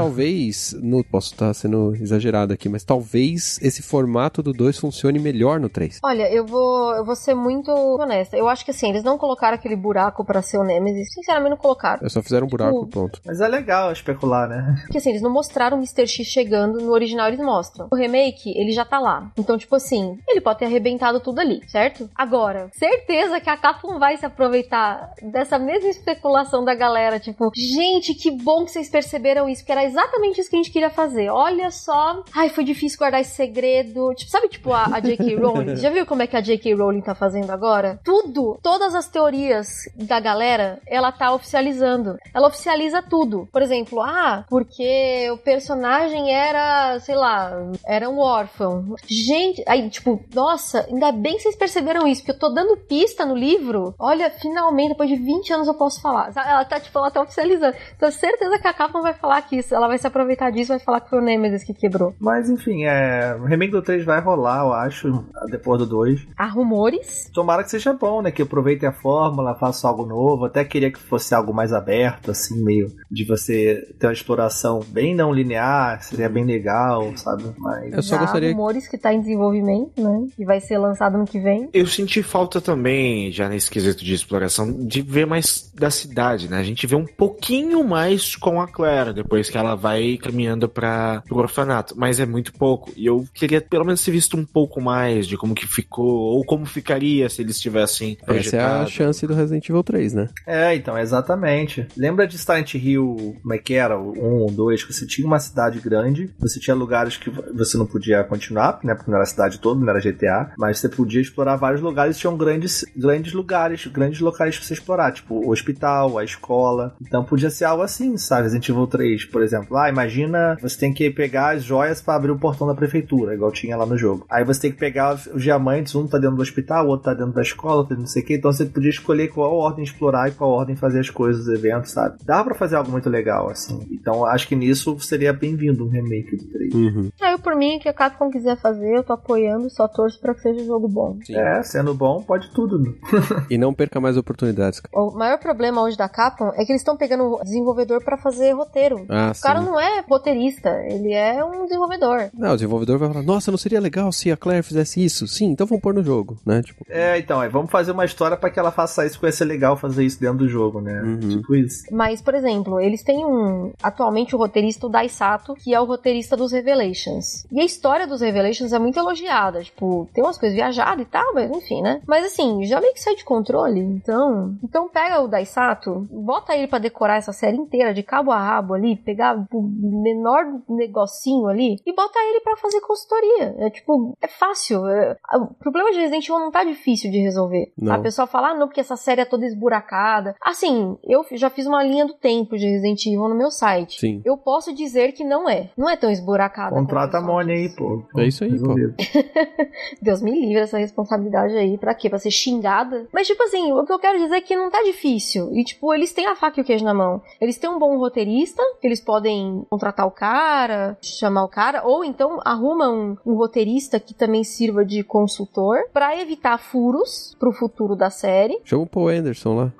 [0.62, 5.58] Talvez, não posso estar sendo exagerado aqui, mas talvez esse formato do 2 funcione melhor
[5.58, 5.98] no 3.
[6.02, 8.36] Olha, eu vou, eu vou ser muito honesta.
[8.36, 11.12] Eu acho que assim, eles não colocaram aquele buraco pra ser o Nemesis.
[11.12, 12.02] Sinceramente, não colocaram.
[12.02, 13.20] Eu só fizeram um buraco, Tipo, ponto.
[13.26, 14.76] Mas é legal especular, né?
[14.82, 16.06] Porque assim, eles não mostraram o Mr.
[16.06, 17.88] X chegando, no original eles mostram.
[17.90, 19.32] O remake, ele já tá lá.
[19.36, 22.08] Então, tipo assim, ele pode ter arrebentado tudo ali, certo?
[22.14, 28.14] Agora, certeza que a Capcom vai se aproveitar dessa mesma especulação da galera, tipo, gente,
[28.14, 31.30] que bom que vocês perceberam isso, porque era exatamente isso que a gente queria fazer.
[31.30, 32.22] Olha só.
[32.34, 34.14] Ai, foi difícil guardar esse segredo.
[34.14, 35.34] Tipo, sabe, tipo, a, a J.K.
[35.40, 35.76] Rowling?
[35.76, 36.74] Já viu como é que a J.K.
[36.74, 37.98] Rowling tá fazendo agora?
[38.04, 42.16] Tudo, todas as teorias da galera, ela tá oficializando.
[42.34, 43.48] Ela oficializa tudo.
[43.50, 47.52] Por exemplo, ah, porque o personagem era, sei lá,
[47.86, 48.94] era um órfão.
[49.06, 53.34] Gente, aí, tipo, nossa, ainda bem que vocês perceberam isso, porque tô dando pista no
[53.34, 53.94] livro.
[53.98, 56.30] Olha, finalmente, depois de 20 anos eu posso falar.
[56.36, 57.74] Ela tá, tipo, ela tá oficializando.
[57.98, 59.74] Tenho certeza que a Capcom vai falar que isso.
[59.74, 62.14] Ela vai se aproveitar disso vai falar que foi o Nemesis que quebrou.
[62.20, 63.36] Mas enfim, é.
[63.40, 66.26] O remake do 3 vai rolar, eu acho, depois do 2.
[66.36, 67.30] Há rumores.
[67.32, 68.30] Tomara que seja bom, né?
[68.30, 70.44] Que aproveitem a fórmula, façam algo novo.
[70.44, 75.14] Até queria que fosse algo mais aberto, assim, meio de você ter uma exploração bem
[75.14, 77.44] não linear, seria bem legal, sabe?
[77.58, 77.92] Mas.
[77.92, 80.26] Eu só gostaria- há rumores que tá em desenvolvimento, né?
[80.38, 81.68] E vai ser lançado ano que vem.
[81.72, 86.58] Eu senti falta também, já nesse quesito de exploração, de ver mais da cidade, né?
[86.58, 91.22] A gente vê um pouquinho mais com a Claire, depois que ela vai caminhando para
[91.28, 92.90] pro orfanato, mas é muito pouco.
[92.96, 96.44] E eu queria pelo menos ter visto um pouco mais de como que ficou, ou
[96.44, 98.90] como ficaria se eles tivessem Essa é a projetado.
[98.90, 100.28] chance do Resident Evil 3, né?
[100.46, 101.86] É, então, exatamente.
[101.96, 103.98] Lembra de Silent Hill, como é que era?
[103.98, 107.76] O 1 ou 2, que você tinha uma cidade grande, você tinha lugares que você
[107.76, 108.94] não podia continuar, né?
[108.94, 112.18] Porque não era a cidade toda, não era GTA, mas você podia explorar vários lugares,
[112.18, 116.94] tinham grandes, grandes lugares, grandes locais pra você explorar, tipo o hospital, a escola.
[117.00, 118.42] Então podia ser algo assim, sabe?
[118.44, 119.76] Resident Evil 3, por exemplo.
[119.76, 120.21] Ah, imagina
[120.60, 123.86] você tem que pegar as joias pra abrir o portão da prefeitura, igual tinha lá
[123.86, 124.24] no jogo.
[124.30, 127.14] Aí você tem que pegar os diamantes, um tá dentro do hospital, o outro tá
[127.14, 128.34] dentro da escola, outro não sei o que.
[128.34, 131.90] Então você podia escolher qual ordem explorar e qual ordem fazer as coisas, os eventos,
[131.92, 132.16] sabe?
[132.24, 133.80] Dá pra fazer algo muito legal, assim.
[133.90, 136.74] Então acho que nisso seria bem-vindo um remake do 3.
[136.74, 137.10] Uhum.
[137.20, 140.34] Aí, por mim, o que a Capcom quiser fazer, eu tô apoiando, só torço pra
[140.34, 141.18] que seja um jogo bom.
[141.24, 141.36] Sim.
[141.36, 142.78] É, sendo bom, pode tudo.
[142.78, 142.92] né?
[143.50, 144.80] E não perca mais oportunidades.
[144.80, 145.02] cara.
[145.02, 148.52] O maior problema hoje da Capcom é que eles estão pegando o desenvolvedor pra fazer
[148.52, 149.04] roteiro.
[149.08, 149.42] Ah, O sim.
[149.42, 152.30] cara não é roteirista, ele é um desenvolvedor.
[152.34, 155.26] Não, o desenvolvedor vai falar, nossa, não seria legal se a Claire fizesse isso?
[155.26, 156.62] Sim, então vamos pôr no jogo, né?
[156.62, 159.32] Tipo, É, então, é, vamos fazer uma história pra que ela faça isso, porque vai
[159.32, 161.00] ser legal fazer isso dentro do jogo, né?
[161.02, 161.28] Uhum.
[161.40, 161.84] Tipo isso.
[161.90, 163.72] Mas, por exemplo, eles têm um.
[163.82, 167.46] Atualmente o roteirista, o Daisato, que é o roteirista dos Revelations.
[167.50, 169.62] E a história dos Revelations é muito elogiada.
[169.62, 172.00] Tipo, tem umas coisas viajadas e tal, mas enfim, né?
[172.06, 173.80] Mas assim, já meio que sai de controle.
[173.80, 174.54] Então.
[174.62, 178.74] Então pega o Daisato, bota ele pra decorar essa série inteira, de cabo a rabo
[178.74, 183.54] ali, pegar o menor negocinho ali e bota ele pra fazer consultoria.
[183.58, 184.86] É tipo, é fácil.
[184.88, 187.72] É- o problema de Resident Evil não tá difícil de resolver.
[187.76, 187.94] Não.
[187.94, 190.34] A pessoa fala, ah, não, porque essa série é toda esburacada.
[190.42, 194.00] Assim, eu já fiz uma linha do tempo de Resident Evil no meu site.
[194.00, 194.22] sim.
[194.24, 195.70] Eu posso dizer que não é.
[195.76, 196.74] Não é tão esburacada.
[196.74, 198.02] Contrata a Mônia aí, pô.
[198.16, 198.74] É isso aí, pô.
[200.00, 201.76] Deus me livre essa responsabilidade aí.
[201.78, 202.08] Pra quê?
[202.08, 203.06] Pra ser xingada?
[203.12, 205.50] Mas, tipo assim, o que eu quero dizer é que não tá difícil.
[205.54, 207.20] E, tipo, eles têm a faca e o queijo na mão.
[207.40, 212.40] Eles têm um bom roteirista, eles podem contratar o cara, chamar o cara, ou então
[212.44, 218.08] arruma um, um roteirista que também sirva de consultor pra evitar furos pro futuro da
[218.08, 218.60] série.
[218.64, 219.72] Chama o Paul Anderson lá.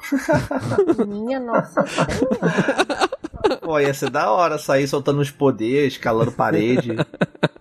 [1.07, 3.11] Minha nossa senhora.
[3.61, 6.97] Pô, ia ser da hora sair soltando os poderes, escalando parede.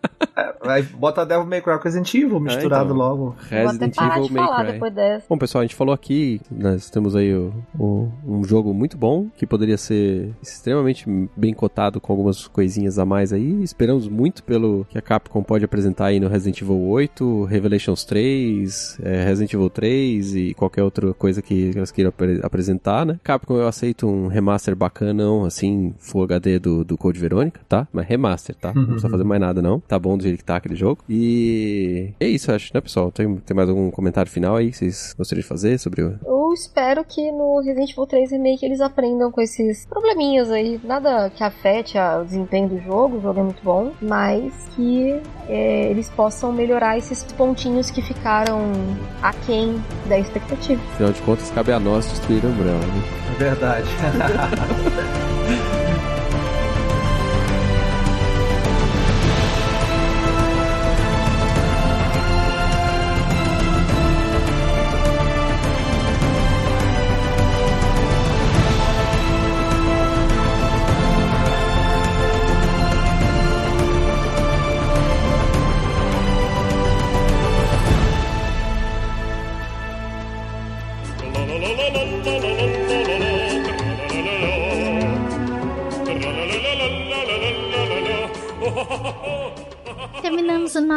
[0.71, 2.97] É, Vai, bota Devil May Cry com Resident Evil misturado então.
[2.97, 3.23] logo.
[3.25, 4.73] Vou até Resident parar Evil de May falar Cry.
[4.73, 5.25] depois dessa.
[5.29, 9.27] Bom, pessoal, a gente falou aqui, nós temos aí o- o- um jogo muito bom,
[9.35, 13.61] que poderia ser extremamente bem cotado com algumas coisinhas a mais aí.
[13.63, 18.97] Esperamos muito pelo que a Capcom pode apresentar aí no Resident Evil 8, Revelations 3,
[19.03, 23.19] é, Resident Evil 3 e qualquer outra coisa que elas queiram apre- apresentar, né?
[23.23, 27.87] Capcom, eu aceito um remaster bacanão, assim, Full HD do, do Code Verônica, tá?
[27.91, 28.73] Mas remaster, tá?
[28.73, 29.79] Não precisa fazer mais nada, não.
[29.79, 31.03] Tá bom do jeito que tá aquele jogo.
[31.09, 33.11] E é isso, acho, né, pessoal?
[33.11, 36.17] Tem, tem mais algum comentário final aí que vocês gostariam de fazer sobre o.
[36.25, 40.79] Eu espero que no Resident Evil 3 Remake eles aprendam com esses probleminhas aí.
[40.83, 45.19] Nada que afete a- o desempenho do jogo, o jogo é muito bom, mas que
[45.47, 48.59] é, eles possam melhorar esses pontinhos que ficaram
[49.21, 50.81] aquém da expectativa.
[50.93, 53.03] Afinal de contas, cabe a nós destruir a Umbrella, né?
[53.33, 53.87] É verdade.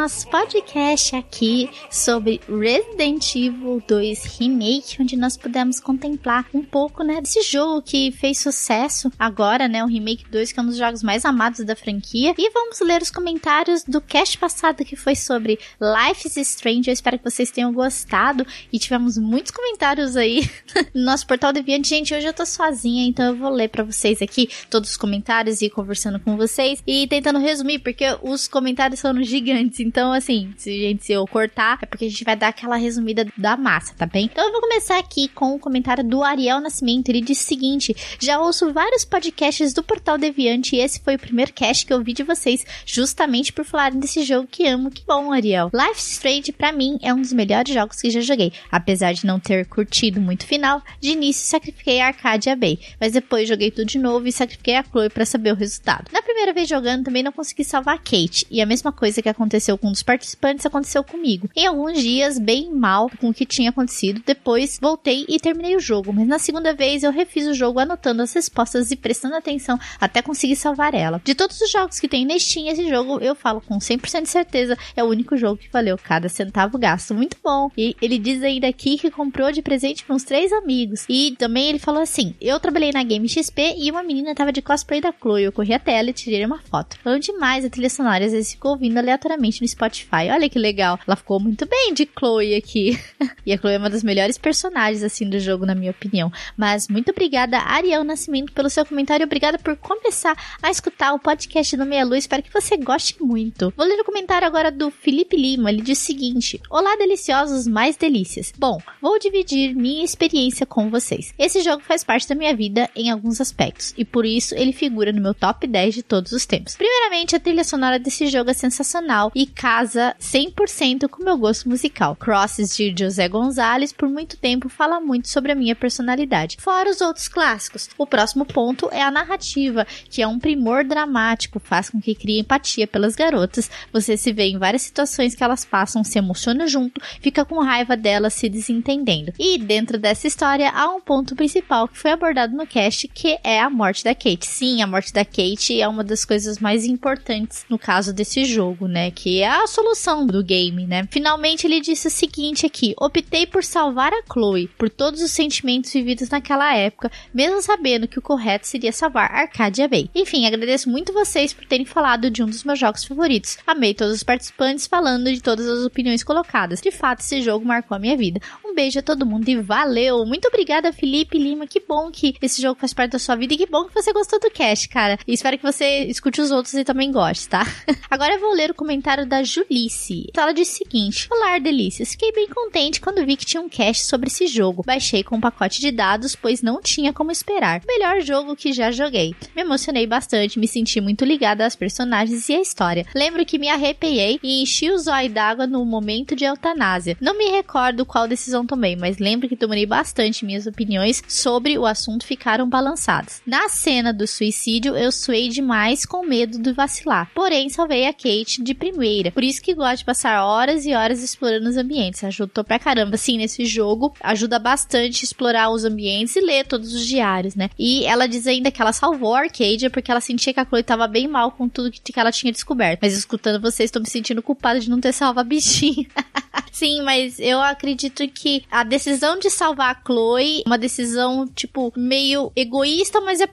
[0.05, 7.19] nosso podcast aqui sobre Resident Evil 2 Remake, onde nós pudemos contemplar um pouco, né,
[7.19, 11.01] desse jogo que fez sucesso agora, né, o Remake 2, que é um dos jogos
[11.01, 12.35] mais amados da franquia.
[12.37, 16.87] E vamos ler os comentários do cast passado que foi sobre Life is Strange.
[16.87, 20.47] Eu espero que vocês tenham gostado e tivemos muitos comentários aí
[20.93, 21.89] no nosso portal Deviante.
[21.89, 25.63] Gente, hoje eu tô sozinha, então eu vou ler pra vocês aqui todos os comentários
[25.63, 29.79] e conversando com vocês e tentando resumir, porque os comentários foram gigantes.
[29.95, 33.25] Então, assim, se gente se eu cortar, é porque a gente vai dar aquela resumida
[33.37, 34.25] da massa, tá bem?
[34.25, 37.07] Então eu vou começar aqui com o comentário do Ariel Nascimento.
[37.07, 41.19] Ele disse o seguinte: já ouço vários podcasts do Portal Deviante e esse foi o
[41.19, 44.91] primeiro cast que eu vi de vocês, justamente por falarem desse jogo que amo.
[44.91, 45.71] Que bom, Ariel.
[45.73, 48.51] Life Strange, pra mim, é um dos melhores jogos que já joguei.
[48.69, 53.13] Apesar de não ter curtido muito o final, de início sacrifiquei a Arcadia Bay, mas
[53.13, 56.11] depois joguei tudo de novo e sacrifiquei a Chloe para saber o resultado.
[56.11, 59.29] Na primeira vez jogando, também não consegui salvar a Kate, e a mesma coisa que
[59.29, 61.49] aconteceu com um dos participantes aconteceu comigo.
[61.55, 65.79] Em alguns dias, bem mal com o que tinha acontecido, depois voltei e terminei o
[65.79, 69.79] jogo, mas na segunda vez eu refiz o jogo anotando as respostas e prestando atenção
[69.99, 71.21] até conseguir salvar ela.
[71.23, 74.29] De todos os jogos que tem na Steam, esse jogo eu falo com 100% de
[74.29, 77.13] certeza é o único jogo que valeu cada centavo gasto.
[77.13, 77.69] Muito bom.
[77.77, 81.05] E ele diz ainda aqui que comprou de presente para uns três amigos.
[81.09, 84.61] E também ele falou assim: Eu trabalhei na Game XP e uma menina tava de
[84.61, 85.43] cosplay da Chloe.
[85.43, 86.97] Eu corri até ela e tirei uma foto.
[87.03, 90.29] Falando demais a trilha sonora, às vezes ficou ouvindo aleatoriamente no Spotify.
[90.31, 90.99] Olha que legal.
[91.05, 92.99] Ela ficou muito bem de Chloe aqui.
[93.45, 96.31] e a Chloe é uma das melhores personagens assim do jogo, na minha opinião.
[96.55, 99.25] Mas muito obrigada, Ariel Nascimento, pelo seu comentário.
[99.25, 102.19] Obrigada por começar a escutar o podcast do Meia Luz.
[102.19, 103.73] Espero que você goste muito.
[103.75, 105.71] Vou ler o comentário agora do Felipe Lima.
[105.71, 108.53] Ele diz o seguinte: Olá, deliciosos mais delícias.
[108.57, 111.33] Bom, vou dividir minha experiência com vocês.
[111.39, 115.11] Esse jogo faz parte da minha vida em alguns aspectos e por isso ele figura
[115.11, 116.75] no meu top 10 de todos os tempos.
[116.75, 122.15] Primeiramente, a trilha sonora desse jogo é sensacional e casa 100% com meu gosto musical.
[122.15, 126.57] Crosses de José Gonzalez por muito tempo fala muito sobre a minha personalidade.
[126.59, 127.89] Fora os outros clássicos.
[127.97, 132.39] O próximo ponto é a narrativa, que é um primor dramático, faz com que crie
[132.39, 133.71] empatia pelas garotas.
[133.93, 137.95] Você se vê em várias situações que elas passam, se emociona junto, fica com raiva
[137.95, 139.31] delas se desentendendo.
[139.39, 143.61] E dentro dessa história há um ponto principal que foi abordado no cast, que é
[143.61, 144.45] a morte da Kate.
[144.45, 148.87] Sim, a morte da Kate é uma das coisas mais importantes no caso desse jogo,
[148.87, 149.11] né?
[149.11, 151.07] Que é a solução do game, né?
[151.11, 155.93] Finalmente ele disse o seguinte aqui: optei por salvar a Chloe por todos os sentimentos
[155.93, 160.09] vividos naquela época, mesmo sabendo que o correto seria salvar Arcadia Bay.
[160.15, 163.57] Enfim, agradeço muito vocês por terem falado de um dos meus jogos favoritos.
[163.65, 166.81] Amei todos os participantes falando de todas as opiniões colocadas.
[166.81, 168.39] De fato, esse jogo marcou a minha vida.
[168.65, 170.25] Um beijo a todo mundo e valeu!
[170.25, 171.67] Muito obrigada, Felipe Lima.
[171.67, 174.11] Que bom que esse jogo faz parte da sua vida e que bom que você
[174.11, 175.17] gostou do cast, cara.
[175.27, 177.65] E espero que você escute os outros e também goste, tá?
[178.09, 180.29] Agora eu vou ler o comentário da Julice.
[180.35, 182.11] Ela disse o seguinte: Olá, delícias.
[182.11, 184.83] Fiquei bem contente quando vi que tinha um cast sobre esse jogo.
[184.85, 187.81] Baixei com um pacote de dados, pois não tinha como esperar.
[187.87, 189.35] Melhor jogo que já joguei.
[189.55, 193.05] Me emocionei bastante, me senti muito ligada às personagens e à história.
[193.15, 197.17] Lembro que me arrepiei e enchi o zóio d'água no momento de eutanásia.
[197.19, 201.85] Não me recordo qual decisão tomei, mas lembro que tomei bastante minhas opiniões sobre o
[201.85, 203.41] assunto ficaram balançadas.
[203.45, 207.31] Na cena do suicídio, eu suei demais com medo de vacilar.
[207.33, 209.24] Porém, salvei a Kate de primeira.
[209.31, 212.23] Por isso que gosto de passar horas e horas explorando os ambientes.
[212.23, 213.17] Ajudou pra caramba.
[213.17, 217.69] Sim, nesse jogo ajuda bastante explorar os ambientes e ler todos os diários, né?
[217.77, 220.83] E ela diz ainda que ela salvou a Arcadia porque ela sentia que a Chloe
[220.83, 222.99] tava bem mal com tudo que, que ela tinha descoberto.
[223.01, 226.07] Mas escutando vocês, estou me sentindo culpada de não ter salvo a bichinha.
[226.71, 232.51] Sim, mas eu acredito que a decisão de salvar a Chloe, uma decisão, tipo, meio
[232.55, 233.47] egoísta, mas é,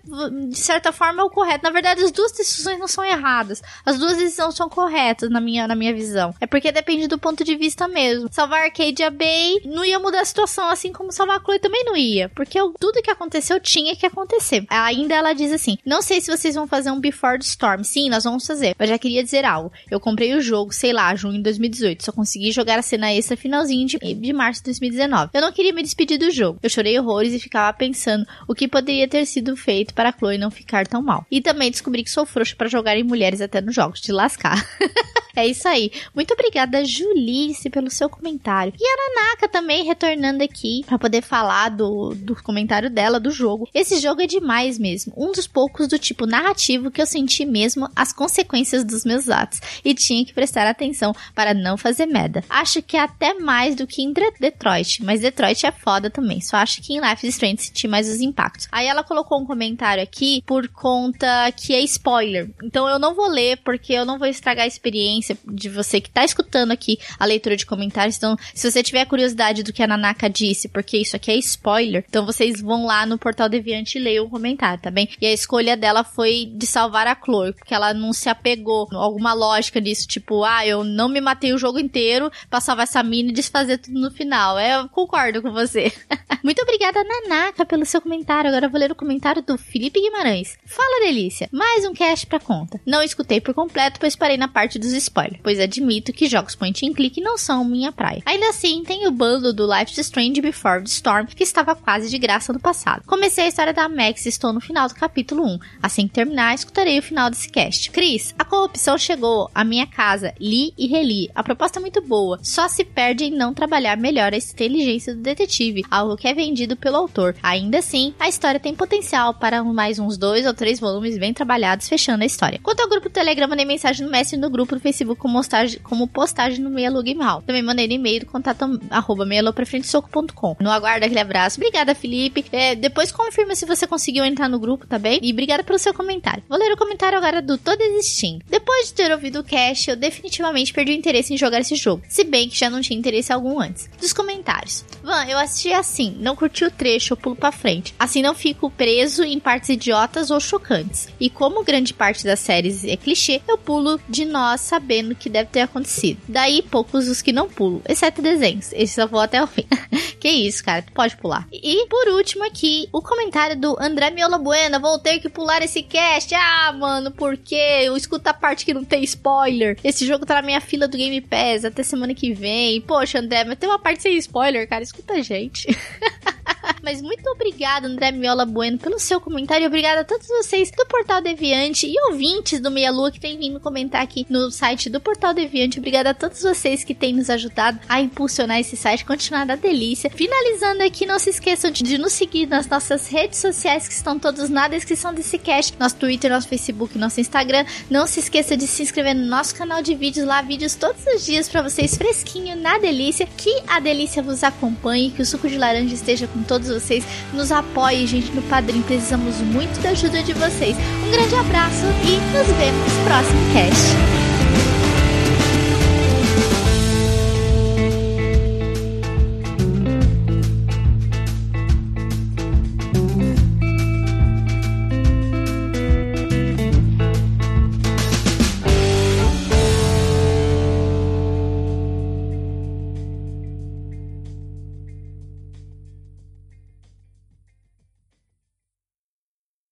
[0.48, 1.64] de certa forma é o correto.
[1.64, 3.62] Na verdade, as duas decisões não são erradas.
[3.84, 6.34] As duas decisões são corretas, na minha, na minha visão.
[6.40, 8.28] É porque depende do ponto de vista mesmo.
[8.30, 11.96] Salvar Arcadia Bay não ia mudar a situação, assim como salvar a Chloe também não
[11.96, 12.28] ia.
[12.30, 14.64] Porque tudo que aconteceu tinha que acontecer.
[14.68, 17.82] Ainda ela diz assim: Não sei se vocês vão fazer um Before the Storm.
[17.84, 18.74] Sim, nós vamos fazer.
[18.78, 19.72] Eu já queria dizer algo.
[19.90, 22.04] Eu comprei o jogo, sei lá, junho de 2018.
[22.04, 25.30] Só consegui jogar a cena extra finalzinho de, de março de 2019.
[25.32, 26.58] Eu não queria me despedir do jogo.
[26.62, 30.36] Eu chorei horrores e ficava pensando o que poderia ter sido feito para a Chloe
[30.36, 31.26] não ficar tão mal.
[31.30, 34.62] E também descobri que sou frouxa para jogar em mulheres até nos jogos, de lascar.
[35.34, 35.90] é isso aí.
[36.14, 38.74] Muito obrigada, Julice, pelo seu comentário.
[38.78, 43.68] E a Nanaka também retornando aqui para poder falar do, do comentário dela do jogo.
[43.72, 45.14] Esse jogo é demais mesmo.
[45.16, 49.60] Um dos poucos do tipo narrativo que eu senti mesmo as consequências dos meus atos
[49.82, 52.44] e tinha que prestar atenção para não fazer merda.
[52.50, 56.40] Acho que até mais do que em Detroit, mas Detroit é foda também.
[56.40, 58.68] Só acho que em Life is Strange senti mais os impactos.
[58.70, 62.50] Aí ela colocou um comentário aqui por conta que é spoiler.
[62.62, 66.10] Então eu não vou ler porque eu não vou estragar a experiência de você que
[66.10, 68.16] tá escutando aqui a leitura de comentários.
[68.16, 72.04] Então, se você tiver curiosidade do que a Nanaka disse, porque isso aqui é spoiler,
[72.08, 75.08] então vocês vão lá no Portal Deviante e leiam o comentário, tá bem?
[75.20, 78.96] E a escolha dela foi de salvar a Chloe, porque ela não se apegou a
[78.96, 83.02] alguma lógica disso, tipo, ah, eu não me matei o jogo inteiro pra salvar essa
[83.02, 84.58] mina e desfazer tudo no final.
[84.58, 85.92] É, eu concordo com você.
[86.42, 88.48] Muito obrigada, Nanaka, pelo seu comentário.
[88.48, 90.58] Agora eu vou ler o comentário do Felipe Guimarães.
[90.66, 91.48] Fala, delícia.
[91.52, 92.80] Mais um cast pra conta.
[92.84, 96.84] Não escutei por completo, pois parei na parte dos spoiler, pois admito que jogos point
[96.84, 98.22] and click não são minha praia.
[98.26, 102.18] Ainda assim, tem o bundle do Life Strange Before the Storm, que estava quase de
[102.18, 103.04] graça no passado.
[103.06, 105.58] Comecei a história da Max e estou no final do capítulo 1.
[105.80, 107.90] Assim que terminar, escutarei o final desse cast.
[107.90, 111.30] Cris, a corrupção chegou à minha casa, li e reli.
[111.34, 115.20] A proposta é muito boa, só se perde em não trabalhar melhor a inteligência do
[115.20, 117.34] detetive, algo que é vendido pelo autor.
[117.42, 121.88] Ainda assim, a história tem potencial para mais uns dois ou três volumes bem trabalhados,
[121.88, 122.60] fechando a história.
[122.62, 125.80] Quanto ao grupo do Telegram, mandei mensagem no Messenger no grupo do Facebook como postagem,
[125.80, 127.42] como postagem no Meialu Game Hall.
[127.42, 130.56] Também mandei no e-mail do contato arroba meialuprefrentesoco.com.
[130.60, 131.58] No aguardo aquele abraço.
[131.58, 132.44] Obrigada, Felipe.
[132.52, 135.18] É, depois confirma se você conseguiu entrar no grupo, tá bem?
[135.22, 136.42] E obrigada pelo seu comentário.
[136.48, 138.44] Vou ler o comentário agora do Todo Existindo.
[138.48, 142.02] Depois de ter ouvido o cast, eu definitivamente perdi o interesse em jogar esse jogo.
[142.08, 143.88] Se bem que já não tinha interesse algum antes.
[144.00, 144.84] Dos comentários.
[145.02, 147.94] Van, eu assisti assim, não curti o trecho, eu pulo pra frente.
[147.98, 151.08] Assim não fico preso em partes idiotas ou chocantes.
[151.18, 155.50] E como grande parte das séries é clichê, eu pulo de nós sabendo que deve
[155.50, 156.20] ter acontecido.
[156.28, 158.72] Daí poucos os que não pulo, exceto desenhos.
[158.72, 159.64] Esse só vou até o fim.
[160.20, 161.46] que isso, cara, tu pode pular.
[161.52, 165.82] E por último aqui, o comentário do André Miola Buena, vou ter que pular esse
[165.82, 166.34] cast.
[166.34, 167.80] Ah, mano, por quê?
[167.82, 169.76] Eu escuto a parte que não tem spoiler.
[169.82, 172.80] Esse jogo tá na minha fila do Game Pass até semana que vem.
[172.80, 175.66] Poxa, André, mas tem uma parte sem spoiler, cara, escuta a gente.
[176.82, 179.66] Mas muito obrigada, André Miola Bueno, pelo seu comentário.
[179.66, 183.60] Obrigada a todos vocês do Portal Deviante e ouvintes do Meia Lua que têm vindo
[183.60, 185.78] comentar aqui no site do Portal Deviante.
[185.78, 190.10] Obrigada a todos vocês que têm nos ajudado a impulsionar esse site, continuar da delícia.
[190.10, 194.18] Finalizando aqui, não se esqueçam de, de nos seguir nas nossas redes sociais que estão
[194.18, 197.64] todos na descrição desse cast, nosso Twitter, nosso Facebook, nosso Instagram.
[197.88, 201.24] Não se esqueça de se inscrever no nosso canal de vídeos lá, vídeos todos os
[201.24, 203.26] dias para vocês fresquinho na delícia.
[203.36, 207.04] Que a delícia vos acompanhe, que o suco de laranja esteja com todos vocês.
[207.32, 208.82] Nos apoiem, gente, no Padrim.
[208.82, 210.76] Precisamos muito da ajuda de vocês.
[211.06, 214.41] Um grande abraço e nos vemos no próximo cast.